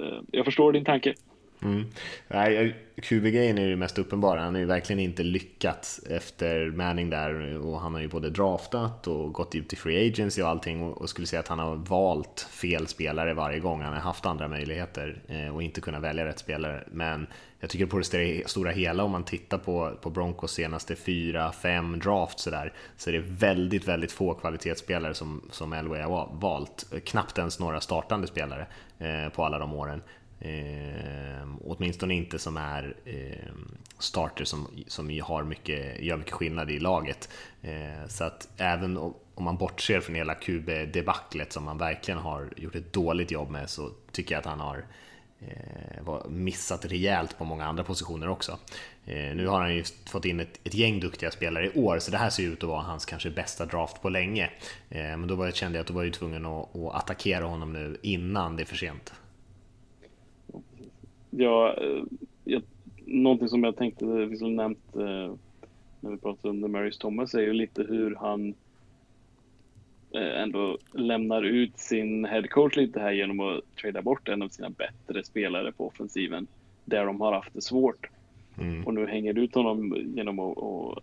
eh, 0.00 0.20
jag 0.30 0.44
förstår 0.44 0.72
din 0.72 0.84
tanke. 0.84 1.14
Mm. 1.62 1.84
Nej, 2.28 2.76
QB-grejen 3.02 3.58
är 3.58 3.66
ju 3.66 3.76
mest 3.76 3.98
uppenbara. 3.98 4.40
Han 4.40 4.54
har 4.54 4.60
ju 4.60 4.66
verkligen 4.66 5.00
inte 5.00 5.22
lyckats 5.22 5.98
efter 5.98 6.70
Manning 6.70 7.10
där 7.10 7.58
och 7.58 7.80
han 7.80 7.94
har 7.94 8.00
ju 8.00 8.08
både 8.08 8.30
draftat 8.30 9.06
och 9.06 9.32
gått 9.32 9.54
ut 9.54 9.72
i 9.72 9.76
free 9.76 10.08
agency 10.08 10.42
och 10.42 10.48
allting 10.48 10.82
och 10.82 11.10
skulle 11.10 11.26
säga 11.26 11.40
att 11.40 11.48
han 11.48 11.58
har 11.58 11.76
valt 11.76 12.40
fel 12.40 12.86
spelare 12.86 13.34
varje 13.34 13.58
gång. 13.58 13.80
Han 13.80 13.92
har 13.92 14.00
haft 14.00 14.26
andra 14.26 14.48
möjligheter 14.48 15.22
eh, 15.28 15.54
och 15.54 15.62
inte 15.62 15.80
kunnat 15.80 16.02
välja 16.02 16.24
rätt 16.24 16.38
spelare. 16.38 16.84
Men 16.92 17.26
jag 17.60 17.70
tycker 17.70 17.86
på 17.86 17.98
det 17.98 18.50
stora 18.50 18.70
hela 18.70 19.04
om 19.04 19.10
man 19.10 19.24
tittar 19.24 19.58
på, 19.58 19.98
på 20.00 20.10
Broncos 20.10 20.52
senaste 20.52 20.96
fyra, 20.96 21.52
fem 21.52 21.98
drafts 21.98 22.42
sådär, 22.42 22.72
så 22.96 23.10
är 23.10 23.14
det 23.14 23.24
väldigt, 23.26 23.88
väldigt 23.88 24.12
få 24.12 24.34
kvalitetsspelare 24.34 25.14
som, 25.14 25.42
som 25.50 25.72
Elway 25.72 26.02
har 26.02 26.30
valt. 26.32 26.92
Knappt 27.04 27.38
ens 27.38 27.58
några 27.58 27.80
startande 27.80 28.26
spelare 28.26 28.66
eh, 28.98 29.28
på 29.28 29.44
alla 29.44 29.58
de 29.58 29.74
åren. 29.74 30.02
Eh, 30.40 31.48
åtminstone 31.64 32.14
inte 32.14 32.38
som 32.38 32.56
är 32.56 32.94
eh, 33.04 33.52
starter 33.98 34.44
som, 34.44 34.66
som 34.86 35.20
har 35.22 35.44
mycket, 35.44 36.00
gör 36.00 36.16
mycket 36.16 36.32
skillnad 36.32 36.70
i 36.70 36.78
laget. 36.78 37.28
Eh, 37.62 38.08
så 38.08 38.24
att 38.24 38.48
även 38.56 38.96
om 39.34 39.44
man 39.44 39.56
bortser 39.56 40.00
från 40.00 40.14
hela 40.14 40.34
QB-debaclet 40.34 41.52
som 41.52 41.64
man 41.64 41.78
verkligen 41.78 42.20
har 42.20 42.48
gjort 42.56 42.74
ett 42.74 42.92
dåligt 42.92 43.30
jobb 43.30 43.50
med 43.50 43.70
så 43.70 43.90
tycker 44.12 44.34
jag 44.34 44.40
att 44.40 44.46
han 44.46 44.60
har 44.60 44.76
eh, 44.76 44.84
Eh, 45.40 46.30
missat 46.30 46.84
rejält 46.84 47.38
på 47.38 47.44
många 47.44 47.64
andra 47.64 47.84
positioner 47.84 48.28
också. 48.28 48.52
Eh, 49.06 49.36
nu 49.36 49.46
har 49.46 49.60
han 49.60 49.74
ju 49.74 49.84
fått 50.06 50.24
in 50.24 50.40
ett, 50.40 50.60
ett, 50.64 50.74
gäng 50.74 51.00
duktiga 51.00 51.30
spelare 51.30 51.66
i 51.66 51.80
år 51.80 51.98
så 51.98 52.10
det 52.10 52.16
här 52.16 52.30
ser 52.30 52.42
ut 52.42 52.62
att 52.62 52.68
vara 52.68 52.82
hans 52.82 53.04
kanske 53.04 53.30
bästa 53.30 53.66
draft 53.66 54.02
på 54.02 54.08
länge. 54.08 54.50
Eh, 54.90 54.98
men 55.00 55.26
då 55.26 55.34
var 55.34 55.44
jag, 55.44 55.54
kände 55.54 55.78
jag 55.78 55.80
att 55.82 55.88
då 55.88 55.94
var 55.94 56.04
jag 56.04 56.12
tvungen 56.12 56.46
att, 56.46 56.76
att 56.76 56.94
attackera 56.94 57.44
honom 57.44 57.72
nu 57.72 57.96
innan 58.02 58.56
det 58.56 58.62
är 58.62 58.64
för 58.64 58.76
sent. 58.76 59.12
Ja, 61.30 61.76
jag, 62.44 62.62
någonting 63.06 63.48
som 63.48 63.64
jag 63.64 63.76
tänkte 63.76 64.06
vi 64.06 64.50
nämnt 64.50 64.94
när 66.00 66.10
vi 66.10 66.16
pratade 66.16 66.50
om 66.50 66.60
Demarius 66.60 66.98
Thomas 66.98 67.34
är 67.34 67.40
ju 67.40 67.52
lite 67.52 67.82
hur 67.82 68.14
han 68.14 68.54
ändå 70.14 70.78
lämnar 70.92 71.42
ut 71.42 71.78
sin 71.78 72.24
headcoach 72.24 72.76
lite 72.76 73.00
här 73.00 73.12
genom 73.12 73.40
att 73.40 73.76
trada 73.80 74.02
bort 74.02 74.28
en 74.28 74.42
av 74.42 74.48
sina 74.48 74.70
bättre 74.70 75.24
spelare 75.24 75.72
på 75.72 75.86
offensiven 75.86 76.46
där 76.84 77.06
de 77.06 77.20
har 77.20 77.32
haft 77.32 77.54
det 77.54 77.62
svårt. 77.62 78.06
Mm. 78.58 78.86
Och 78.86 78.94
nu 78.94 79.06
hänger 79.06 79.32
du 79.32 79.44
ut 79.44 79.54
honom 79.54 79.96
genom 80.14 80.38
att 80.38 80.56
och, 80.56 80.98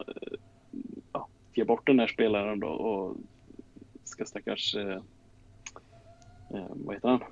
ja, 1.13 1.27
ge 1.53 1.63
bort 1.63 1.87
den 1.87 1.99
här 1.99 2.07
spelaren 2.07 2.59
då 2.59 2.67
och 2.67 3.17
ska 4.03 4.25
stackars, 4.25 4.75
eh, 4.75 5.01
vad 6.69 6.95
heter 6.95 7.09
han? 7.09 7.23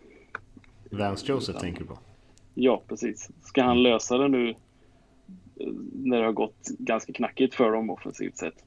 Vance 0.92 1.32
Joseph 1.32 1.60
tänker 1.60 1.80
du 1.82 1.88
på? 1.88 1.98
Ja, 2.54 2.82
precis. 2.88 3.30
Ska 3.42 3.64
han 3.64 3.84
lösa 3.84 4.18
det 4.18 4.28
nu 4.28 4.50
eh, 4.50 5.68
när 5.94 6.20
det 6.20 6.26
har 6.26 6.34
gått 6.34 6.68
ganska 6.80 7.14
knackigt 7.14 7.56
för 7.56 7.72
dem 7.72 7.90
offensivt 7.90 8.38
sett? 8.38 8.66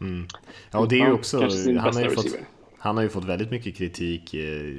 Mm. 0.00 0.28
Ja, 0.70 0.78
och 0.78 0.88
det 0.88 1.00
är 1.00 1.12
också... 1.12 1.40
Han 1.78 1.94
har 1.94 2.02
ju, 2.02 2.10
fått, 2.10 2.36
han 2.78 2.96
har 2.96 3.02
ju 3.02 3.08
fått 3.08 3.24
väldigt 3.24 3.50
mycket 3.50 3.76
kritik, 3.76 4.34
eh, 4.34 4.74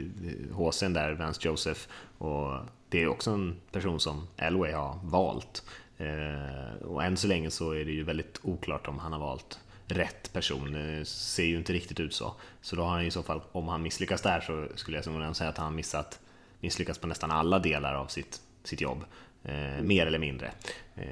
HCn 0.53 0.93
där, 0.93 1.11
Vance 1.13 1.47
Joseph. 1.47 1.81
Och 2.17 2.53
det 2.89 3.03
är 3.03 3.07
också 3.07 3.31
en 3.31 3.55
person 3.71 3.99
som 3.99 4.27
Elway 4.37 4.71
har 4.71 4.99
valt. 5.03 5.63
Eh, 5.97 6.85
och 6.85 7.03
än 7.03 7.17
så 7.17 7.27
länge 7.27 7.51
så 7.51 7.71
är 7.71 7.85
det 7.85 7.91
ju 7.91 8.03
väldigt 8.03 8.39
oklart 8.43 8.87
om 8.87 8.99
han 8.99 9.13
har 9.13 9.19
valt 9.19 9.59
rätt 9.87 10.33
person. 10.33 10.71
Det 10.71 11.05
ser 11.05 11.45
ju 11.45 11.57
inte 11.57 11.73
riktigt 11.73 11.99
ut 11.99 12.13
så. 12.13 12.33
Så 12.61 12.75
då 12.75 12.81
har 12.81 12.89
han 12.89 13.01
i 13.01 13.11
så 13.11 13.23
fall, 13.23 13.41
om 13.51 13.67
han 13.67 13.81
misslyckas 13.81 14.21
där 14.21 14.41
så 14.41 14.67
skulle 14.75 14.97
jag 14.97 15.35
säga 15.35 15.49
att 15.49 15.57
han 15.57 15.75
missat 15.75 16.19
misslyckats 16.59 16.99
på 16.99 17.07
nästan 17.07 17.31
alla 17.31 17.59
delar 17.59 17.93
av 17.93 18.07
sitt, 18.07 18.41
sitt 18.63 18.81
jobb. 18.81 19.03
Eh, 19.43 19.81
mer 19.81 20.05
eller 20.05 20.19
mindre. 20.19 20.51
Eh, 20.95 21.03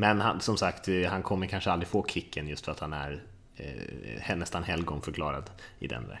men 0.00 0.20
han, 0.20 0.40
som 0.40 0.56
sagt, 0.56 0.88
eh, 0.88 1.02
han 1.02 1.22
kommer 1.22 1.46
kanske 1.46 1.70
aldrig 1.70 1.88
få 1.88 2.06
kicken 2.06 2.48
just 2.48 2.64
för 2.64 2.72
att 2.72 2.80
han 2.80 2.92
är 2.92 3.22
eh, 3.56 4.36
nästan 4.36 4.62
helgonförklarad 4.62 5.50
i 5.78 5.86
den 5.86 6.08
där. 6.08 6.20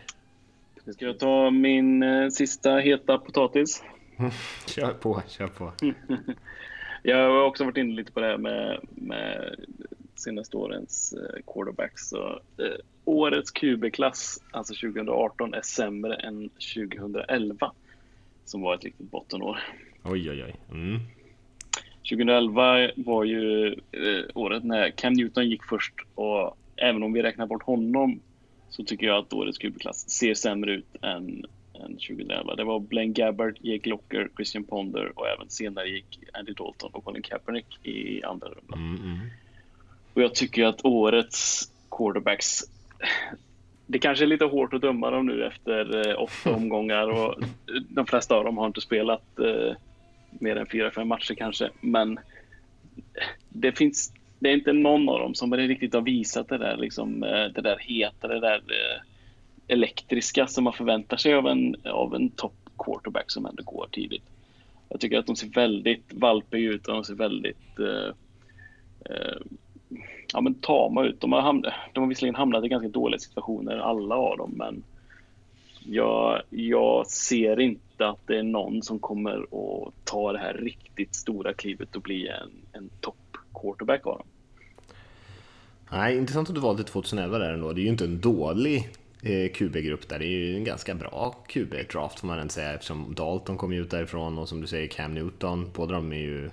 Ska 0.92 1.04
jag 1.04 1.18
ta 1.18 1.50
min 1.50 2.02
eh, 2.02 2.28
sista 2.28 2.76
heta 2.76 3.18
potatis? 3.18 3.82
kör 4.66 4.92
på, 4.92 5.22
kör 5.28 5.46
på. 5.46 5.72
jag 7.02 7.16
har 7.16 7.42
också 7.42 7.64
varit 7.64 7.76
inne 7.76 7.94
lite 7.94 8.12
på 8.12 8.20
det 8.20 8.26
här 8.26 8.38
med, 8.38 8.80
med 8.90 9.54
senaste 10.14 10.56
årens 10.56 11.12
eh, 11.12 11.42
quarterbacks. 11.52 12.08
Så, 12.08 12.40
eh, 12.58 12.78
årets 13.04 13.50
QB-klass, 13.50 14.42
alltså 14.50 14.74
2018, 14.74 15.54
är 15.54 15.62
sämre 15.62 16.14
än 16.14 16.48
2011 16.48 17.72
som 18.44 18.60
var 18.60 18.74
ett 18.74 18.84
riktigt 18.84 19.10
bottenår. 19.10 19.58
Oj, 20.04 20.30
oj, 20.30 20.44
oj. 20.44 20.54
Mm. 20.70 21.00
2011 22.08 22.90
var 22.96 23.24
ju 23.24 23.66
eh, 23.72 24.24
året 24.34 24.64
när 24.64 24.90
Cam 24.90 25.12
Newton 25.12 25.48
gick 25.48 25.64
först 25.64 25.94
och 26.14 26.56
även 26.76 27.02
om 27.02 27.12
vi 27.12 27.22
räknar 27.22 27.46
bort 27.46 27.62
honom 27.62 28.20
så 28.70 28.84
tycker 28.84 29.06
jag 29.06 29.18
att 29.18 29.32
årets 29.32 29.58
QB-klass 29.58 30.10
ser 30.10 30.34
sämre 30.34 30.72
ut 30.72 30.96
än, 31.02 31.44
än 31.74 31.92
2011. 31.92 32.54
Det 32.54 32.64
var 32.64 32.80
Blaine 32.80 33.12
Gabbard, 33.12 33.58
Jake 33.60 33.90
Locker, 33.90 34.28
Christian 34.36 34.64
Ponder 34.64 35.18
och 35.18 35.28
även 35.28 35.50
senare 35.50 35.88
gick 35.88 36.18
Andy 36.32 36.52
Dalton 36.52 36.90
och 36.92 37.04
Colin 37.04 37.22
Kaepernick 37.22 37.86
i 37.86 38.22
andra 38.22 38.48
rundan. 38.48 38.78
Mm, 38.78 39.02
mm. 39.04 39.18
Och 40.14 40.22
jag 40.22 40.34
tycker 40.34 40.64
att 40.64 40.84
årets 40.84 41.72
quarterbacks 41.90 42.64
det 43.86 43.98
kanske 43.98 44.24
är 44.24 44.26
lite 44.26 44.44
hårt 44.44 44.74
att 44.74 44.80
döma 44.80 45.10
dem 45.10 45.26
nu 45.26 45.44
efter 45.44 46.08
eh, 46.08 46.22
åtta 46.22 46.54
omgångar 46.56 47.08
och 47.08 47.34
de 47.88 48.06
flesta 48.06 48.34
av 48.34 48.44
dem 48.44 48.58
har 48.58 48.66
inte 48.66 48.80
spelat 48.80 49.38
eh, 49.38 49.76
mer 50.40 50.56
än 50.56 50.66
fyra, 50.66 50.90
fem 50.90 51.08
matcher 51.08 51.34
kanske. 51.34 51.70
Men 51.80 52.18
det 53.48 53.78
finns, 53.78 54.12
det 54.38 54.48
är 54.48 54.54
inte 54.54 54.72
någon 54.72 55.08
av 55.08 55.18
dem 55.18 55.34
som 55.34 55.56
riktigt 55.56 55.94
har 55.94 56.00
visat 56.00 56.48
det 56.48 56.58
där, 56.58 56.76
liksom, 56.76 57.22
eh, 57.22 57.44
det 57.54 57.60
där 57.60 57.78
heta, 57.78 58.28
det 58.28 58.40
där 58.40 58.56
eh, 58.56 59.02
elektriska 59.68 60.46
som 60.46 60.64
man 60.64 60.72
förväntar 60.72 61.16
sig 61.16 61.34
av 61.34 61.46
en, 61.46 61.76
av 61.84 62.14
en 62.14 62.30
topp 62.30 62.54
quarterback 62.78 63.30
som 63.30 63.46
ändå 63.46 63.62
går 63.62 63.88
tidigt. 63.92 64.24
Jag 64.88 65.00
tycker 65.00 65.18
att 65.18 65.26
de 65.26 65.36
ser 65.36 65.48
väldigt 65.48 66.12
valpiga 66.12 66.70
ut 66.70 66.86
och 66.86 66.94
de 66.94 67.04
ser 67.04 67.14
väldigt 67.14 67.78
eh, 67.78 68.14
eh, 69.04 69.36
ja, 70.32 70.40
men 70.40 70.54
tama 70.54 71.04
ut. 71.04 71.20
De 71.20 71.32
har, 71.32 71.40
hamnat, 71.40 71.72
de 71.92 72.00
har 72.00 72.08
visserligen 72.08 72.34
hamnat 72.34 72.64
i 72.64 72.68
ganska 72.68 72.88
dåliga 72.88 73.18
situationer, 73.18 73.76
alla 73.76 74.14
av 74.14 74.38
dem, 74.38 74.52
men 74.56 74.82
jag, 75.84 76.42
jag 76.50 77.06
ser 77.06 77.60
inte 77.60 77.87
att 78.00 78.26
det 78.26 78.38
är 78.38 78.42
någon 78.42 78.82
som 78.82 78.98
kommer 78.98 79.42
att 79.42 79.94
ta 80.04 80.32
det 80.32 80.38
här 80.38 80.54
riktigt 80.54 81.14
stora 81.14 81.52
klivet 81.52 81.96
och 81.96 82.02
bli 82.02 82.28
en, 82.28 82.50
en 82.72 82.90
topp 83.00 83.36
quarterback 83.54 84.06
av 84.06 84.18
dem. 84.18 84.26
Nej, 85.90 86.16
intressant 86.16 86.48
att 86.48 86.54
du 86.54 86.60
valde 86.60 86.84
2011 86.84 87.38
där 87.38 87.52
ändå. 87.52 87.72
Det 87.72 87.80
är 87.80 87.82
ju 87.82 87.88
inte 87.88 88.04
en 88.04 88.20
dålig 88.20 88.90
eh, 89.22 89.52
QB-grupp 89.52 90.08
där. 90.08 90.18
Det 90.18 90.24
är 90.24 90.38
ju 90.38 90.56
en 90.56 90.64
ganska 90.64 90.94
bra 90.94 91.34
QB-draft 91.48 92.20
får 92.20 92.26
man 92.26 92.38
ändå 92.38 92.52
säga 92.52 92.74
eftersom 92.74 93.14
Dalton 93.14 93.56
kom 93.56 93.72
ut 93.72 93.90
därifrån 93.90 94.38
och 94.38 94.48
som 94.48 94.60
du 94.60 94.66
säger 94.66 94.88
Cam 94.88 95.14
Newton. 95.14 95.70
Båda 95.74 95.94
de 95.94 96.12
är 96.12 96.16
ju 96.16 96.50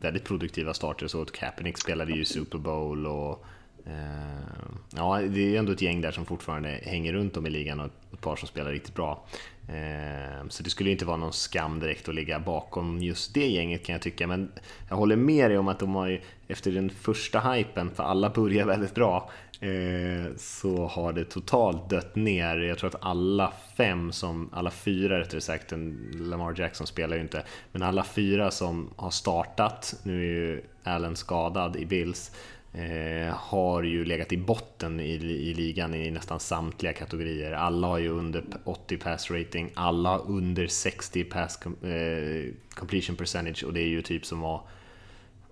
väldigt 0.00 0.24
produktiva 0.24 0.74
starters 0.74 1.14
och 1.14 1.32
Kaepernick 1.32 1.78
spelade 1.78 2.12
ju 2.12 2.24
Super 2.24 2.58
Bowl 2.58 3.06
och 3.06 3.44
Eh, 3.88 4.68
ja, 4.96 5.20
det 5.20 5.54
är 5.54 5.58
ändå 5.58 5.72
ett 5.72 5.82
gäng 5.82 6.00
där 6.00 6.10
som 6.10 6.26
fortfarande 6.26 6.80
hänger 6.82 7.12
runt 7.12 7.36
om 7.36 7.46
i 7.46 7.50
ligan 7.50 7.80
och 7.80 7.86
ett 8.12 8.20
par 8.20 8.36
som 8.36 8.48
spelar 8.48 8.72
riktigt 8.72 8.94
bra. 8.94 9.26
Eh, 9.68 10.48
så 10.48 10.62
det 10.62 10.70
skulle 10.70 10.90
inte 10.90 11.04
vara 11.04 11.16
någon 11.16 11.32
skam 11.32 11.80
direkt 11.80 12.08
att 12.08 12.14
ligga 12.14 12.40
bakom 12.40 13.02
just 13.02 13.34
det 13.34 13.46
gänget 13.46 13.84
kan 13.84 13.92
jag 13.92 14.02
tycka, 14.02 14.26
men 14.26 14.52
jag 14.88 14.96
håller 14.96 15.16
med 15.16 15.50
dig 15.50 15.58
om 15.58 15.68
att 15.68 15.78
de 15.78 15.94
har 15.94 16.06
ju 16.06 16.20
efter 16.48 16.72
den 16.72 16.90
första 16.90 17.40
hypen, 17.40 17.90
för 17.90 18.02
alla 18.02 18.30
börjar 18.30 18.66
väldigt 18.66 18.94
bra, 18.94 19.30
eh, 19.60 20.36
så 20.36 20.86
har 20.86 21.12
det 21.12 21.24
totalt 21.24 21.90
dött 21.90 22.16
ner. 22.16 22.56
Jag 22.56 22.78
tror 22.78 22.88
att 22.88 23.02
alla 23.02 23.52
fem, 23.76 24.12
som, 24.12 24.50
alla 24.52 24.70
fyra 24.70 25.20
rättare 25.20 25.40
sagt, 25.40 25.72
Lamar 26.14 26.54
Jackson 26.60 26.86
spelar 26.86 27.16
ju 27.16 27.22
inte, 27.22 27.42
men 27.72 27.82
alla 27.82 28.04
fyra 28.04 28.50
som 28.50 28.90
har 28.96 29.10
startat, 29.10 29.94
nu 30.02 30.20
är 30.20 30.24
ju 30.24 30.62
Allen 30.82 31.16
skadad 31.16 31.76
i 31.76 31.86
Bills, 31.86 32.32
eh, 32.72 33.34
har 33.34 33.82
ju 33.82 34.04
legat 34.04 34.32
i 34.32 34.36
botten 34.36 35.00
i, 35.00 35.12
i 35.12 35.54
ligan 35.54 35.94
i 35.94 36.10
nästan 36.10 36.40
samtliga 36.40 36.92
kategorier. 36.92 37.52
Alla 37.52 37.86
har 37.86 37.98
ju 37.98 38.08
under 38.08 38.44
80 38.64 38.96
pass 38.96 39.30
rating, 39.30 39.70
alla 39.74 40.18
under 40.18 40.66
60 40.66 41.24
pass 41.24 41.66
eh, 41.66 42.54
completion 42.74 43.16
percentage 43.16 43.64
och 43.64 43.72
det 43.72 43.80
är 43.80 43.88
ju 43.88 44.02
typ 44.02 44.26
som 44.26 44.40
var 44.40 44.62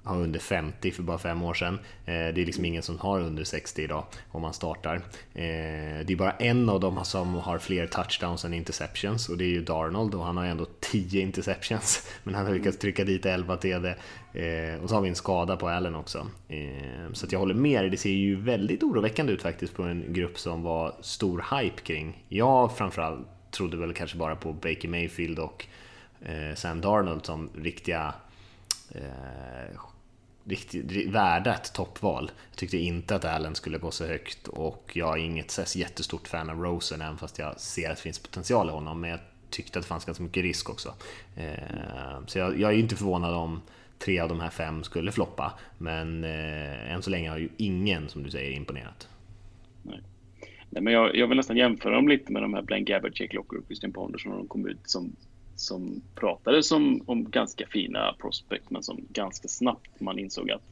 har 0.06 0.16
under 0.16 0.40
50 0.40 0.90
för 0.90 1.02
bara 1.02 1.18
fem 1.18 1.42
år 1.42 1.54
sedan. 1.54 1.74
Eh, 2.04 2.14
det 2.14 2.42
är 2.42 2.46
liksom 2.46 2.64
ingen 2.64 2.82
som 2.82 2.98
har 2.98 3.20
under 3.20 3.44
60 3.44 3.82
idag 3.82 4.04
om 4.30 4.42
man 4.42 4.54
startar. 4.54 4.96
Eh, 5.34 6.04
det 6.04 6.10
är 6.12 6.16
bara 6.16 6.30
en 6.30 6.68
av 6.68 6.80
dem 6.80 7.04
som 7.04 7.34
har 7.34 7.58
fler 7.58 7.86
touchdowns 7.86 8.44
än 8.44 8.54
interceptions 8.54 9.28
och 9.28 9.38
det 9.38 9.44
är 9.44 9.48
ju 9.48 9.62
Darnold 9.62 10.14
och 10.14 10.24
han 10.24 10.36
har 10.36 10.44
ändå 10.44 10.66
10 10.80 11.22
interceptions. 11.22 12.08
Men 12.24 12.34
han 12.34 12.46
har 12.46 12.54
lyckats 12.54 12.78
trycka 12.78 13.04
dit 13.04 13.26
11 13.26 13.56
TD. 13.56 13.88
Eh, 14.32 14.82
och 14.82 14.88
så 14.88 14.94
har 14.94 15.02
vi 15.02 15.08
en 15.08 15.14
skada 15.14 15.56
på 15.56 15.68
Allen 15.68 15.94
också. 15.94 16.26
Eh, 16.48 17.12
så 17.12 17.26
jag 17.30 17.38
håller 17.38 17.54
med 17.54 17.82
dig, 17.82 17.90
det 17.90 17.96
ser 17.96 18.10
ju 18.10 18.36
väldigt 18.36 18.82
oroväckande 18.82 19.32
ut 19.32 19.42
faktiskt 19.42 19.74
på 19.74 19.82
en 19.82 20.12
grupp 20.12 20.38
som 20.38 20.62
var 20.62 20.94
stor 21.00 21.44
hype 21.56 21.82
kring. 21.82 22.24
Jag 22.28 22.76
framförallt 22.76 23.26
trodde 23.50 23.76
väl 23.76 23.94
kanske 23.94 24.16
bara 24.16 24.36
på 24.36 24.52
Baker 24.52 24.88
Mayfield 24.88 25.38
och 25.38 25.66
eh, 26.22 26.54
Sam 26.54 26.80
Darnold 26.80 27.26
som 27.26 27.50
riktiga 27.54 28.14
eh, 28.90 29.80
riktigt 30.48 31.06
värda 31.06 31.54
ett 31.54 31.72
toppval. 31.74 32.30
Jag 32.50 32.58
tyckte 32.58 32.78
inte 32.78 33.14
att 33.14 33.24
Allen 33.24 33.54
skulle 33.54 33.78
gå 33.78 33.90
så 33.90 34.06
högt 34.06 34.48
och 34.48 34.92
jag 34.94 35.18
är 35.18 35.22
inget 35.22 35.76
jättestort 35.76 36.28
fan 36.28 36.50
av 36.50 36.62
Rosen 36.62 37.02
även 37.02 37.16
fast 37.16 37.38
jag 37.38 37.60
ser 37.60 37.90
att 37.90 37.96
det 37.96 38.02
finns 38.02 38.18
potential 38.18 38.68
i 38.68 38.72
honom. 38.72 39.00
Men 39.00 39.10
jag 39.10 39.20
tyckte 39.50 39.78
att 39.78 39.84
det 39.84 39.88
fanns 39.88 40.04
ganska 40.04 40.24
mycket 40.24 40.42
risk 40.42 40.70
också. 40.70 40.94
Eh, 41.36 42.26
så 42.26 42.38
jag, 42.38 42.60
jag 42.60 42.72
är 42.72 42.76
inte 42.76 42.96
förvånad 42.96 43.34
om 43.34 43.60
tre 43.98 44.20
av 44.20 44.28
de 44.28 44.40
här 44.40 44.50
fem 44.50 44.84
skulle 44.84 45.12
floppa. 45.12 45.52
Men 45.78 46.24
eh, 46.24 46.92
än 46.92 47.02
så 47.02 47.10
länge 47.10 47.30
har 47.30 47.38
ju 47.38 47.48
ingen, 47.56 48.08
som 48.08 48.22
du 48.22 48.30
säger, 48.30 48.50
imponerat. 48.50 49.08
Nej. 49.82 50.00
Nej, 50.70 50.82
men 50.82 50.92
jag, 50.92 51.16
jag 51.16 51.26
vill 51.26 51.36
nästan 51.36 51.56
jämföra 51.56 51.94
dem 51.94 52.08
lite 52.08 52.32
med 52.32 52.42
de 52.42 52.54
här 52.54 52.62
Blaine 52.62 52.84
Gabbard, 52.84 53.20
Jake 53.20 53.36
Locker 53.36 53.58
och 53.58 53.64
Christian 53.66 53.92
Ponderson 53.92 54.32
när 54.32 54.38
de 54.38 54.48
kom 54.48 54.66
ut 54.66 54.78
som 54.84 55.16
som 55.56 56.02
pratade 56.14 56.62
som, 56.62 57.02
om 57.06 57.30
ganska 57.30 57.66
fina 57.66 58.14
prospect 58.20 58.70
men 58.70 58.82
som 58.82 59.00
ganska 59.08 59.48
snabbt 59.48 60.00
man 60.00 60.18
insåg 60.18 60.50
att 60.50 60.62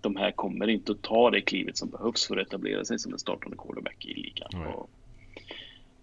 de 0.00 0.16
här 0.16 0.30
kommer 0.30 0.68
inte 0.68 0.92
att 0.92 1.02
ta 1.02 1.30
det 1.30 1.40
klivet 1.40 1.76
som 1.76 1.88
behövs 1.90 2.26
för 2.26 2.36
att 2.36 2.46
etablera 2.46 2.84
sig 2.84 2.98
som 2.98 3.12
en 3.12 3.18
startande 3.18 3.56
quarterback 3.56 4.04
i 4.04 4.14
ligan. 4.14 4.66
Och, 4.66 4.90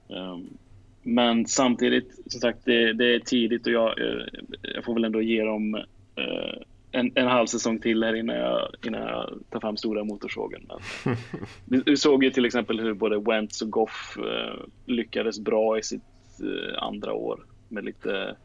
um, 0.07 0.57
men 1.03 1.45
samtidigt, 1.45 2.19
som 2.27 2.41
sagt, 2.41 2.59
det, 2.65 2.93
det 2.93 3.15
är 3.15 3.19
tidigt 3.19 3.67
och 3.67 3.73
jag, 3.73 4.01
eh, 4.01 4.25
jag, 4.61 4.85
får 4.85 4.93
väl 4.93 5.05
ändå 5.05 5.21
ge 5.21 5.43
dem 5.43 5.75
uh, 5.75 6.61
en, 6.91 7.11
en 7.15 7.27
halv 7.27 7.47
säsong 7.47 7.79
till 7.79 8.03
här 8.03 8.15
innan 8.15 8.35
jag, 8.35 8.75
innan 8.85 9.01
jag 9.01 9.39
tar 9.49 9.59
fram 9.59 9.77
stora 9.77 10.03
motorsågen. 10.03 10.67
Men, 10.67 11.15
vi, 11.65 11.81
vi, 11.85 11.97
såg 11.97 12.23
ju 12.23 12.29
till 12.29 12.45
exempel 12.45 12.79
hur 12.79 12.93
både 12.93 13.19
Wentz 13.19 13.61
och 13.61 13.69
Goff 13.69 14.17
uh, 14.19 14.65
lyckades 14.85 15.39
bra 15.39 15.77
i 15.79 15.83
sitt 15.83 16.01
uh, 16.43 16.83
andra 16.83 17.13
år 17.13 17.45
med 17.75 17.85
lite 17.85 18.35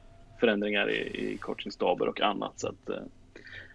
förändringar 0.40 0.90
i, 0.90 1.32
i 1.32 1.36
coachingstaber 1.36 2.08
och 2.08 2.20
annat. 2.20 2.52
Så 2.56 2.68
att, 2.68 2.88
eh, 2.88 3.02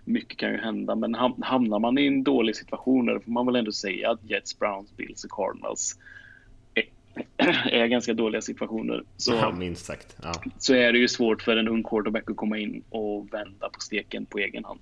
mycket 0.06 0.38
kan 0.38 0.52
ju 0.52 0.58
hända, 0.58 0.96
men 0.96 1.16
hamnar 1.42 1.80
man 1.80 1.98
i 1.98 2.08
en 2.08 2.24
dålig 2.24 2.56
situation, 2.56 3.06
då 3.06 3.20
får 3.20 3.32
man 3.32 3.46
väl 3.46 3.56
ändå 3.56 3.72
säga 3.72 4.12
att 4.12 4.20
Jets, 4.24 4.60
Browns, 4.60 4.98
Bills 4.98 5.24
och 5.24 5.32
Cardinals 5.32 6.00
är, 6.74 6.84
är 7.72 7.88
ganska 7.88 8.14
dåliga 8.14 8.42
situationer. 8.42 9.04
Så, 9.18 9.34
ja, 9.34 9.52
minst 9.52 9.86
sagt. 9.86 10.18
Ja. 10.24 10.34
så 10.58 10.74
är 10.74 10.94
det 10.94 11.00
ju 11.00 11.08
svårt 11.08 11.42
för 11.42 11.58
en 11.58 11.68
ung 11.68 11.84
quarterback 11.84 12.30
att 12.30 12.38
komma 12.38 12.58
in 12.58 12.84
och 12.90 13.34
vända 13.34 13.70
på 13.70 13.80
steken 13.80 14.26
på 14.26 14.40
egen 14.40 14.66
hand. 14.66 14.80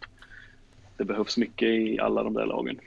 Det 0.98 1.06
behövs 1.06 1.38
mycket 1.38 1.68
i 1.68 2.00
alla 2.00 2.24
de 2.24 2.34
där 2.34 2.46
lagen. 2.46 2.80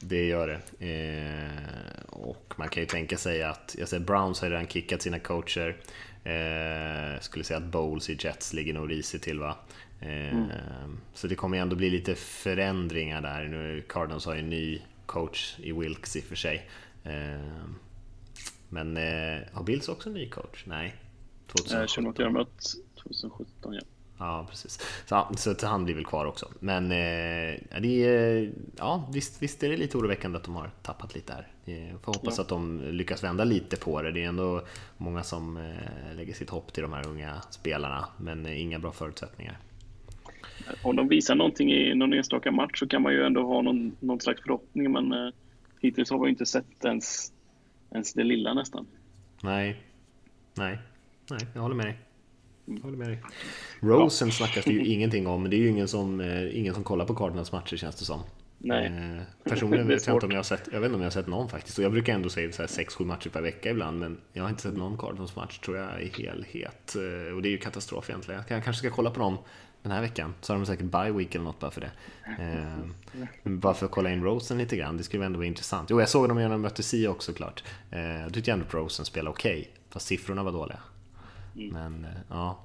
Det 0.00 0.24
gör 0.26 0.46
det. 0.46 0.86
Eh, 0.86 2.02
och 2.08 2.54
man 2.56 2.68
kan 2.68 2.82
ju 2.82 2.86
tänka 2.86 3.16
sig 3.16 3.42
att, 3.42 3.74
jag 3.78 3.88
säger 3.88 4.04
Browns 4.04 4.40
har 4.40 4.50
redan 4.50 4.66
kickat 4.66 5.02
sina 5.02 5.18
coacher. 5.18 5.76
Eh, 6.28 7.20
skulle 7.20 7.44
säga 7.44 7.58
att 7.58 7.64
Bowles 7.64 8.10
i 8.10 8.16
Jets 8.20 8.52
ligger 8.52 8.74
nog 8.74 8.90
risigt 8.90 9.22
till 9.22 9.40
va. 9.40 9.56
Eh, 10.00 10.32
mm. 10.32 11.00
Så 11.14 11.26
det 11.26 11.34
kommer 11.34 11.56
ju 11.56 11.62
ändå 11.62 11.76
bli 11.76 11.90
lite 11.90 12.14
förändringar 12.14 13.20
där. 13.20 13.44
Nu 13.44 13.84
Cardinals 13.88 14.26
har 14.26 14.34
ju 14.34 14.40
en 14.40 14.50
ny 14.50 14.82
coach 15.06 15.54
i 15.58 15.72
Wilkes 15.72 16.16
i 16.16 16.20
och 16.20 16.24
för 16.24 16.36
sig. 16.36 16.68
Eh, 17.04 17.64
men 18.68 18.96
eh, 18.96 19.42
har 19.52 19.64
Bills 19.64 19.88
också 19.88 20.08
en 20.08 20.14
ny 20.14 20.28
coach? 20.28 20.64
Nej. 20.66 20.94
2017. 21.46 22.36
Eh, 22.36 22.44
2017 23.02 23.74
ja. 23.74 23.80
Ja, 24.18 24.46
precis. 24.50 24.78
Så, 25.06 25.26
så 25.36 25.66
han 25.66 25.84
blir 25.84 25.94
väl 25.94 26.04
kvar 26.04 26.24
också. 26.24 26.48
Men 26.60 26.84
eh, 26.84 27.80
det 27.80 28.04
är, 28.04 28.52
ja, 28.76 29.08
visst, 29.12 29.42
visst 29.42 29.62
är 29.62 29.68
det 29.68 29.76
lite 29.76 29.98
oroväckande 29.98 30.38
att 30.38 30.44
de 30.44 30.56
har 30.56 30.70
tappat 30.82 31.14
lite 31.14 31.32
här. 31.32 31.46
Eh, 31.64 31.98
får 31.98 32.12
hoppas 32.14 32.38
ja. 32.38 32.42
att 32.42 32.48
de 32.48 32.82
lyckas 32.90 33.24
vända 33.24 33.44
lite 33.44 33.76
på 33.76 34.02
det. 34.02 34.12
Det 34.12 34.24
är 34.24 34.28
ändå 34.28 34.62
många 34.96 35.22
som 35.22 35.56
eh, 35.56 36.16
lägger 36.16 36.34
sitt 36.34 36.50
hopp 36.50 36.72
till 36.72 36.82
de 36.82 36.92
här 36.92 37.06
unga 37.08 37.42
spelarna, 37.50 38.08
men 38.16 38.46
eh, 38.46 38.62
inga 38.62 38.78
bra 38.78 38.92
förutsättningar. 38.92 39.58
Om 40.82 40.96
de 40.96 41.08
visar 41.08 41.34
någonting 41.34 41.72
i 41.72 41.94
någon 41.94 42.12
enstaka 42.12 42.50
match 42.50 42.78
så 42.78 42.88
kan 42.88 43.02
man 43.02 43.12
ju 43.12 43.24
ändå 43.24 43.46
ha 43.46 43.62
någon, 43.62 43.96
någon 44.00 44.20
slags 44.20 44.42
förhoppning, 44.42 44.92
men 44.92 45.12
eh, 45.12 45.32
hittills 45.80 46.10
har 46.10 46.24
vi 46.24 46.30
inte 46.30 46.46
sett 46.46 46.84
ens, 46.84 47.32
ens 47.90 48.12
det 48.12 48.24
lilla 48.24 48.54
nästan. 48.54 48.86
Nej, 49.42 49.82
nej, 50.54 50.78
nej, 51.30 51.40
jag 51.54 51.62
håller 51.62 51.76
med 51.76 51.86
dig. 51.86 52.07
Jag 52.76 52.82
håller 52.82 52.98
med 52.98 53.08
dig. 53.08 53.22
Rosen 53.80 54.28
ja. 54.28 54.34
snackas 54.34 54.64
det 54.64 54.72
ju 54.72 54.84
ingenting 54.84 55.26
om, 55.26 55.42
men 55.42 55.50
det 55.50 55.56
är 55.56 55.58
ju 55.58 55.68
ingen 55.68 55.88
som, 55.88 56.20
eh, 56.20 56.58
ingen 56.58 56.74
som 56.74 56.84
kollar 56.84 57.04
på 57.04 57.14
Cardinals 57.14 57.52
matcher 57.52 57.76
känns 57.76 57.96
det 57.96 58.04
som. 58.04 58.20
Nej. 58.58 58.86
Eh, 58.86 59.50
personligen 59.50 59.88
vet 59.88 60.06
jag 60.06 60.16
inte 60.16 60.26
om 60.26 60.32
jag 60.32 60.38
har 60.38 60.42
sett, 60.42 60.68
jag 60.72 60.80
vet 60.80 60.86
inte 60.86 60.94
om 60.94 61.00
jag 61.00 61.06
har 61.06 61.10
sett 61.10 61.26
någon 61.26 61.48
faktiskt. 61.48 61.78
Och 61.78 61.84
jag 61.84 61.92
brukar 61.92 62.14
ändå 62.14 62.28
säga 62.28 62.48
6-7 62.50 63.04
matcher 63.04 63.28
per 63.28 63.42
vecka 63.42 63.70
ibland, 63.70 63.98
men 63.98 64.18
jag 64.32 64.42
har 64.42 64.50
inte 64.50 64.62
sett 64.62 64.76
någon 64.76 64.98
Cardinals 64.98 65.36
match 65.36 65.58
tror 65.58 65.76
jag 65.76 66.02
i 66.02 66.12
helhet. 66.22 66.96
Eh, 66.96 67.34
och 67.34 67.42
det 67.42 67.48
är 67.48 67.50
ju 67.50 67.58
katastrof 67.58 68.10
egentligen. 68.10 68.42
Jag 68.48 68.64
kanske 68.64 68.80
ska 68.80 68.96
kolla 68.96 69.10
på 69.10 69.20
dem 69.20 69.38
den 69.82 69.92
här 69.92 70.00
veckan. 70.00 70.34
Så 70.40 70.52
har 70.52 70.58
de 70.58 70.66
säkert 70.66 70.86
bye 70.86 71.10
week 71.10 71.34
eller 71.34 71.44
något 71.44 71.60
bara 71.60 71.70
för 71.70 71.80
det. 71.80 71.90
Eh, 72.42 73.50
bara 73.50 73.74
för 73.74 73.86
att 73.86 73.92
kolla 73.92 74.10
in 74.10 74.22
Rosen 74.22 74.58
lite 74.58 74.76
grann. 74.76 74.96
Det 74.96 75.02
skulle 75.02 75.26
ändå 75.26 75.36
vara 75.36 75.46
intressant. 75.46 75.90
Jo, 75.90 76.00
jag 76.00 76.08
såg 76.08 76.28
dem 76.28 76.36
när 76.36 76.48
de 76.48 76.60
mötte 76.60 76.82
Sia 76.82 77.10
också 77.10 77.32
klart. 77.32 77.64
Eh, 77.90 78.00
jag 78.00 78.34
tyckte 78.34 78.52
ändå 78.52 78.64
att 78.66 78.74
Rosen 78.74 79.04
spelade 79.04 79.30
okej, 79.30 79.60
okay, 79.60 79.72
fast 79.90 80.06
siffrorna 80.06 80.42
var 80.42 80.52
dåliga. 80.52 80.78
Mm. 81.58 81.72
Men 81.72 82.04
eh, 82.04 82.20
ja, 82.28 82.58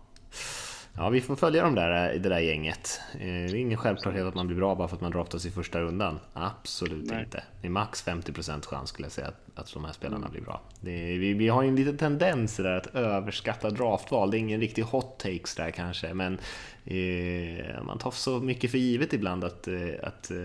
Ja, 0.97 1.09
vi 1.09 1.21
får 1.21 1.35
följa 1.35 1.63
dem 1.63 1.75
där, 1.75 2.13
det 2.13 2.29
där 2.29 2.39
gänget. 2.39 3.01
Det 3.19 3.29
är 3.29 3.55
ingen 3.55 3.77
självklarhet 3.77 4.25
att 4.25 4.35
man 4.35 4.47
blir 4.47 4.57
bra 4.57 4.75
bara 4.75 4.87
för 4.87 4.95
att 4.95 5.01
man 5.01 5.11
draftas 5.11 5.45
i 5.45 5.51
första 5.51 5.81
rundan. 5.81 6.19
Absolut 6.33 7.05
Nej. 7.11 7.23
inte. 7.23 7.43
Det 7.61 7.67
är 7.67 7.71
max 7.71 8.05
50% 8.07 8.65
chans 8.65 8.89
skulle 8.89 9.05
jag 9.05 9.11
säga 9.11 9.27
att, 9.27 9.59
att 9.59 9.73
de 9.73 9.85
här 9.85 9.93
spelarna 9.93 10.17
mm. 10.17 10.31
blir 10.31 10.41
bra. 10.41 10.61
Är, 10.81 11.19
vi, 11.19 11.33
vi, 11.33 11.47
har 11.47 11.63
ju 11.63 11.69
en 11.69 11.75
liten 11.75 11.97
tendens 11.97 12.57
där 12.57 12.77
att 12.77 12.95
överskatta 12.95 13.69
draftval. 13.69 14.31
Det 14.31 14.37
är 14.37 14.39
ingen 14.39 14.59
riktig 14.59 14.83
hot 14.83 15.19
takes 15.19 15.55
där 15.55 15.71
kanske, 15.71 16.13
men 16.13 16.39
eh, 16.85 17.83
man 17.83 17.97
tar 17.97 18.11
så 18.11 18.39
mycket 18.39 18.71
för 18.71 18.77
givet 18.77 19.13
ibland 19.13 19.43
att, 19.43 19.67
eh, 19.67 19.89
att 20.03 20.31
eh, 20.31 20.37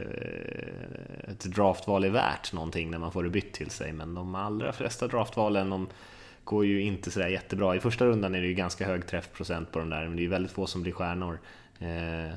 ett 1.28 1.44
draftval 1.44 2.04
är 2.04 2.10
värt 2.10 2.52
någonting 2.52 2.90
när 2.90 2.98
man 2.98 3.12
får 3.12 3.22
det 3.22 3.30
bytt 3.30 3.52
till 3.52 3.70
sig. 3.70 3.92
Men 3.92 4.14
de 4.14 4.34
allra 4.34 4.72
flesta 4.72 5.06
draftvalen, 5.08 5.70
de 5.70 5.88
går 6.48 6.66
ju 6.66 6.82
inte 6.82 7.10
sådär 7.10 7.28
jättebra. 7.28 7.76
I 7.76 7.80
första 7.80 8.06
rundan 8.06 8.34
är 8.34 8.40
det 8.40 8.46
ju 8.46 8.54
ganska 8.54 8.86
hög 8.86 9.06
träffprocent 9.06 9.72
på 9.72 9.78
de 9.78 9.90
där, 9.90 10.08
men 10.08 10.16
det 10.16 10.24
är 10.24 10.28
väldigt 10.28 10.52
få 10.52 10.66
som 10.66 10.82
blir 10.82 10.92
stjärnor. 10.92 11.40
Eh, 11.78 12.28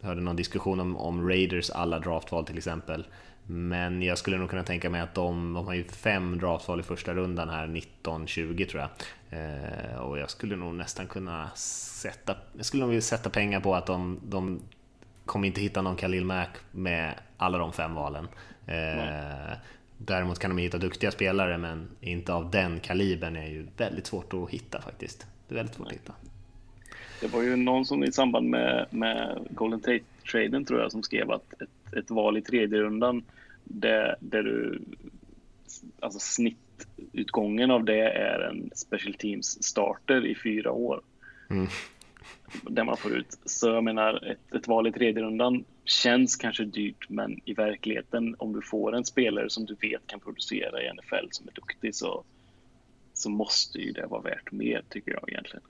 jag 0.00 0.08
hörde 0.08 0.20
någon 0.20 0.36
diskussion 0.36 0.80
om, 0.80 0.96
om 0.96 1.28
Raiders 1.28 1.70
alla 1.70 1.98
draftval 1.98 2.46
till 2.46 2.58
exempel. 2.58 3.06
Men 3.46 4.02
jag 4.02 4.18
skulle 4.18 4.38
nog 4.38 4.50
kunna 4.50 4.62
tänka 4.62 4.90
mig 4.90 5.00
att 5.00 5.14
de, 5.14 5.54
de 5.54 5.66
har 5.66 5.74
ju 5.74 5.84
fem 5.84 6.38
draftval 6.38 6.80
i 6.80 6.82
första 6.82 7.14
rundan 7.14 7.48
här, 7.48 7.66
19-20 8.02 8.66
tror 8.66 8.82
jag. 8.82 8.90
Eh, 9.30 9.96
och 9.96 10.18
jag 10.18 10.30
skulle 10.30 10.56
nog 10.56 10.74
nästan 10.74 11.06
kunna 11.06 11.50
sätta, 11.54 12.36
jag 12.56 12.66
skulle 12.66 12.80
nog 12.80 12.90
vilja 12.90 13.02
sätta 13.02 13.30
pengar 13.30 13.60
på 13.60 13.74
att 13.74 13.86
de, 13.86 14.20
de 14.22 14.60
kommer 15.26 15.46
inte 15.46 15.60
hitta 15.60 15.82
någon 15.82 15.96
Khalil 15.96 16.24
Mack 16.24 16.50
med 16.70 17.14
alla 17.36 17.58
de 17.58 17.72
fem 17.72 17.94
valen. 17.94 18.28
Eh, 18.66 19.52
Däremot 20.06 20.38
kan 20.38 20.56
de 20.56 20.62
hitta 20.62 20.78
duktiga 20.78 21.10
spelare, 21.10 21.58
men 21.58 21.88
inte 22.00 22.32
av 22.32 22.50
den 22.50 22.80
kalibern 22.80 23.36
är 23.36 23.46
ju 23.46 23.66
väldigt 23.76 24.06
svårt 24.06 24.34
att 24.34 24.50
hitta 24.50 24.80
faktiskt. 24.80 25.26
Det 25.48 25.54
är 25.54 25.56
väldigt 25.56 25.74
svårt 25.74 25.86
att 25.86 25.92
hitta. 25.92 26.14
Det 27.20 27.26
var 27.26 27.42
ju 27.42 27.56
någon 27.56 27.84
som 27.84 28.04
i 28.04 28.12
samband 28.12 28.48
med, 28.48 28.86
med 28.90 29.46
Golden 29.50 29.80
Tate-traden 29.80 30.64
tror 30.64 30.80
jag 30.80 30.92
som 30.92 31.02
skrev 31.02 31.30
att 31.30 31.62
ett, 31.62 31.94
ett 31.96 32.10
val 32.10 32.38
i 32.38 32.42
tredje 32.42 32.78
rundan 32.78 33.22
där, 33.64 34.16
där 34.20 34.42
du, 34.42 34.80
alltså 36.00 36.18
snittutgången 36.18 37.70
av 37.70 37.84
det 37.84 38.12
är 38.12 38.40
en 38.40 38.70
special 38.74 39.14
teams 39.14 39.62
starter 39.62 40.26
i 40.26 40.34
fyra 40.34 40.72
år. 40.72 41.00
Mm. 41.50 41.66
Där 42.62 42.84
man 42.84 42.96
får 42.96 43.12
ut, 43.12 43.38
så 43.44 43.68
jag 43.68 43.84
menar 43.84 44.30
ett, 44.30 44.54
ett 44.54 44.68
val 44.68 44.86
i 44.86 44.92
tredje 44.92 45.22
rundan 45.22 45.64
känns 45.90 46.36
kanske 46.36 46.64
dyrt, 46.64 47.08
men 47.08 47.40
i 47.44 47.54
verkligheten 47.54 48.36
om 48.38 48.52
du 48.52 48.62
får 48.62 48.96
en 48.96 49.04
spelare 49.04 49.50
som 49.50 49.66
du 49.66 49.74
vet 49.74 50.06
kan 50.06 50.20
producera 50.20 50.82
i 50.82 50.92
NFL 50.92 51.26
som 51.30 51.48
är 51.48 51.52
duktig 51.52 51.94
så, 51.94 52.24
så 53.14 53.30
måste 53.30 53.78
ju 53.78 53.92
det 53.92 54.06
vara 54.06 54.22
värt 54.22 54.52
mer 54.52 54.84
tycker 54.88 55.12
jag 55.12 55.28
egentligen. 55.30 55.64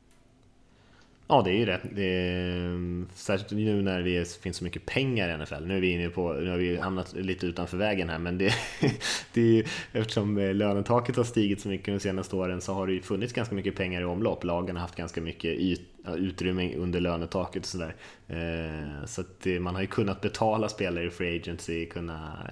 Ja, 1.30 1.42
det 1.42 1.50
är 1.50 1.54
ju 1.54 1.64
det. 1.64 1.80
det 1.92 2.02
är, 2.02 2.72
eh, 2.72 3.06
särskilt 3.14 3.50
nu 3.50 3.82
när 3.82 4.02
det 4.02 4.36
finns 4.42 4.56
så 4.56 4.64
mycket 4.64 4.86
pengar 4.86 5.28
i 5.28 5.32
NFL. 5.38 5.66
Nu 5.66 5.76
är 5.76 5.80
vi 5.80 5.90
inne 5.90 6.08
på, 6.08 6.32
nu 6.32 6.50
har 6.50 6.56
vi 6.56 6.76
hamnat 6.76 7.12
lite 7.12 7.46
utanför 7.46 7.76
vägen 7.76 8.08
här, 8.08 8.18
men 8.18 8.38
det, 8.38 8.54
det 9.32 9.58
är, 9.58 9.66
eftersom 9.92 10.38
eh, 10.38 10.54
lönetaket 10.54 11.16
har 11.16 11.24
stigit 11.24 11.60
så 11.60 11.68
mycket 11.68 11.94
de 11.94 12.00
senaste 12.00 12.36
åren 12.36 12.60
så 12.60 12.74
har 12.74 12.86
det 12.86 12.92
ju 12.92 13.02
funnits 13.02 13.32
ganska 13.32 13.54
mycket 13.54 13.76
pengar 13.76 14.00
i 14.00 14.04
omlopp. 14.04 14.44
Lagen 14.44 14.76
har 14.76 14.80
haft 14.80 14.96
ganska 14.96 15.20
mycket 15.20 15.58
yt, 15.58 15.80
utrymme 16.16 16.74
under 16.76 17.00
lönetaket 17.00 17.62
och 17.62 17.68
sådär. 17.68 17.94
Eh, 18.28 19.06
så 19.06 19.20
att 19.20 19.46
man 19.60 19.74
har 19.74 19.82
ju 19.82 19.88
kunnat 19.88 20.20
betala 20.20 20.68
spelare 20.68 21.04
i 21.04 21.10
Free 21.10 21.40
Agency, 21.40 21.86
kunna 21.86 22.50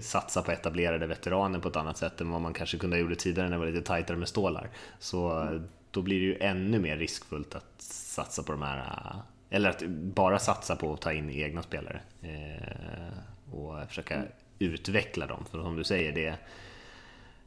satsa 0.00 0.42
på 0.42 0.52
etablerade 0.52 1.06
veteraner 1.06 1.58
på 1.58 1.68
ett 1.68 1.76
annat 1.76 1.98
sätt 1.98 2.20
än 2.20 2.30
vad 2.30 2.40
man 2.40 2.52
kanske 2.52 2.78
kunde 2.78 2.96
ha 2.96 3.00
gjort 3.00 3.18
tidigare 3.18 3.48
när 3.48 3.56
det 3.56 3.64
var 3.64 3.72
lite 3.72 3.86
tajtare 3.86 4.16
med 4.16 4.28
stålar. 4.28 4.70
Så 4.98 5.48
då 5.90 6.02
blir 6.02 6.20
det 6.20 6.26
ju 6.26 6.38
ännu 6.40 6.78
mer 6.78 6.96
riskfullt 6.96 7.54
att 7.54 7.82
satsa 7.82 8.42
på 8.42 8.52
de 8.52 8.62
här, 8.62 9.14
eller 9.50 9.70
att 9.70 9.82
bara 9.88 10.38
satsa 10.38 10.76
på 10.76 10.92
att 10.92 11.00
ta 11.00 11.12
in 11.12 11.30
egna 11.30 11.62
spelare 11.62 12.00
eh, 12.22 13.54
och 13.54 13.88
försöka 13.88 14.14
mm. 14.14 14.28
utveckla 14.58 15.26
dem. 15.26 15.44
För 15.50 15.62
som 15.62 15.76
du 15.76 15.84
säger, 15.84 16.12
det, 16.12 16.30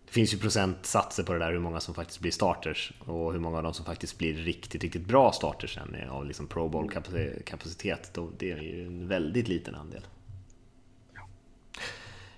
det 0.06 0.12
finns 0.12 0.34
ju 0.34 0.38
procentsatser 0.38 1.24
på 1.24 1.34
det 1.34 1.40
där 1.40 1.52
hur 1.52 1.60
många 1.60 1.80
som 1.80 1.94
faktiskt 1.94 2.20
blir 2.20 2.32
starters 2.32 2.94
och 3.00 3.34
hur 3.34 3.40
många 3.40 3.58
av 3.58 3.64
dem 3.64 3.74
som 3.74 3.86
faktiskt 3.86 4.18
blir 4.18 4.34
riktigt, 4.34 4.84
riktigt 4.84 5.06
bra 5.06 5.32
starters 5.32 5.74
sen 5.74 6.10
av 6.10 6.26
liksom 6.26 6.48
Pro 6.48 6.70
Bowl 6.70 6.92
kapacitet. 7.46 8.18
Det 8.38 8.52
är 8.52 8.58
ju 8.58 8.86
en 8.86 9.08
väldigt 9.08 9.48
liten 9.48 9.76
andel. 9.76 10.02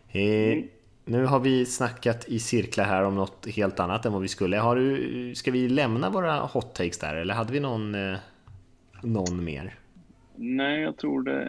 Eh, 0.07 0.63
nu 1.05 1.25
har 1.25 1.39
vi 1.39 1.65
snackat 1.65 2.27
i 2.27 2.39
cirklar 2.39 2.85
här 2.85 3.03
om 3.03 3.15
något 3.15 3.47
helt 3.47 3.79
annat 3.79 4.05
än 4.05 4.13
vad 4.13 4.21
vi 4.21 4.27
skulle. 4.27 4.57
Har 4.57 4.75
du, 4.75 5.35
ska 5.35 5.51
vi 5.51 5.69
lämna 5.69 6.09
våra 6.09 6.39
hot 6.39 6.75
takes 6.75 6.97
där 6.97 7.15
eller 7.15 7.33
hade 7.33 7.53
vi 7.53 7.59
någon, 7.59 7.95
eh, 7.95 8.17
någon 9.03 9.43
mer? 9.43 9.75
Nej, 10.35 10.81
jag 10.81 10.97
tror 10.97 11.23
det 11.23 11.41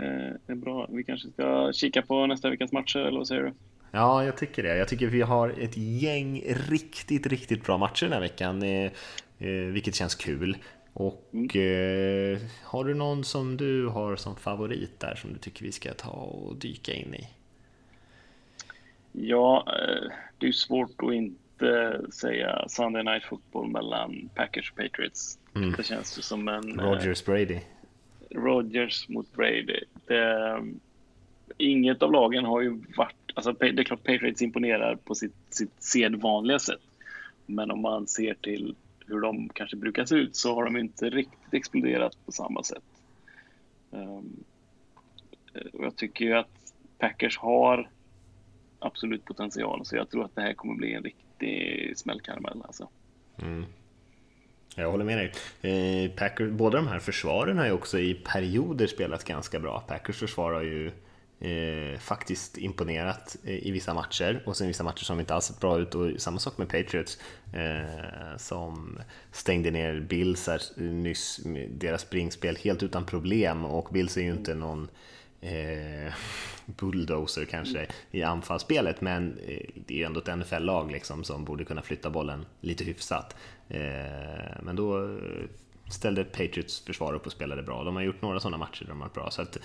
är 0.46 0.54
bra. 0.54 0.86
Vi 0.90 1.04
kanske 1.04 1.28
ska 1.28 1.72
kika 1.72 2.02
på 2.02 2.26
nästa 2.26 2.50
veckas 2.50 2.72
matcher, 2.72 2.98
eller 2.98 3.18
vad 3.18 3.28
säger 3.28 3.42
du? 3.42 3.52
Ja, 3.90 4.24
jag 4.24 4.36
tycker 4.36 4.62
det. 4.62 4.76
Jag 4.76 4.88
tycker 4.88 5.07
vi 5.07 5.22
har 5.22 5.48
ett 5.48 5.76
gäng 5.76 6.42
riktigt, 6.68 7.26
riktigt 7.26 7.64
bra 7.64 7.78
matcher 7.78 8.04
den 8.04 8.12
här 8.12 8.20
veckan, 8.20 8.62
eh, 8.62 8.90
eh, 9.38 9.50
vilket 9.72 9.94
känns 9.94 10.14
kul. 10.14 10.57
Och 10.92 11.30
mm. 11.32 12.38
har 12.62 12.84
du 12.84 12.94
någon 12.94 13.24
som 13.24 13.57
du 13.57 13.86
har 13.86 14.16
som 14.16 14.36
favorit 14.36 15.00
där 15.00 15.14
som 15.14 15.32
du 15.32 15.38
tycker 15.38 15.64
vi 15.64 15.72
ska 15.72 15.92
ta 15.92 16.11
och 16.11 16.57
dyka 16.57 16.92
in 16.92 17.14
i? 17.14 17.28
Ja, 19.18 19.64
eh, 19.66 20.12
det 20.38 20.46
är 20.46 20.52
svårt 20.52 21.02
att 21.02 21.12
inte 21.12 22.00
säga 22.12 22.64
Sunday 22.68 23.02
Night 23.02 23.24
Football 23.24 23.68
mellan 23.68 24.30
Packers 24.34 24.70
och 24.70 24.76
Patriots. 24.76 25.38
Mm. 25.54 25.72
Det 25.72 25.82
känns 25.82 26.18
ju 26.18 26.22
som 26.22 26.48
en... 26.48 26.80
Eh, 26.80 26.84
Rogers 26.84 27.24
Brady. 27.24 27.60
Rogers 28.30 29.08
mot 29.08 29.32
Brady. 29.32 29.80
Det, 30.06 30.62
inget 31.58 32.02
av 32.02 32.12
lagen 32.12 32.44
har 32.44 32.60
ju 32.60 32.82
varit... 32.96 33.14
Alltså 33.34 33.52
det 33.52 33.66
är 33.66 33.84
klart 33.84 34.04
Patriots 34.04 34.42
imponerar 34.42 34.96
på 34.96 35.14
sitt, 35.14 35.36
sitt 35.50 35.82
sedvanliga 35.82 36.58
sätt. 36.58 36.82
Men 37.46 37.70
om 37.70 37.80
man 37.80 38.06
ser 38.06 38.34
till 38.34 38.74
hur 39.06 39.20
de 39.20 39.48
kanske 39.48 39.76
brukar 39.76 40.04
se 40.04 40.14
ut 40.14 40.36
så 40.36 40.54
har 40.54 40.64
de 40.64 40.76
inte 40.76 41.10
riktigt 41.10 41.54
exploderat 41.54 42.26
på 42.26 42.32
samma 42.32 42.62
sätt. 42.62 42.84
Um, 43.90 44.44
och 45.72 45.84
jag 45.84 45.96
tycker 45.96 46.24
ju 46.24 46.32
att 46.32 46.74
Packers 46.98 47.38
har 47.38 47.88
absolut 48.79 49.24
potential. 49.24 49.87
Så 49.87 49.97
jag 49.97 50.11
tror 50.11 50.24
att 50.24 50.35
det 50.35 50.41
här 50.41 50.55
kommer 50.55 50.74
bli 50.74 50.95
en 50.95 51.03
riktig 51.03 51.93
smällkaramell. 51.99 52.62
Alltså. 52.64 52.89
Mm. 53.43 53.64
Jag 54.77 54.91
håller 54.91 55.05
med 55.05 55.18
dig. 55.18 55.33
Eh, 55.72 56.11
Packers, 56.11 56.51
båda 56.51 56.77
de 56.77 56.89
här 56.89 56.99
försvaren 56.99 57.59
har 57.59 57.66
ju 57.66 57.72
också 57.72 57.99
i 57.99 58.14
perioder 58.14 58.87
spelat 58.87 59.24
ganska 59.24 59.61
bra. 59.61 59.81
Packers 59.81 60.18
försvar 60.18 60.53
har 60.53 60.62
ju 60.62 60.93
eh, 61.41 61.99
faktiskt 61.99 62.59
imponerat 62.59 63.37
eh, 63.45 63.66
i 63.66 63.70
vissa 63.70 63.95
matcher 63.95 64.43
och 64.47 64.57
sen 64.57 64.66
vissa 64.66 64.85
matcher 64.85 65.05
som 65.05 65.20
inte 65.20 65.35
alls 65.35 65.45
sett 65.45 65.61
bra 65.61 65.79
ut 65.79 65.95
och 65.95 66.11
samma 66.20 66.39
sak 66.39 66.59
med 66.59 66.68
Patriots 66.68 67.18
eh, 67.53 68.37
som 68.37 68.99
stängde 69.33 69.70
ner 69.70 70.01
Bills 70.01 70.47
här 70.47 70.81
nyss, 70.81 71.41
deras 71.70 72.03
springspel 72.03 72.57
helt 72.57 72.83
utan 72.83 73.07
problem 73.07 73.64
och 73.64 73.93
Bills 73.93 74.16
är 74.16 74.22
ju 74.22 74.31
inte 74.31 74.55
någon 74.55 74.89
eh, 75.41 76.12
bulldozer 76.66 77.45
kanske 77.45 77.87
i 78.11 78.22
anfallsspelet, 78.22 79.01
men 79.01 79.39
eh, 79.39 79.66
det 79.87 79.95
är 79.95 79.99
ju 79.99 80.05
ändå 80.05 80.20
ett 80.20 80.39
NFL-lag 80.39 80.93
liksom 80.93 81.24
som 81.24 81.45
borde 81.45 81.64
kunna 81.64 81.82
flytta 81.82 82.11
bollen 82.11 82.47
lite 82.61 82.84
hyfsat. 82.84 83.37
Eh, 83.68 84.62
men 84.62 84.76
då 84.76 85.05
eh, 85.05 85.49
ställde 85.89 86.24
Patriots 86.24 86.80
försvar 86.80 87.14
upp 87.14 87.26
och 87.26 87.32
spelade 87.32 87.62
bra. 87.62 87.84
De 87.84 87.97
har 87.97 88.03
gjort 88.03 88.22
några 88.22 88.41
sådana 88.41 88.57
matcher 88.57 88.80
där 88.80 88.89
de 88.89 89.01
har 89.01 89.09
varit 89.09 89.14
bra. 89.14 89.30
Så 89.30 89.43
att, 89.43 89.57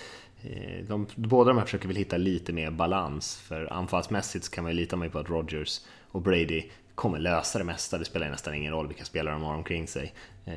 eh, 0.42 0.84
de, 0.88 1.06
båda 1.14 1.48
de 1.48 1.58
här 1.58 1.64
försöker 1.64 1.88
väl 1.88 1.96
hitta 1.96 2.16
lite 2.16 2.52
mer 2.52 2.70
balans, 2.70 3.36
för 3.36 3.72
anfallsmässigt 3.72 4.50
kan 4.50 4.64
man 4.64 4.72
ju 4.72 4.76
lita 4.76 5.08
på 5.08 5.18
att 5.18 5.30
Rodgers 5.30 5.80
och 6.10 6.22
Brady 6.22 6.62
kommer 6.94 7.18
lösa 7.18 7.58
det 7.58 7.64
mesta. 7.64 7.98
Det 7.98 8.04
spelar 8.04 8.30
nästan 8.30 8.54
ingen 8.54 8.72
roll 8.72 8.88
vilka 8.88 9.04
spelare 9.04 9.34
de 9.34 9.42
har 9.42 9.54
omkring 9.54 9.88
sig. 9.88 10.14
Eh, 10.44 10.54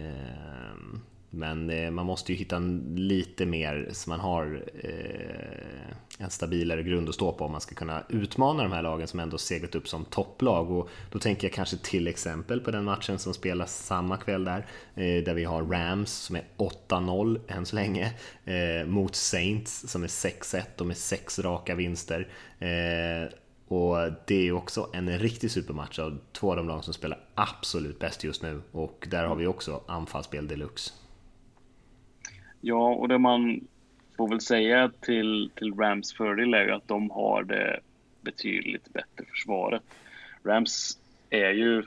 men 1.36 1.69
eh, 1.69 1.91
man 1.91 2.05
måste 2.05 2.31
ju 2.31 2.38
hitta 2.38 2.59
lite 2.95 3.45
mer 3.45 3.89
så 3.91 4.09
man 4.09 4.19
har 4.19 4.63
eh, 4.83 5.95
en 6.19 6.29
stabilare 6.29 6.83
grund 6.83 7.09
att 7.09 7.15
stå 7.15 7.31
på 7.31 7.45
om 7.45 7.51
man 7.51 7.61
ska 7.61 7.75
kunna 7.75 8.03
utmana 8.09 8.63
de 8.63 8.71
här 8.71 8.81
lagen 8.81 9.07
som 9.07 9.19
ändå 9.19 9.38
seglat 9.38 9.75
upp 9.75 9.88
som 9.88 10.05
topplag. 10.05 10.71
Och 10.71 10.89
då 11.11 11.19
tänker 11.19 11.47
jag 11.47 11.53
kanske 11.53 11.77
till 11.77 12.07
exempel 12.07 12.59
på 12.59 12.71
den 12.71 12.83
matchen 12.83 13.19
som 13.19 13.33
spelas 13.33 13.86
samma 13.86 14.17
kväll 14.17 14.43
där, 14.43 14.65
eh, 14.95 15.23
där 15.23 15.33
vi 15.33 15.43
har 15.43 15.63
Rams 15.63 16.11
som 16.11 16.36
är 16.36 16.43
8-0 16.57 17.39
än 17.47 17.65
så 17.65 17.75
länge, 17.75 18.13
mot 18.86 19.15
Saints 19.15 19.91
som 19.91 20.03
är 20.03 20.07
6-1 20.07 20.81
och 20.81 20.88
med 20.88 20.97
sex 20.97 21.39
raka 21.39 21.75
vinster. 21.75 22.27
Och 23.67 23.97
det 24.27 24.47
är 24.47 24.51
också 24.51 24.89
en 24.93 25.19
riktig 25.19 25.51
supermatch 25.51 25.99
av 25.99 26.19
två 26.33 26.49
av 26.49 26.57
de 26.57 26.67
lag 26.67 26.83
som 26.83 26.93
spelar 26.93 27.19
absolut 27.36 27.99
bäst 27.99 28.23
just 28.23 28.41
nu 28.41 28.61
och 28.71 29.07
där 29.11 29.23
har 29.23 29.36
vi 29.36 29.47
också 29.47 29.81
anfallsspel 29.88 30.47
deluxe. 30.47 30.93
Ja, 32.62 32.93
och 32.93 33.08
det 33.08 33.18
man 33.18 33.68
får 34.18 34.30
väl 34.30 34.41
säga 34.41 34.91
till, 35.01 35.51
till 35.56 35.74
Rams 35.74 36.14
fördel 36.14 36.53
är 36.53 36.66
ju 36.66 36.72
att 36.72 36.88
de 36.88 37.10
har 37.10 37.43
det 37.43 37.80
betydligt 38.22 38.93
bättre 38.93 39.26
försvaret. 39.30 39.84
Rams 40.43 40.99
är 41.30 41.51
ju 41.51 41.84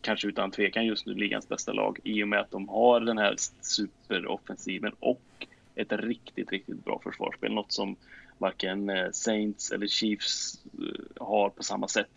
kanske 0.00 0.28
utan 0.28 0.50
tvekan 0.50 0.86
just 0.86 1.06
nu 1.06 1.14
ligans 1.14 1.48
bästa 1.48 1.72
lag 1.72 1.98
i 2.04 2.24
och 2.24 2.28
med 2.28 2.40
att 2.40 2.50
de 2.50 2.68
har 2.68 3.00
den 3.00 3.18
här 3.18 3.34
superoffensiven 3.60 4.92
och 5.00 5.46
ett 5.74 5.92
riktigt, 5.92 6.50
riktigt 6.52 6.84
bra 6.84 7.00
försvarsspel. 7.04 7.52
Något 7.52 7.72
som 7.72 7.96
varken 8.38 8.90
eh, 8.90 9.10
Saints 9.12 9.70
eller 9.72 9.86
Chiefs 9.86 10.64
eh, 10.78 11.26
har 11.26 11.50
på 11.50 11.62
samma 11.62 11.88
sätt. 11.88 12.10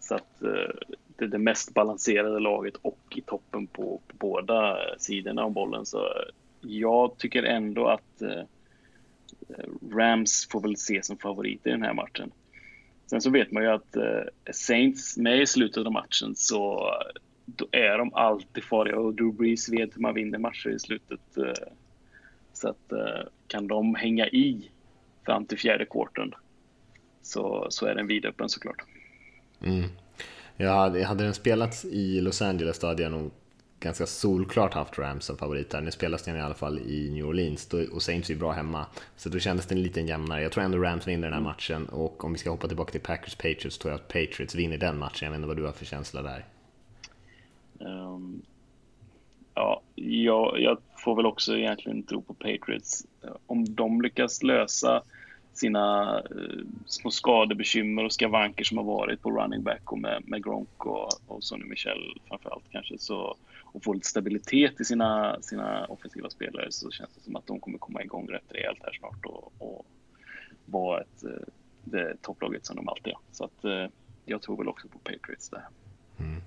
Så 0.00 0.14
att 0.14 0.42
eh, 0.42 0.74
det 1.16 1.24
är 1.24 1.28
det 1.28 1.38
mest 1.38 1.74
balanserade 1.74 2.40
laget 2.40 2.76
och 2.82 2.98
i 3.16 3.20
toppen 3.20 3.66
på, 3.66 4.00
på 4.06 4.16
båda 4.18 4.78
sidorna 4.98 5.44
om 5.44 5.52
bollen. 5.52 5.86
Så 5.86 6.08
jag 6.68 7.18
tycker 7.18 7.42
ändå 7.42 7.88
att 7.88 8.22
eh, 8.22 8.42
Rams 9.92 10.48
får 10.50 10.60
väl 10.60 10.72
ses 10.72 11.06
som 11.06 11.18
favorit 11.18 11.66
i 11.66 11.70
den 11.70 11.82
här 11.82 11.94
matchen. 11.94 12.30
Sen 13.06 13.20
så 13.20 13.30
vet 13.30 13.52
man 13.52 13.62
ju 13.62 13.68
att 13.68 13.96
eh, 13.96 14.52
Saints 14.52 15.16
med 15.16 15.42
i 15.42 15.46
slutet 15.46 15.86
av 15.86 15.92
matchen 15.92 16.34
så 16.36 16.90
då 17.46 17.68
är 17.72 17.98
de 17.98 18.14
alltid 18.14 18.64
farliga 18.64 18.98
och 18.98 19.14
Drew 19.14 19.34
Brees 19.34 19.68
vet 19.68 19.96
hur 19.96 20.00
man 20.00 20.14
vinner 20.14 20.38
matcher 20.38 20.68
i 20.68 20.78
slutet. 20.78 21.36
Eh, 21.36 21.72
så 22.52 22.68
att 22.68 22.92
eh, 22.92 23.28
kan 23.46 23.66
de 23.66 23.94
hänga 23.94 24.26
i 24.26 24.70
fram 25.26 25.46
till 25.46 25.58
fjärde 25.58 25.86
kvarten 25.86 26.34
så, 27.22 27.66
så 27.70 27.86
är 27.86 27.94
den 27.94 28.06
vidöppen 28.06 28.48
såklart. 28.48 28.82
Mm. 29.62 29.88
Ja, 30.56 31.04
hade 31.06 31.24
den 31.24 31.34
spelats 31.34 31.84
i 31.84 32.20
Los 32.20 32.42
Angeles 32.42 32.78
då 32.78 32.86
hade 32.86 33.02
jag 33.02 33.12
nog 33.12 33.30
ganska 33.80 34.06
solklart 34.06 34.74
haft 34.74 34.98
Rams 34.98 35.24
som 35.24 35.36
favorit 35.36 35.70
där. 35.70 35.80
Nu 35.80 35.90
spelas 35.90 36.22
den 36.22 36.36
i 36.36 36.40
alla 36.40 36.54
fall 36.54 36.78
i 36.78 37.10
New 37.10 37.26
Orleans 37.26 37.74
och 37.92 38.02
Saints 38.02 38.30
är 38.30 38.34
bra 38.34 38.52
hemma. 38.52 38.86
Så 39.16 39.28
då 39.28 39.38
kändes 39.38 39.66
den 39.66 39.82
lite 39.82 40.00
jämnare. 40.00 40.42
Jag 40.42 40.52
tror 40.52 40.64
ändå 40.64 40.78
Rams 40.78 41.08
vinner 41.08 41.28
den 41.28 41.34
här 41.34 41.40
matchen 41.40 41.86
och 41.86 42.24
om 42.24 42.32
vi 42.32 42.38
ska 42.38 42.50
hoppa 42.50 42.68
tillbaka 42.68 42.92
till 42.92 43.00
Packers 43.00 43.34
Patriots 43.34 43.78
tror 43.78 43.92
jag 43.92 44.00
att 44.00 44.08
Patriots 44.08 44.54
vinner 44.54 44.78
den 44.78 44.98
matchen. 44.98 45.26
Jag 45.26 45.30
vet 45.30 45.36
inte 45.36 45.48
vad 45.48 45.56
du 45.56 45.64
har 45.64 45.72
för 45.72 45.84
känsla 45.84 46.22
där. 46.22 46.44
Um, 47.78 48.42
ja, 49.54 49.82
jag, 49.94 50.60
jag 50.60 50.78
får 50.96 51.16
väl 51.16 51.26
också 51.26 51.56
egentligen 51.56 52.02
tro 52.02 52.22
på 52.22 52.34
Patriots. 52.34 53.06
Om 53.46 53.74
de 53.74 54.02
lyckas 54.02 54.42
lösa 54.42 55.02
sina 55.58 56.18
eh, 56.18 56.64
små 56.86 57.10
skadebekymmer 57.10 58.04
och 58.04 58.12
skavanker 58.12 58.64
som 58.64 58.76
har 58.78 58.84
varit 58.84 59.22
på 59.22 59.30
running 59.30 59.62
back 59.62 59.92
och 59.92 59.98
med, 59.98 60.22
med 60.26 60.44
Gronk 60.44 60.86
och, 60.86 61.08
och 61.26 61.44
Sonny 61.44 61.64
Michel 61.64 62.20
framförallt 62.28 62.64
kanske 62.70 62.98
så 62.98 63.36
och 63.76 63.84
få 63.84 63.92
lite 63.92 64.08
stabilitet 64.08 64.80
i 64.80 64.84
sina, 64.84 65.42
sina 65.42 65.86
offensiva 65.86 66.30
spelare 66.30 66.72
så 66.72 66.90
känns 66.90 67.10
det 67.14 67.20
som 67.20 67.36
att 67.36 67.46
de 67.46 67.60
kommer 67.60 67.78
komma 67.78 68.02
igång 68.02 68.28
rätt 68.28 68.44
rejält 68.48 68.78
här 68.82 68.92
snart 68.92 69.26
och, 69.26 69.52
och 69.58 69.86
vara 70.64 71.00
ett, 71.00 71.24
eh, 71.24 71.46
det 71.84 72.22
topplaget 72.22 72.66
som 72.66 72.76
de 72.76 72.88
alltid 72.88 73.12
är. 73.12 73.18
Så 73.32 73.44
att 73.44 73.64
eh, 73.64 73.86
jag 74.24 74.42
tror 74.42 74.56
väl 74.56 74.68
också 74.68 74.88
på 74.88 74.98
Patriots 74.98 75.48
där. 75.48 75.68
Mm. 76.18 76.42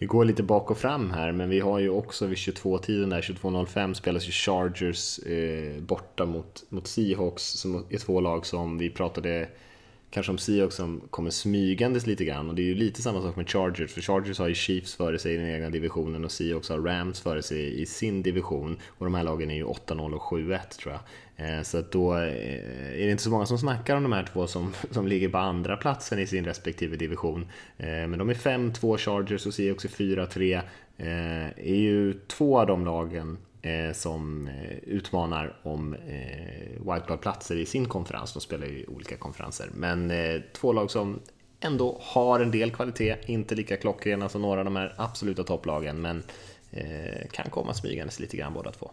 Vi 0.00 0.06
går 0.06 0.24
lite 0.24 0.42
bak 0.42 0.70
och 0.70 0.78
fram 0.78 1.10
här, 1.10 1.32
men 1.32 1.50
vi 1.50 1.60
har 1.60 1.78
ju 1.78 1.90
också 1.90 2.26
vid 2.26 2.38
22-tiden 2.38 3.10
där, 3.10 3.20
22.05 3.20 3.94
spelas 3.94 4.28
ju 4.28 4.32
Chargers 4.32 5.18
eh, 5.18 5.82
borta 5.82 6.26
mot, 6.26 6.64
mot 6.68 6.86
Seahawks 6.86 7.42
som 7.42 7.86
är 7.90 7.98
två 7.98 8.20
lag 8.20 8.46
som 8.46 8.78
vi 8.78 8.90
pratade 8.90 9.48
kanske 10.10 10.32
om 10.32 10.38
Seahawks 10.38 10.76
som 10.76 11.00
kommer 11.10 11.30
smygandes 11.30 12.06
lite 12.06 12.24
grann 12.24 12.48
och 12.48 12.54
det 12.54 12.62
är 12.62 12.66
ju 12.66 12.74
lite 12.74 13.02
samma 13.02 13.22
sak 13.22 13.36
med 13.36 13.50
Chargers 13.50 13.92
för 13.92 14.00
Chargers 14.00 14.38
har 14.38 14.48
ju 14.48 14.54
Chiefs 14.54 14.94
före 14.94 15.18
sig 15.18 15.34
i 15.34 15.36
den 15.36 15.48
egna 15.48 15.70
divisionen 15.70 16.24
och 16.24 16.32
Seahawks 16.32 16.68
har 16.68 16.78
Rams 16.78 17.20
före 17.20 17.42
sig 17.42 17.80
i 17.80 17.86
sin 17.86 18.22
division 18.22 18.78
och 18.88 19.06
de 19.06 19.14
här 19.14 19.24
lagen 19.24 19.50
är 19.50 19.54
ju 19.54 19.64
8-0 19.64 20.12
och 20.12 20.22
7-1 20.22 20.58
tror 20.78 20.94
jag. 20.94 21.00
Eh, 21.40 21.62
så 21.62 21.78
att 21.78 21.92
då 21.92 22.14
eh, 22.14 22.22
är 22.92 23.06
det 23.06 23.10
inte 23.10 23.22
så 23.22 23.30
många 23.30 23.46
som 23.46 23.58
snackar 23.58 23.96
om 23.96 24.02
de 24.02 24.12
här 24.12 24.28
två 24.32 24.46
som, 24.46 24.72
som 24.90 25.06
ligger 25.06 25.28
på 25.28 25.38
andra 25.38 25.76
platsen 25.76 26.18
i 26.18 26.26
sin 26.26 26.44
respektive 26.44 26.96
division. 26.96 27.46
Eh, 27.78 27.86
men 27.86 28.18
de 28.18 28.30
är 28.30 28.34
5-2 28.34 28.98
Chargers 28.98 29.46
och 29.46 29.54
Seahawks 29.54 29.84
är 29.84 29.88
4-3. 29.88 30.62
Är 31.56 31.74
ju 31.74 32.20
två 32.26 32.60
av 32.60 32.66
de 32.66 32.84
lagen 32.84 33.38
Eh, 33.62 33.92
som 33.92 34.48
eh, 34.48 34.78
utmanar 34.78 35.56
om 35.62 35.94
eh, 35.94 36.92
wildcard-platser 36.92 37.56
i 37.56 37.66
sin 37.66 37.88
konferens. 37.88 38.32
De 38.32 38.40
spelar 38.40 38.66
ju 38.66 38.86
olika 38.86 39.16
konferenser, 39.16 39.68
men 39.74 40.10
eh, 40.10 40.40
två 40.52 40.72
lag 40.72 40.90
som 40.90 41.20
ändå 41.60 41.98
har 42.00 42.40
en 42.40 42.50
del 42.50 42.70
kvalitet, 42.70 43.16
inte 43.26 43.54
lika 43.54 43.76
klockrena 43.76 44.28
som 44.28 44.42
några 44.42 44.58
av 44.60 44.64
de 44.64 44.76
här 44.76 44.94
absoluta 44.96 45.42
topplagen, 45.42 46.00
men 46.00 46.22
eh, 46.70 47.28
kan 47.32 47.50
komma 47.50 47.74
smygandes 47.74 48.20
lite 48.20 48.36
grann 48.36 48.54
båda 48.54 48.70
två. 48.70 48.90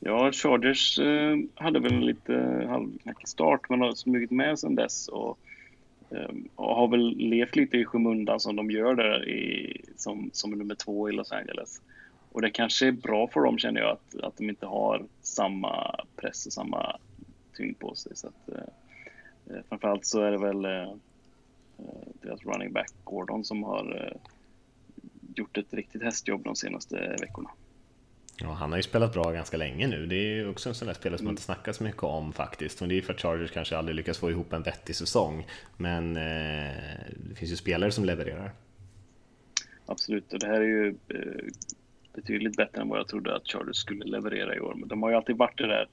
Ja, 0.00 0.32
Chargers 0.32 0.98
eh, 0.98 1.36
hade 1.54 1.80
väl 1.80 1.92
en 1.92 2.06
lite 2.06 2.66
halvknackig 2.68 3.28
start, 3.28 3.60
men 3.68 3.80
har 3.80 3.92
smugit 3.92 4.30
med 4.30 4.58
sen 4.58 4.74
dess 4.74 5.08
och, 5.08 5.38
eh, 6.10 6.30
och, 6.54 6.76
har 6.76 6.88
väl 6.88 7.16
levt 7.16 7.56
lite 7.56 7.76
i 7.76 7.84
skymundan 7.84 8.40
som 8.40 8.56
de 8.56 8.70
gör 8.70 8.94
där 8.94 9.28
i, 9.28 9.80
som, 9.96 10.30
som 10.32 10.50
nummer 10.50 10.74
två 10.74 11.08
i 11.08 11.12
Los 11.12 11.32
Angeles. 11.32 11.80
Och 12.34 12.42
det 12.42 12.50
kanske 12.50 12.86
är 12.86 12.92
bra 12.92 13.28
för 13.28 13.40
dem 13.40 13.58
känner 13.58 13.80
jag 13.80 13.90
att, 13.90 14.20
att 14.22 14.36
de 14.36 14.48
inte 14.48 14.66
har 14.66 15.06
samma 15.22 16.04
press 16.16 16.46
och 16.46 16.52
samma 16.52 16.98
tyngd 17.56 17.78
på 17.78 17.94
sig. 17.94 18.16
Så 18.16 18.26
att, 18.28 18.48
eh, 18.48 19.62
framförallt 19.68 20.06
så 20.06 20.20
är 20.20 20.30
det 20.30 20.38
väl 20.38 20.64
eh, 20.64 20.90
eh, 21.78 22.08
deras 22.22 22.44
running 22.44 22.72
back 22.72 22.90
Gordon 23.04 23.44
som 23.44 23.62
har 23.62 24.06
eh, 24.06 24.16
gjort 25.36 25.58
ett 25.58 25.74
riktigt 25.74 26.02
hästjobb 26.02 26.44
de 26.44 26.56
senaste 26.56 27.16
veckorna. 27.20 27.50
Ja, 28.36 28.52
han 28.52 28.70
har 28.70 28.76
ju 28.76 28.82
spelat 28.82 29.12
bra 29.12 29.32
ganska 29.32 29.56
länge 29.56 29.86
nu. 29.86 30.06
Det 30.06 30.16
är 30.16 30.50
också 30.50 30.68
en 30.68 30.74
sån 30.74 30.86
där 30.86 30.94
spelare 30.94 31.18
som 31.18 31.24
man 31.24 31.32
inte 31.32 31.42
snackar 31.42 31.72
så 31.72 31.84
mycket 31.84 32.02
om 32.02 32.32
faktiskt. 32.32 32.82
Och 32.82 32.88
det 32.88 32.98
är 32.98 33.02
för 33.02 33.12
att 33.12 33.20
Chargers 33.20 33.50
kanske 33.50 33.76
aldrig 33.76 33.96
lyckas 33.96 34.18
få 34.18 34.30
ihop 34.30 34.52
en 34.52 34.62
vettig 34.62 34.96
säsong. 34.96 35.46
Men 35.76 36.16
eh, 36.16 36.72
det 37.16 37.34
finns 37.34 37.52
ju 37.52 37.56
spelare 37.56 37.92
som 37.92 38.04
levererar. 38.04 38.52
Absolut, 39.86 40.32
och 40.32 40.38
det 40.38 40.46
här 40.46 40.60
är 40.60 40.64
ju 40.64 40.94
eh, 41.08 41.52
betydligt 42.14 42.56
bättre 42.56 42.80
än 42.80 42.88
vad 42.88 42.98
jag 42.98 43.08
trodde 43.08 43.36
att 43.36 43.48
Chargers 43.48 43.76
skulle 43.76 44.04
leverera 44.04 44.56
i 44.56 44.60
år. 44.60 44.74
Men 44.74 44.88
de 44.88 45.02
har 45.02 45.10
ju 45.10 45.16
alltid 45.16 45.36
varit 45.36 45.58
det 45.58 45.66
där 45.66 45.88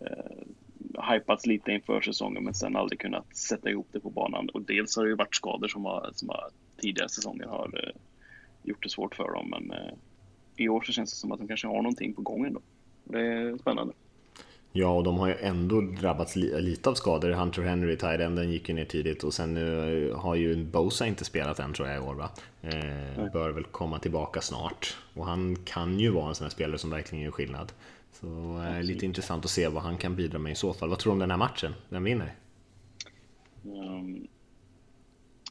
eh, 0.00 1.12
hypats 1.12 1.46
lite 1.46 1.72
inför 1.72 2.00
säsongen 2.00 2.44
men 2.44 2.54
sen 2.54 2.76
aldrig 2.76 3.00
kunnat 3.00 3.36
sätta 3.36 3.70
ihop 3.70 3.88
det 3.92 4.00
på 4.00 4.10
banan. 4.10 4.48
Och 4.48 4.62
dels 4.62 4.96
har 4.96 5.04
det 5.04 5.10
ju 5.10 5.16
varit 5.16 5.34
skador 5.34 5.68
som, 5.68 5.84
har, 5.84 6.10
som 6.14 6.28
har, 6.28 6.50
tidigare 6.76 7.08
säsonger 7.08 7.46
har 7.46 7.80
eh, 7.82 8.00
gjort 8.62 8.82
det 8.82 8.88
svårt 8.88 9.14
för 9.14 9.32
dem. 9.32 9.50
Men 9.50 9.70
eh, 9.70 9.94
i 10.56 10.68
år 10.68 10.80
så 10.80 10.92
känns 10.92 11.10
det 11.10 11.16
som 11.16 11.32
att 11.32 11.38
de 11.38 11.48
kanske 11.48 11.66
har 11.66 11.82
någonting 11.82 12.14
på 12.14 12.22
gång 12.22 12.46
ändå. 12.46 12.60
Det 13.04 13.20
är 13.20 13.58
spännande. 13.58 13.92
Ja, 14.76 14.88
och 14.88 15.04
de 15.04 15.18
har 15.18 15.28
ju 15.28 15.34
ändå 15.40 15.80
drabbats 15.80 16.36
lite 16.36 16.90
av 16.90 16.94
skador. 16.94 17.30
Hunter 17.30 17.62
Henry, 17.62 17.96
tight 17.96 18.50
gick 18.50 18.68
ju 18.68 18.74
ner 18.74 18.84
tidigt 18.84 19.24
och 19.24 19.34
sen 19.34 19.54
nu 19.54 20.12
har 20.16 20.34
ju 20.34 20.64
Bosa 20.64 21.06
inte 21.06 21.24
spelat 21.24 21.58
än 21.58 21.72
tror 21.72 21.88
jag 21.88 21.96
i 21.96 22.00
år 22.00 22.14
va? 22.14 22.30
Eh, 22.62 23.32
bör 23.32 23.50
väl 23.50 23.64
komma 23.64 23.98
tillbaka 23.98 24.40
snart. 24.40 24.96
Och 25.14 25.26
han 25.26 25.56
kan 25.64 26.00
ju 26.00 26.10
vara 26.10 26.28
en 26.28 26.34
sån 26.34 26.44
här 26.44 26.50
spelare 26.50 26.78
som 26.78 26.90
verkligen 26.90 27.24
gör 27.24 27.30
skillnad. 27.30 27.72
Så 28.12 28.26
eh, 28.62 28.82
lite 28.82 29.06
intressant 29.06 29.44
att 29.44 29.50
se 29.50 29.68
vad 29.68 29.82
han 29.82 29.96
kan 29.96 30.16
bidra 30.16 30.38
med 30.38 30.52
i 30.52 30.56
så 30.56 30.72
fall. 30.72 30.88
Vad 30.88 30.98
tror 30.98 31.10
du 31.10 31.14
om 31.14 31.18
den 31.18 31.30
här 31.30 31.38
matchen? 31.38 31.74
Vem 31.88 32.04
vinner? 32.04 32.32
Um, 33.64 34.26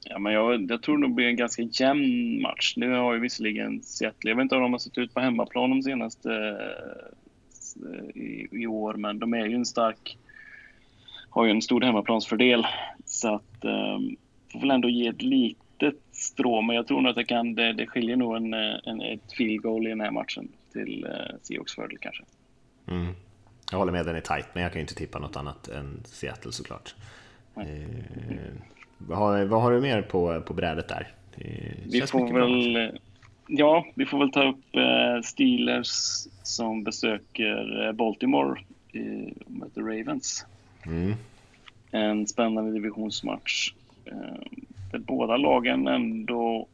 ja, 0.03 0.19
men 0.19 0.33
jag, 0.33 0.71
jag 0.71 0.81
tror 0.81 0.97
det 0.97 1.07
blir 1.07 1.27
en 1.27 1.35
ganska 1.35 1.61
jämn 1.61 2.41
match. 2.41 2.73
Nu 2.77 2.91
har 2.91 3.13
ju 3.13 3.19
visserligen 3.19 3.83
Seattle, 3.83 4.29
jag 4.29 4.35
vet 4.35 4.43
inte 4.43 4.55
om 4.55 4.61
de 4.61 4.71
har 4.71 4.79
sett 4.79 4.97
ut 4.97 5.13
på 5.13 5.19
hemmaplan 5.19 5.69
de 5.69 5.81
senaste 5.81 6.29
Eh, 6.29 7.24
i, 8.15 8.47
i 8.51 8.67
år, 8.67 8.93
men 8.93 9.19
de 9.19 9.33
är 9.33 9.45
ju 9.45 9.55
en 9.55 9.65
stark, 9.65 10.17
har 11.29 11.45
ju 11.45 11.51
en 11.51 11.61
stor 11.61 11.81
hemmaplansfördel. 11.81 12.67
Så 13.05 13.35
att, 13.35 13.65
um, 13.65 14.15
får 14.51 14.59
väl 14.59 14.71
ändå 14.71 14.89
ge 14.89 15.07
ett 15.07 15.21
litet 15.21 15.95
strå, 16.11 16.61
men 16.61 16.75
jag 16.75 16.87
tror 16.87 17.01
nog 17.01 17.09
att 17.09 17.15
det 17.15 17.23
kan, 17.23 17.55
det, 17.55 17.73
det 17.73 17.87
skiljer 17.87 18.15
nog 18.15 18.35
en, 18.35 18.53
en, 18.53 19.01
ett 19.01 19.33
field 19.37 19.61
goal 19.61 19.87
i 19.87 19.89
den 19.89 20.01
här 20.01 20.11
matchen 20.11 20.47
till 20.73 21.05
uh, 21.05 21.37
Seahawks 21.41 21.75
fördel 21.75 21.97
kanske. 22.01 22.23
Mm. 22.87 23.13
Jag 23.71 23.77
håller 23.77 23.91
med, 23.91 24.05
den 24.05 24.15
är 24.15 24.21
tight, 24.21 24.47
men 24.53 24.63
jag 24.63 24.71
kan 24.71 24.79
ju 24.79 24.83
inte 24.83 24.95
tippa 24.95 25.19
något 25.19 25.35
annat 25.35 25.67
än 25.67 26.01
Seattle 26.05 26.51
såklart. 26.51 26.95
Eh, 27.55 27.65
vad, 28.97 29.17
har, 29.17 29.45
vad 29.45 29.61
har 29.61 29.71
du 29.71 29.81
mer 29.81 30.01
på, 30.01 30.41
på 30.41 30.53
brädet 30.53 30.87
där? 30.87 31.13
Vi 31.85 32.01
får 32.01 32.33
väl 32.33 32.99
Ja, 33.47 33.85
vi 33.95 34.05
får 34.05 34.19
väl 34.19 34.31
ta 34.31 34.49
upp 34.49 34.75
eh, 34.75 35.21
Steelers 35.23 35.89
som 36.43 36.83
besöker 36.83 37.85
eh, 37.87 37.91
Baltimore 37.91 38.61
och 39.45 39.51
möter 39.51 39.81
Ravens. 39.81 40.45
Mm. 40.85 41.13
En 41.91 42.27
spännande 42.27 42.71
divisionsmatch. 42.71 43.73
Eh, 44.05 44.59
där 44.91 44.99
båda 44.99 45.37
lagen 45.37 45.87
ändå 45.87 46.67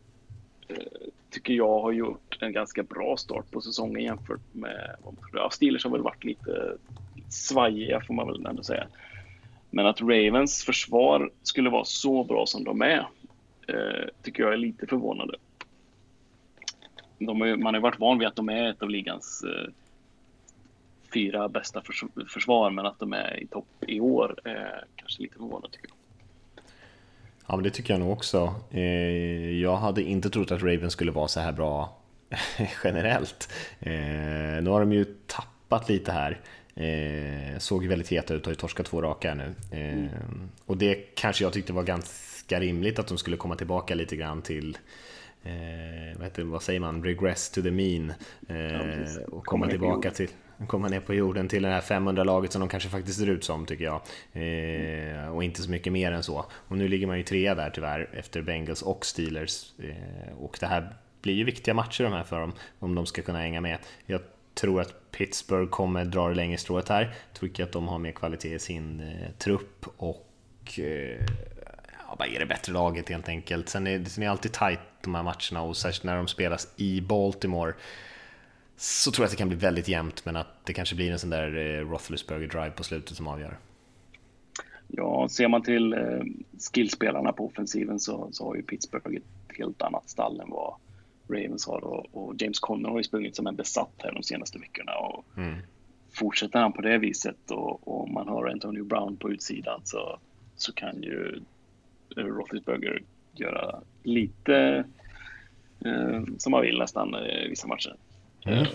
tycker 1.30 1.54
jag 1.54 1.82
har 1.82 1.92
gjort 1.92 2.38
en 2.42 2.54
ganska 2.54 2.84
bra 2.84 3.18
start 3.18 3.52
på 3.52 3.62
säsongen 3.62 4.04
jämfört 4.04 4.54
med 4.54 4.96
ja, 5.34 5.50
Steelers 5.52 5.84
har 5.84 5.92
väl 5.92 6.02
varit 6.02 6.24
lite 6.24 6.78
svajiga 7.30 8.02
får 8.02 8.14
man 8.14 8.28
väl 8.28 8.46
ändå 8.46 8.64
säga. 8.64 8.88
Men 9.70 9.86
att 9.86 10.02
Ravens 10.02 10.64
försvar 10.64 11.30
skulle 11.44 11.70
vara 11.70 11.86
så 11.86 12.24
bra 12.24 12.46
som 12.46 12.64
de 12.64 12.82
är 12.82 13.08
tycker 14.22 14.44
jag 14.44 14.54
är 14.54 14.58
lite 14.58 14.88
förvånande 14.88 15.38
de 17.26 17.64
man 17.64 17.74
har 17.74 17.82
varit 17.82 18.00
van 18.00 18.20
vid 18.20 18.28
att 18.28 18.36
de 18.36 18.50
är 18.50 18.70
ett 18.70 18.84
av 18.84 18.90
ligans 18.90 19.44
eh, 19.44 19.72
fyra 21.14 21.50
bästa 21.50 21.82
förs 21.82 22.04
försvar, 22.28 22.72
men 22.72 22.86
att 22.86 23.00
de 23.00 23.14
är 23.14 23.44
i 23.44 23.48
topp 23.48 23.68
i 23.88 24.00
år 24.00 24.36
är 24.44 24.86
kanske 24.96 25.22
lite 25.22 25.36
förvånande 25.36 25.70
tycker 25.72 25.88
jag. 25.88 25.98
Ja, 27.48 27.56
men 27.56 27.64
det 27.64 27.70
tycker 27.70 27.94
jag 27.94 28.00
nog 28.00 28.12
också. 28.12 28.56
Eh, 28.72 29.62
jag 29.62 29.78
hade 29.78 30.04
inte 30.04 30.30
trott 30.30 30.52
att 30.52 30.62
Ravens 30.64 30.94
skulle 30.94 31.12
vara 31.12 31.28
så 31.28 31.40
här 31.40 31.52
bra 31.52 31.98
generellt. 32.84 33.54
Eh, 33.80 33.92
nu 34.62 34.70
har 34.70 34.80
de 34.80 34.94
ju 34.94 35.06
tappat 35.28 35.90
lite 35.90 36.12
här. 36.12 36.40
Eh, 36.76 37.58
såg 37.58 37.84
ju 37.84 37.90
väldigt 37.90 38.08
heta 38.08 38.34
ut, 38.34 38.46
har 38.46 38.52
ju 38.52 38.56
torskat 38.56 38.86
två 38.86 39.02
raka 39.02 39.34
nu. 39.34 39.56
Mm. 39.72 40.10
Och 40.66 40.78
det 40.78 41.16
kanske 41.16 41.44
jag 41.44 41.54
tyckte 41.54 41.74
var 41.74 41.84
ganska 41.84 42.60
rimligt 42.60 43.00
att 43.00 43.08
de 43.08 43.18
skulle 43.18 43.38
komma 43.38 43.56
tillbaka 43.56 43.96
lite 43.96 44.16
grann 44.16 44.42
till 44.42 44.78
eh, 45.44 46.18
vad, 46.18 46.24
heter, 46.24 46.44
vad 46.44 46.64
säger 46.64 46.80
man, 46.80 47.04
regress 47.04 47.50
to 47.50 47.62
the 47.62 47.72
mean 47.72 48.14
eh, 48.48 49.24
och 49.28 49.46
komma 49.46 49.68
tillbaka 49.68 50.12
till 50.12 50.30
komma 50.68 50.88
ner 50.88 51.00
på 51.00 51.14
jorden 51.14 51.48
till 51.48 51.64
det 51.64 51.70
här 51.70 51.82
500-laget 51.82 52.52
som 52.52 52.60
de 52.60 52.70
kanske 52.70 52.90
faktiskt 52.90 53.20
ser 53.20 53.30
ut 53.30 53.44
som 53.44 53.66
tycker 53.66 53.84
jag. 53.84 54.02
Eh, 54.34 55.36
och 55.36 55.44
inte 55.44 55.62
så 55.62 55.72
mycket 55.72 55.94
mer 55.94 56.12
än 56.12 56.24
så. 56.24 56.46
Och 56.52 56.78
nu 56.78 56.88
ligger 56.88 57.08
man 57.08 57.18
ju 57.18 57.24
trea 57.24 57.56
där 57.56 57.70
tyvärr 57.70 58.10
efter 58.14 58.42
Bengals 58.42 58.82
och 58.82 59.06
Steelers. 59.06 59.74
Eh, 59.80 60.38
och 60.38 60.58
det 60.60 60.66
här 60.66 60.96
blir 61.22 61.34
ju 61.34 61.44
viktiga 61.44 61.74
matcher 61.74 62.04
de 62.04 62.14
här 62.14 62.24
för 62.24 62.40
dem 62.40 62.54
om 62.80 62.96
de 62.96 63.06
ska 63.06 63.22
kunna 63.22 63.40
hänga 63.40 63.62
med. 63.62 63.78
Jag 64.06 64.22
tror 64.54 64.82
att 64.82 65.12
Pittsburgh 65.12 65.70
kommer 65.70 66.06
dra 66.06 66.30
det 66.30 66.36
längre 66.36 66.58
strået 66.58 66.90
här. 66.90 67.02
Jag 67.02 67.40
tror 67.40 67.64
att 67.64 67.72
de 67.72 67.88
har 67.88 68.00
mer 68.00 68.12
kvalitet 68.12 68.54
i 68.56 68.60
sin 68.60 69.00
eh, 69.00 69.32
trupp 69.38 69.86
och 69.98 70.80
eh, 70.80 71.26
ja, 72.08 72.16
bara 72.18 72.28
är 72.28 72.40
det 72.40 72.46
bättre 72.46 72.74
laget 72.74 73.10
helt 73.10 73.30
enkelt. 73.30 73.70
Sen 73.70 73.88
är, 73.88 74.06
sen 74.06 74.24
är 74.24 74.28
det 74.28 74.32
alltid 74.32 74.52
tight 74.52 74.80
de 75.04 75.16
här 75.16 75.24
matcherna 75.24 75.62
och 75.62 75.78
särskilt 75.78 76.04
när 76.04 76.18
de 76.18 76.28
spelas 76.28 76.74
i 76.78 77.02
Baltimore 77.02 77.74
så 78.76 79.12
tror 79.12 79.24
jag 79.24 79.26
att 79.26 79.32
det 79.32 79.38
kan 79.38 79.48
bli 79.48 79.58
väldigt 79.58 79.88
jämnt 79.88 80.26
men 80.26 80.36
att 80.36 80.66
det 80.66 80.74
kanske 80.74 80.96
blir 80.96 81.12
en 81.12 81.20
sån 81.20 81.30
där 81.30 81.58
eh, 81.58 81.90
Roethlisberger 81.90 82.48
drive 82.48 82.72
på 82.72 82.84
slutet 82.84 83.18
som 83.18 83.28
avgör. 83.28 83.58
Ja, 84.88 85.28
ser 85.30 85.48
man 85.48 85.64
till 85.64 85.94
eh, 85.94 86.00
skillspelarna 86.74 87.32
på 87.32 87.46
offensiven 87.46 88.00
så, 88.00 88.30
så 88.32 88.46
har 88.46 88.56
ju 88.56 88.64
Pittsburgh 88.64 89.16
ett 89.16 89.58
helt 89.58 89.82
annat 89.82 90.10
stall 90.10 90.40
än 90.40 90.50
vad 90.50 90.76
Ravens 91.30 91.68
har 91.68 91.84
och, 91.84 92.06
och 92.12 92.36
James 92.42 92.60
Conner 92.60 92.90
har 92.90 92.98
ju 92.98 93.04
sprungit 93.04 93.36
som 93.36 93.48
en 93.48 93.56
besatt 93.56 93.94
här 93.98 94.12
de 94.12 94.24
senaste 94.24 94.60
veckorna. 94.60 94.96
Och 94.96 95.26
mm. 95.38 95.58
Fortsätter 96.14 96.60
han 96.60 96.74
på 96.74 96.82
det 96.82 96.98
viset 96.98 97.52
och, 97.52 97.88
och 97.88 98.10
man 98.10 98.28
har 98.28 98.48
Antonio 98.48 98.84
Brown 98.84 99.18
på 99.18 99.32
utsidan 99.32 99.82
så, 99.84 100.20
så 100.56 100.74
kan 100.74 101.02
ju 101.02 101.42
eh, 102.18 102.24
Roethlisberger 102.24 103.04
göra 103.34 103.80
lite 104.04 104.84
eh, 105.86 106.22
som 106.38 106.52
man 106.52 106.62
vill 106.62 106.78
nästan 106.78 107.16
i 107.16 107.48
vissa 107.50 107.68
matcher. 107.68 107.96
Mm. 108.46 108.60
Eh, 108.60 108.68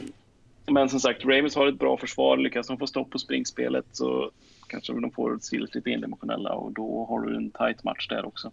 men 0.67 0.89
som 0.89 1.01
sagt, 1.01 1.25
Ravens 1.25 1.57
har 1.57 1.67
ett 1.67 1.79
bra 1.79 1.97
försvar. 1.97 2.37
Lyckas 2.37 2.67
de 2.67 2.79
få 2.79 2.87
stopp 2.87 3.11
på 3.11 3.19
springspelet 3.19 3.87
så 3.93 4.31
kanske 4.69 4.93
de 4.93 5.11
får 5.11 5.39
Steelers 5.39 5.75
lite 5.75 5.91
endimensionella 5.91 6.53
och 6.53 6.73
då 6.73 7.07
har 7.09 7.21
du 7.21 7.37
en 7.37 7.51
tight 7.51 7.85
match 7.85 8.09
där 8.09 8.27
också. 8.27 8.51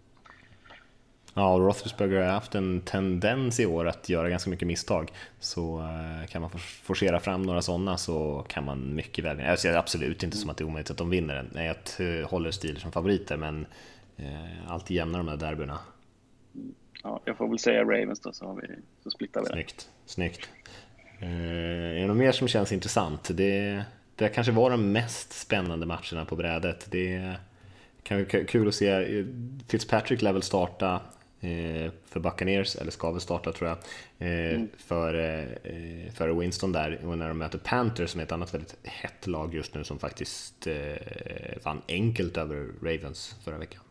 Ja, 1.36 1.54
och 1.54 1.60
Roethlisberger 1.60 2.22
har 2.22 2.32
haft 2.32 2.56
en 2.56 2.82
tendens 2.82 3.60
i 3.60 3.66
år 3.66 3.88
att 3.88 4.10
göra 4.10 4.30
ganska 4.30 4.50
mycket 4.50 4.68
misstag. 4.68 5.12
Så 5.40 5.80
eh, 5.80 6.28
kan 6.28 6.42
man 6.42 6.52
forcera 6.84 7.20
fram 7.20 7.42
några 7.44 7.62
sådana 7.62 7.98
så 7.98 8.46
kan 8.50 8.66
man 8.66 8.96
mycket 8.96 9.26
väl 9.26 9.38
vinna. 9.38 9.50
Jag 9.50 9.60
ser 9.60 9.74
absolut 9.74 10.24
inte 10.24 10.38
som 10.38 10.50
att 10.50 10.58
det 10.58 10.64
är 10.64 10.66
omöjligt 10.66 10.92
att 10.92 10.98
de 10.98 11.10
vinner 11.10 11.36
den. 11.36 11.50
Nej, 11.54 11.76
jag 11.98 12.28
håller 12.28 12.52
Steelers 12.52 12.82
som 12.82 12.92
favoriter, 12.92 13.38
men 13.38 13.66
eh, 14.18 14.72
alltid 14.72 14.98
jämna 14.98 15.18
de 15.18 15.28
här 15.28 15.38
derbyna. 15.38 15.80
Ja, 17.04 17.22
jag 17.26 17.38
får 17.38 17.48
väl 17.48 17.60
säga 17.60 17.84
Ravens 17.84 18.20
då, 18.20 18.34
så, 18.34 18.46
har 18.46 18.56
vi, 18.56 18.68
så 19.04 19.12
splittar 19.12 19.42
vi 19.42 19.48
Snyggt, 19.48 19.90
snyggt. 20.06 20.50
Eh, 21.20 21.30
är 21.30 22.00
det 22.00 22.08
något 22.08 22.18
mer 22.18 22.32
som 22.32 22.48
känns 22.48 22.72
intressant? 22.72 23.30
Det, 23.38 23.84
det 24.16 24.30
kanske 24.30 24.52
var 24.52 24.70
de 24.70 24.92
mest 24.92 25.34
spännande 25.34 25.86
matcherna 25.86 26.26
på 26.26 26.36
brädet. 26.36 26.88
Det 26.92 27.34
kan 28.04 28.18
vara 28.18 28.44
kul 28.44 28.68
att 28.68 28.76
se 28.76 29.20
eh, 29.20 29.26
Fitzpatrick 29.68 30.22
lär 30.22 30.34
väl 30.34 30.42
starta 30.42 31.02
eh, 31.42 31.92
för 32.06 32.20
Buccaneers, 32.20 32.76
eller 32.76 32.92
ska 32.92 33.12
väl 33.12 33.22
starta 33.22 33.52
tror 33.52 33.70
jag, 33.70 33.78
mm. 34.20 34.70
för, 34.78 35.14
för 36.12 36.30
Winston 36.30 36.72
där 36.72 37.06
och 37.06 37.18
när 37.18 37.28
de 37.28 37.38
möter 37.38 37.58
Panthers 37.58 38.10
som 38.10 38.20
är 38.20 38.24
ett 38.24 38.32
annat 38.32 38.54
väldigt 38.54 38.76
hett 38.84 39.28
lag 39.28 39.56
just 39.56 39.76
nu 39.76 39.84
som 39.84 40.00
faktiskt 40.00 40.68
vann 41.64 41.82
enkelt 41.88 42.38
över 42.38 42.68
Ravens 42.82 43.36
förra 43.44 43.58
veckan. 43.58 43.82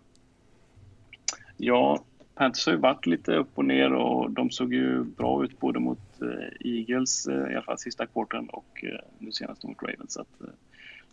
Ja, 1.57 2.05
Panthers 2.35 2.67
har 2.67 2.73
ju 2.73 2.79
varit 2.79 3.07
lite 3.07 3.33
upp 3.33 3.51
och 3.55 3.65
ner 3.65 3.93
och 3.93 4.31
de 4.31 4.51
såg 4.51 4.75
ju 4.75 5.05
bra 5.05 5.45
ut 5.45 5.61
både 5.61 5.79
mot 5.79 6.23
eh, 6.23 6.69
Eagles, 6.73 7.27
eh, 7.27 7.53
i 7.53 7.55
alla 7.55 7.63
fall 7.63 7.79
sista 7.79 8.07
kvarten, 8.07 8.49
och 8.49 8.85
eh, 8.85 9.01
nu 9.19 9.33
senast 9.33 9.65
mot 9.65 9.83
Ravens. 9.83 10.13
Så 10.13 10.21
att, 10.21 10.41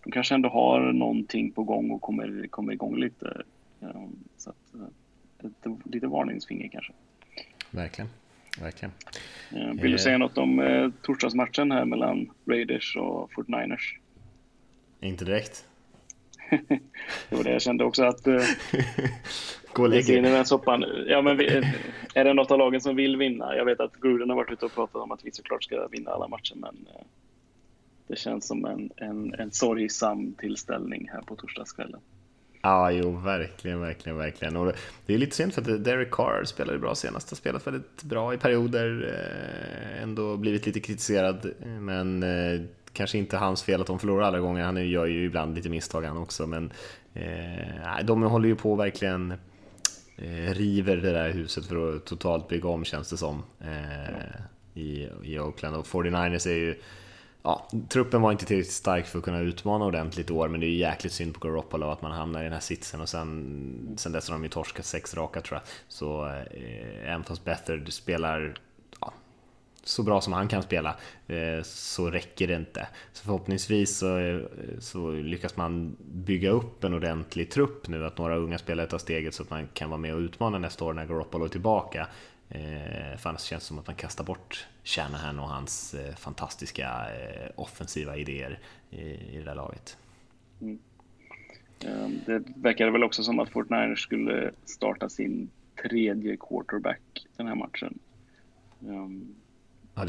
de 0.03 0.11
kanske 0.11 0.35
ändå 0.35 0.49
har 0.49 0.93
någonting 0.93 1.51
på 1.51 1.63
gång 1.63 1.91
och 1.91 2.01
kommer, 2.01 2.47
kommer 2.47 2.73
igång 2.73 2.99
lite. 2.99 3.41
Så 4.37 4.49
att, 4.49 4.55
lite, 5.39 5.77
lite 5.83 6.07
varningsfinger 6.07 6.67
kanske. 6.67 6.93
Verkligen. 7.71 8.09
Verkligen. 8.61 8.91
Vill 9.81 9.91
du 9.91 9.97
säga 9.97 10.17
något 10.17 10.37
om 10.37 10.93
torsdagsmatchen 11.01 11.71
här 11.71 11.85
mellan 11.85 12.29
Raiders 12.45 12.95
och 12.95 13.31
49ers? 13.31 13.97
Inte 14.99 15.25
direkt. 15.25 15.65
jo, 17.29 17.43
det 17.43 17.51
jag 17.51 17.61
kände 17.61 17.83
också 17.83 18.03
att 18.03 18.27
Gå 19.73 19.83
och 19.83 19.89
lägg 19.89 20.09
er. 20.09 20.43
soppan. 20.43 20.85
Ja, 21.07 21.21
men 21.21 21.39
är 22.13 22.23
det 22.23 22.33
något 22.33 22.51
av 22.51 22.57
lagen 22.57 22.81
som 22.81 22.95
vill 22.95 23.17
vinna? 23.17 23.55
Jag 23.55 23.65
vet 23.65 23.79
att 23.79 24.01
Gruden 24.01 24.29
har 24.29 24.37
varit 24.37 24.51
ute 24.51 24.65
och 24.65 24.73
pratat 24.73 25.01
om 25.01 25.11
att 25.11 25.25
vi 25.25 25.31
såklart 25.31 25.63
ska 25.63 25.87
vinna 25.87 26.11
alla 26.11 26.27
matcher, 26.27 26.55
men 26.55 26.87
eh, 26.95 27.05
det 28.07 28.15
känns 28.15 28.47
som 28.47 28.65
en, 28.65 28.89
en, 28.95 29.33
en 29.33 29.51
sorgsam 29.51 30.33
tillställning 30.33 31.09
här 31.13 31.21
på 31.21 31.35
torsdagskvällen. 31.35 31.99
Ja, 32.61 32.91
jo, 32.91 33.11
verkligen, 33.11 33.81
verkligen, 33.81 34.17
verkligen. 34.17 34.55
Och 34.55 34.73
det 35.05 35.13
är 35.13 35.17
lite 35.17 35.35
synd 35.35 35.53
för 35.53 35.61
att 35.61 35.83
Derek 35.83 36.11
Carr 36.11 36.43
spelade 36.43 36.79
bra 36.79 36.95
senast, 36.95 37.29
har 37.29 37.37
spelat 37.37 37.67
väldigt 37.67 38.03
bra 38.03 38.33
i 38.33 38.37
perioder, 38.37 39.13
eh, 39.13 40.03
ändå 40.03 40.37
blivit 40.37 40.65
lite 40.65 40.79
kritiserad, 40.79 41.51
men 41.79 42.23
eh, 42.23 42.61
kanske 42.93 43.17
inte 43.17 43.37
hans 43.37 43.63
fel 43.63 43.81
att 43.81 43.87
de 43.87 43.99
förlorar 43.99 44.25
alla 44.25 44.39
gånger, 44.39 44.63
han 44.63 44.89
gör 44.89 45.05
ju 45.05 45.25
ibland 45.25 45.55
lite 45.55 45.69
misstag 45.69 46.01
han 46.01 46.17
också, 46.17 46.47
men 46.47 46.71
eh, 47.13 48.03
de 48.03 48.23
håller 48.23 48.49
ju 48.49 48.55
på 48.55 48.75
verkligen 48.75 49.33
Eh, 50.21 50.53
river 50.53 50.97
det 50.97 51.11
där 51.11 51.29
huset 51.29 51.65
för 51.65 51.95
att 51.95 52.05
totalt 52.05 52.47
bygga 52.47 52.69
om 52.69 52.85
känns 52.85 53.09
det 53.09 53.17
som 53.17 53.43
eh, 53.59 54.25
i, 54.73 55.09
i 55.23 55.39
Oakland. 55.39 55.75
Och 55.75 55.85
49ers 55.85 56.47
är 56.47 56.53
ju, 56.53 56.81
ja, 57.43 57.69
truppen 57.89 58.21
var 58.21 58.31
inte 58.31 58.45
tillräckligt 58.45 58.73
stark 58.73 59.05
för 59.05 59.19
att 59.19 59.25
kunna 59.25 59.39
utmana 59.39 59.85
ordentligt 59.85 60.29
i 60.29 60.33
år, 60.33 60.47
men 60.47 60.59
det 60.59 60.65
är 60.65 60.69
ju 60.69 60.77
jäkligt 60.77 61.13
synd 61.13 61.33
på 61.33 61.47
Garoppolo 61.47 61.89
att 61.89 62.01
man 62.01 62.11
hamnar 62.11 62.39
i 62.39 62.43
den 62.43 62.53
här 62.53 62.59
sitsen 62.59 63.01
och 63.01 63.09
sen, 63.09 63.95
sen 63.97 64.11
dess 64.11 64.29
har 64.29 64.35
de 64.35 64.43
ju 64.43 64.49
torskat 64.49 64.85
sex 64.85 65.13
raka 65.13 65.41
tror 65.41 65.59
jag. 65.59 65.67
Så 65.87 66.25
eh, 66.27 67.09
även 67.09 67.23
fast 67.23 67.45
Bethard 67.45 67.93
spelar 67.93 68.55
så 69.89 70.03
bra 70.03 70.21
som 70.21 70.33
han 70.33 70.47
kan 70.47 70.63
spela 70.63 70.95
eh, 71.27 71.63
så 71.63 72.09
räcker 72.09 72.47
det 72.47 72.55
inte. 72.55 72.87
Så 73.13 73.25
förhoppningsvis 73.25 73.97
så, 73.97 74.17
eh, 74.17 74.41
så, 74.79 75.11
lyckas 75.11 75.57
man 75.57 75.95
bygga 75.99 76.49
upp 76.49 76.83
en 76.83 76.93
ordentlig 76.93 77.51
trupp 77.51 77.87
nu, 77.87 78.05
att 78.05 78.17
några 78.17 78.35
unga 78.35 78.57
spelare 78.57 78.87
tar 78.87 78.97
steget 78.97 79.33
så 79.33 79.43
att 79.43 79.49
man 79.49 79.67
kan 79.73 79.89
vara 79.89 79.97
med 79.97 80.13
och 80.13 80.19
utmana 80.19 80.57
nästa 80.57 80.85
år 80.85 80.93
när 80.93 81.05
Garoppolo 81.05 81.45
är 81.45 81.49
tillbaka. 81.49 82.07
Eh, 82.49 83.17
för 83.17 83.29
annars 83.29 83.41
känns 83.41 83.63
det 83.63 83.67
som 83.67 83.79
att 83.79 83.87
man 83.87 83.95
kastar 83.95 84.23
bort 84.23 84.67
Shanahan 84.83 85.39
och 85.39 85.47
hans 85.47 85.95
fantastiska 86.17 86.89
offensiva 87.55 88.17
idéer 88.17 88.59
i, 88.89 89.37
det 89.37 89.43
där 89.43 89.55
laget. 89.55 89.97
Mm. 90.61 90.79
Ehm, 91.85 92.19
det 92.25 92.43
verkade 92.55 92.91
väl 92.91 93.03
också 93.03 93.23
som 93.23 93.39
att 93.39 93.49
Fortnite 93.49 93.95
skulle 93.95 94.51
starta 94.65 95.09
sin 95.09 95.49
tredje 95.81 96.37
quarterback 96.37 97.27
den 97.37 97.47
här 97.47 97.55
matchen. 97.55 97.99
Um, 98.79 99.35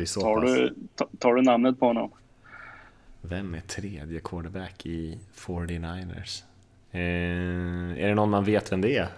så 0.07 0.21
tar, 0.21 0.41
du, 0.41 0.75
tar 1.19 1.35
du 1.35 1.43
namnet 1.43 1.81
på 1.81 1.87
honom? 1.87 2.11
Vem 3.23 3.55
är 3.55 3.61
tredje 3.61 4.21
quarterback 4.21 4.87
i 4.87 5.19
49ers? 5.35 6.43
Eh, 6.93 8.05
är 8.05 8.09
det 8.09 8.15
någon 8.15 8.31
man 8.31 8.45
vet 8.45 8.73
vem 8.73 8.81
det 8.81 8.97
är? 8.97 9.09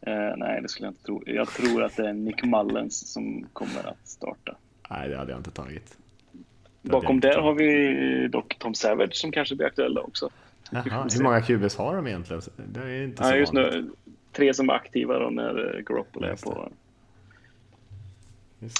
Eh, 0.00 0.36
nej, 0.36 0.62
det 0.62 0.68
skulle 0.68 0.86
jag 0.86 0.92
inte 0.92 1.04
tro. 1.04 1.22
Jag 1.26 1.48
tror 1.48 1.82
att 1.82 1.96
det 1.96 2.08
är 2.08 2.12
Nick 2.12 2.44
Mullens 2.44 3.12
som 3.12 3.46
kommer 3.52 3.88
att 3.88 4.08
starta. 4.08 4.56
Nej, 4.90 5.08
det 5.08 5.16
hade 5.16 5.30
jag 5.30 5.40
inte 5.40 5.50
tagit. 5.50 5.96
Bakom 6.82 7.20
där 7.20 7.38
har 7.38 7.54
vi 7.54 8.28
dock 8.28 8.58
Tom 8.58 8.74
Savage 8.74 9.14
som 9.14 9.32
kanske 9.32 9.56
blir 9.56 9.66
aktuella 9.66 10.00
också. 10.00 10.30
Jaha, 10.70 11.08
hur 11.12 11.22
många 11.22 11.40
QBs 11.40 11.76
har 11.76 11.96
de 11.96 12.06
egentligen? 12.06 12.42
Det 12.56 12.80
är 12.80 13.02
inte 13.02 13.24
så 13.24 13.30
ja, 13.30 13.36
just 13.36 13.52
nu, 13.52 13.90
tre 14.32 14.54
som 14.54 14.70
är 14.70 14.74
aktiva 14.74 15.18
då 15.18 15.30
när 15.30 15.82
Garoppolo 15.86 16.26
är 16.26 16.36
på. 16.36 16.72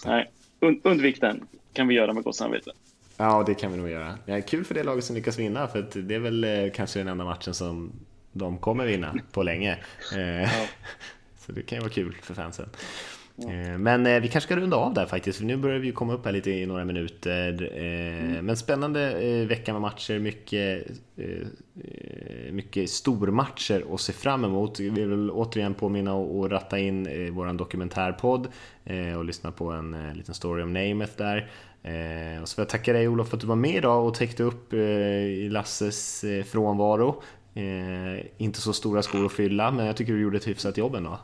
Nej, 0.05 0.31
und 0.61 0.87
undvik 0.87 1.21
den, 1.21 1.47
kan 1.73 1.89
vi 1.89 1.95
göra 1.95 2.13
med 2.13 2.25
gott 2.25 2.37
samvete. 2.37 2.73
Ja, 3.17 3.45
det 3.47 3.55
kan 3.55 3.73
vi 3.73 3.79
nog 3.79 3.89
göra. 3.89 4.19
Är 4.27 4.41
kul 4.41 4.65
för 4.65 4.75
det 4.75 4.83
laget 4.83 5.05
som 5.05 5.17
lyckas 5.17 5.39
vinna, 5.39 5.69
för 5.69 5.87
det 5.95 6.15
är 6.15 6.19
väl 6.19 6.45
eh, 6.45 6.73
kanske 6.75 7.01
den 7.01 7.09
enda 7.09 7.25
matchen 7.25 7.55
som 7.55 7.93
de 8.33 8.59
kommer 8.59 8.87
vinna 8.87 9.15
på 9.33 9.43
länge. 9.43 9.79
Eh, 10.17 10.43
ja. 10.43 10.67
Så 11.39 11.53
det 11.53 11.63
kan 11.63 11.77
ju 11.79 11.81
vara 11.81 11.93
kul 11.93 12.17
för 12.23 12.35
fansen. 12.35 12.69
Ja. 13.37 13.53
Eh, 13.53 13.79
men 13.79 14.05
vi 14.05 14.29
kanske 14.29 14.41
ska 14.41 14.57
runda 14.57 14.77
av 14.77 14.95
där 14.95 15.07
faktiskt, 15.07 15.39
för 15.39 15.45
nu 15.45 15.57
börjar 15.57 15.79
vi 15.79 15.93
komma 15.93 16.13
upp 16.13 16.25
här 16.25 16.33
lite 16.33 16.51
i 16.51 16.67
några 16.67 16.85
minuter. 16.85 17.73
Mm. 17.77 18.47
Men 18.47 18.57
spännande 18.57 19.45
vecka 19.45 19.73
med 19.73 19.83
matcher, 19.83 20.19
mycket 20.19 20.87
Eh, 22.31 22.53
mycket 22.53 22.91
stormatcher 22.91 23.95
att 23.95 24.01
se 24.01 24.13
fram 24.13 24.45
emot. 24.45 24.81
Vi 24.81 24.91
vill 24.91 25.31
återigen 25.31 25.75
påminna 25.75 26.15
och 26.15 26.51
ratta 26.51 26.79
in 26.79 27.05
vår 27.05 27.31
våran 27.31 27.57
dokumentärpodd 27.57 28.49
eh, 28.85 29.15
och 29.19 29.25
lyssna 29.25 29.53
på 29.53 29.71
en 29.71 30.13
liten 30.15 30.35
story 30.35 30.63
om 30.63 30.73
Namath 30.73 31.13
där. 31.17 31.51
Och 32.43 32.49
så 32.49 32.57
vill 32.57 32.63
jag 32.63 32.69
tacka 32.69 32.93
dig 32.93 33.09
Olof 33.09 33.29
för 33.29 33.37
att 33.37 33.41
du 33.41 33.47
var 33.47 33.57
med 33.57 33.75
idag 33.75 34.07
och 34.07 34.15
täckte 34.15 34.43
upp 34.43 34.73
i 34.73 35.49
Lasses 35.51 36.25
frånvaro. 36.47 37.23
Inte 38.37 38.61
så 38.61 38.73
stora 38.73 39.03
skor 39.03 39.27
att 39.27 39.33
fylla, 39.33 39.71
men 39.71 39.87
jag 39.87 39.97
tycker 39.97 40.13
du 40.13 40.21
gjorde 40.21 40.37
ett 40.37 40.49
hyfsat 40.49 40.77
jobb 40.77 40.95
ändå. 40.95 41.19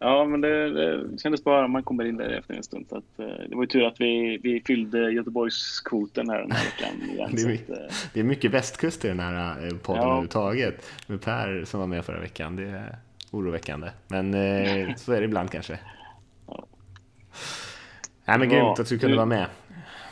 Ja, 0.00 0.24
men 0.24 0.40
det, 0.40 0.70
det 0.70 1.18
kändes 1.18 1.44
bra 1.44 1.60
när 1.60 1.68
man 1.68 1.82
kommer 1.82 2.04
in 2.04 2.16
där 2.16 2.30
efter 2.30 2.54
en 2.54 2.62
stund. 2.62 2.86
Så 2.88 2.96
att, 2.96 3.18
eh, 3.18 3.48
det 3.48 3.56
var 3.56 3.62
ju 3.62 3.66
tur 3.66 3.84
att 3.84 4.00
vi, 4.00 4.38
vi 4.42 4.62
fyllde 4.66 5.10
Göteborgskvoten 5.10 6.30
här 6.30 6.40
den 6.40 6.52
här 6.52 6.64
veckan. 6.64 7.10
Igen, 7.14 7.30
det, 7.34 7.42
är, 7.42 7.54
att, 7.54 7.90
eh, 7.90 7.96
det 8.14 8.20
är 8.20 8.24
mycket 8.24 8.50
västkust 8.50 9.04
i 9.04 9.08
den 9.08 9.20
här 9.20 9.66
eh, 9.66 9.76
podden 9.76 10.02
ja. 10.02 10.08
överhuvudtaget. 10.08 10.90
Med 11.06 11.20
Per 11.20 11.64
som 11.64 11.80
var 11.80 11.86
med 11.86 12.04
förra 12.04 12.20
veckan, 12.20 12.56
det 12.56 12.62
är 12.62 12.98
oroväckande. 13.30 13.88
Men 14.08 14.32
så 14.96 15.12
är 15.12 15.20
det 15.20 15.24
ibland 15.24 15.50
kanske. 15.50 15.78
Ja. 16.46 16.66
Nej 18.24 18.38
men 18.38 18.48
grymt 18.48 18.78
att 18.78 18.88
du 18.88 18.98
kunde 18.98 19.16
vara 19.16 19.26
med. 19.26 19.46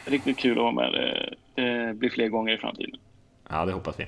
Riktigt 0.04 0.38
kul 0.38 0.58
att 0.58 0.62
vara 0.62 0.72
med. 0.72 1.34
Det 1.54 1.94
blir 1.94 2.10
fler 2.10 2.28
gånger 2.28 2.54
i 2.54 2.58
framtiden. 2.58 3.00
Ja, 3.48 3.64
det 3.64 3.72
hoppas 3.72 3.96
vi. 3.98 4.06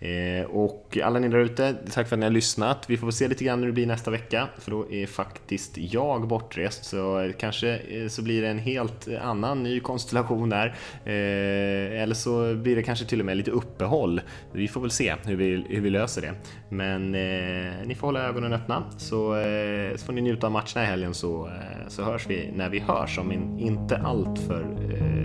Eh, 0.00 0.44
och 0.44 0.98
alla 1.02 1.18
ni 1.18 1.28
där 1.28 1.38
ute, 1.38 1.74
tack 1.92 2.08
för 2.08 2.16
att 2.16 2.20
ni 2.20 2.26
har 2.26 2.30
lyssnat. 2.30 2.84
Vi 2.88 2.96
får 2.96 3.10
se 3.10 3.28
lite 3.28 3.44
grann 3.44 3.58
hur 3.58 3.66
det 3.66 3.72
blir 3.72 3.86
nästa 3.86 4.10
vecka, 4.10 4.48
för 4.58 4.70
då 4.70 4.92
är 4.92 5.06
faktiskt 5.06 5.78
jag 5.78 6.28
bortrest, 6.28 6.84
så 6.84 7.32
kanske 7.38 7.76
eh, 7.76 8.08
så 8.08 8.22
blir 8.22 8.42
det 8.42 8.48
en 8.48 8.58
helt 8.58 9.08
eh, 9.08 9.26
annan 9.26 9.62
ny 9.62 9.80
konstellation 9.80 10.48
där. 10.48 10.66
Eh, 11.04 12.02
eller 12.02 12.14
så 12.14 12.54
blir 12.54 12.76
det 12.76 12.82
kanske 12.82 13.04
till 13.04 13.20
och 13.20 13.26
med 13.26 13.36
lite 13.36 13.50
uppehåll. 13.50 14.20
Vi 14.52 14.68
får 14.68 14.80
väl 14.80 14.90
se 14.90 15.14
hur 15.24 15.36
vi, 15.36 15.64
hur 15.68 15.80
vi 15.80 15.90
löser 15.90 16.22
det. 16.22 16.34
Men 16.68 17.14
eh, 17.14 17.72
ni 17.86 17.94
får 17.94 18.06
hålla 18.06 18.22
ögonen 18.28 18.52
öppna, 18.52 18.84
så, 18.96 19.36
eh, 19.36 19.96
så 19.96 20.06
får 20.06 20.12
ni 20.12 20.20
njuta 20.20 20.46
av 20.46 20.52
matcherna 20.52 20.82
i 20.82 20.86
helgen 20.86 21.14
så, 21.14 21.46
eh, 21.46 21.88
så 21.88 22.02
hörs 22.02 22.26
vi 22.26 22.52
när 22.56 22.68
vi 22.68 22.78
hörs, 22.78 23.18
om 23.18 23.32
inte 23.58 23.96
allt 23.96 24.38
för 24.38 24.60
eh, 24.60 25.17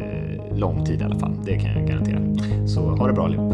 lång 0.56 0.86
tid 0.86 1.02
i 1.02 1.04
alla 1.04 1.20
fall. 1.20 1.36
Det 1.46 1.60
kan 1.60 1.72
jag 1.74 1.88
garantera. 1.88 2.20
Så 2.68 2.82
ha 2.82 3.08
det 3.08 3.14
bra 3.14 3.26
allihop. 3.26 3.54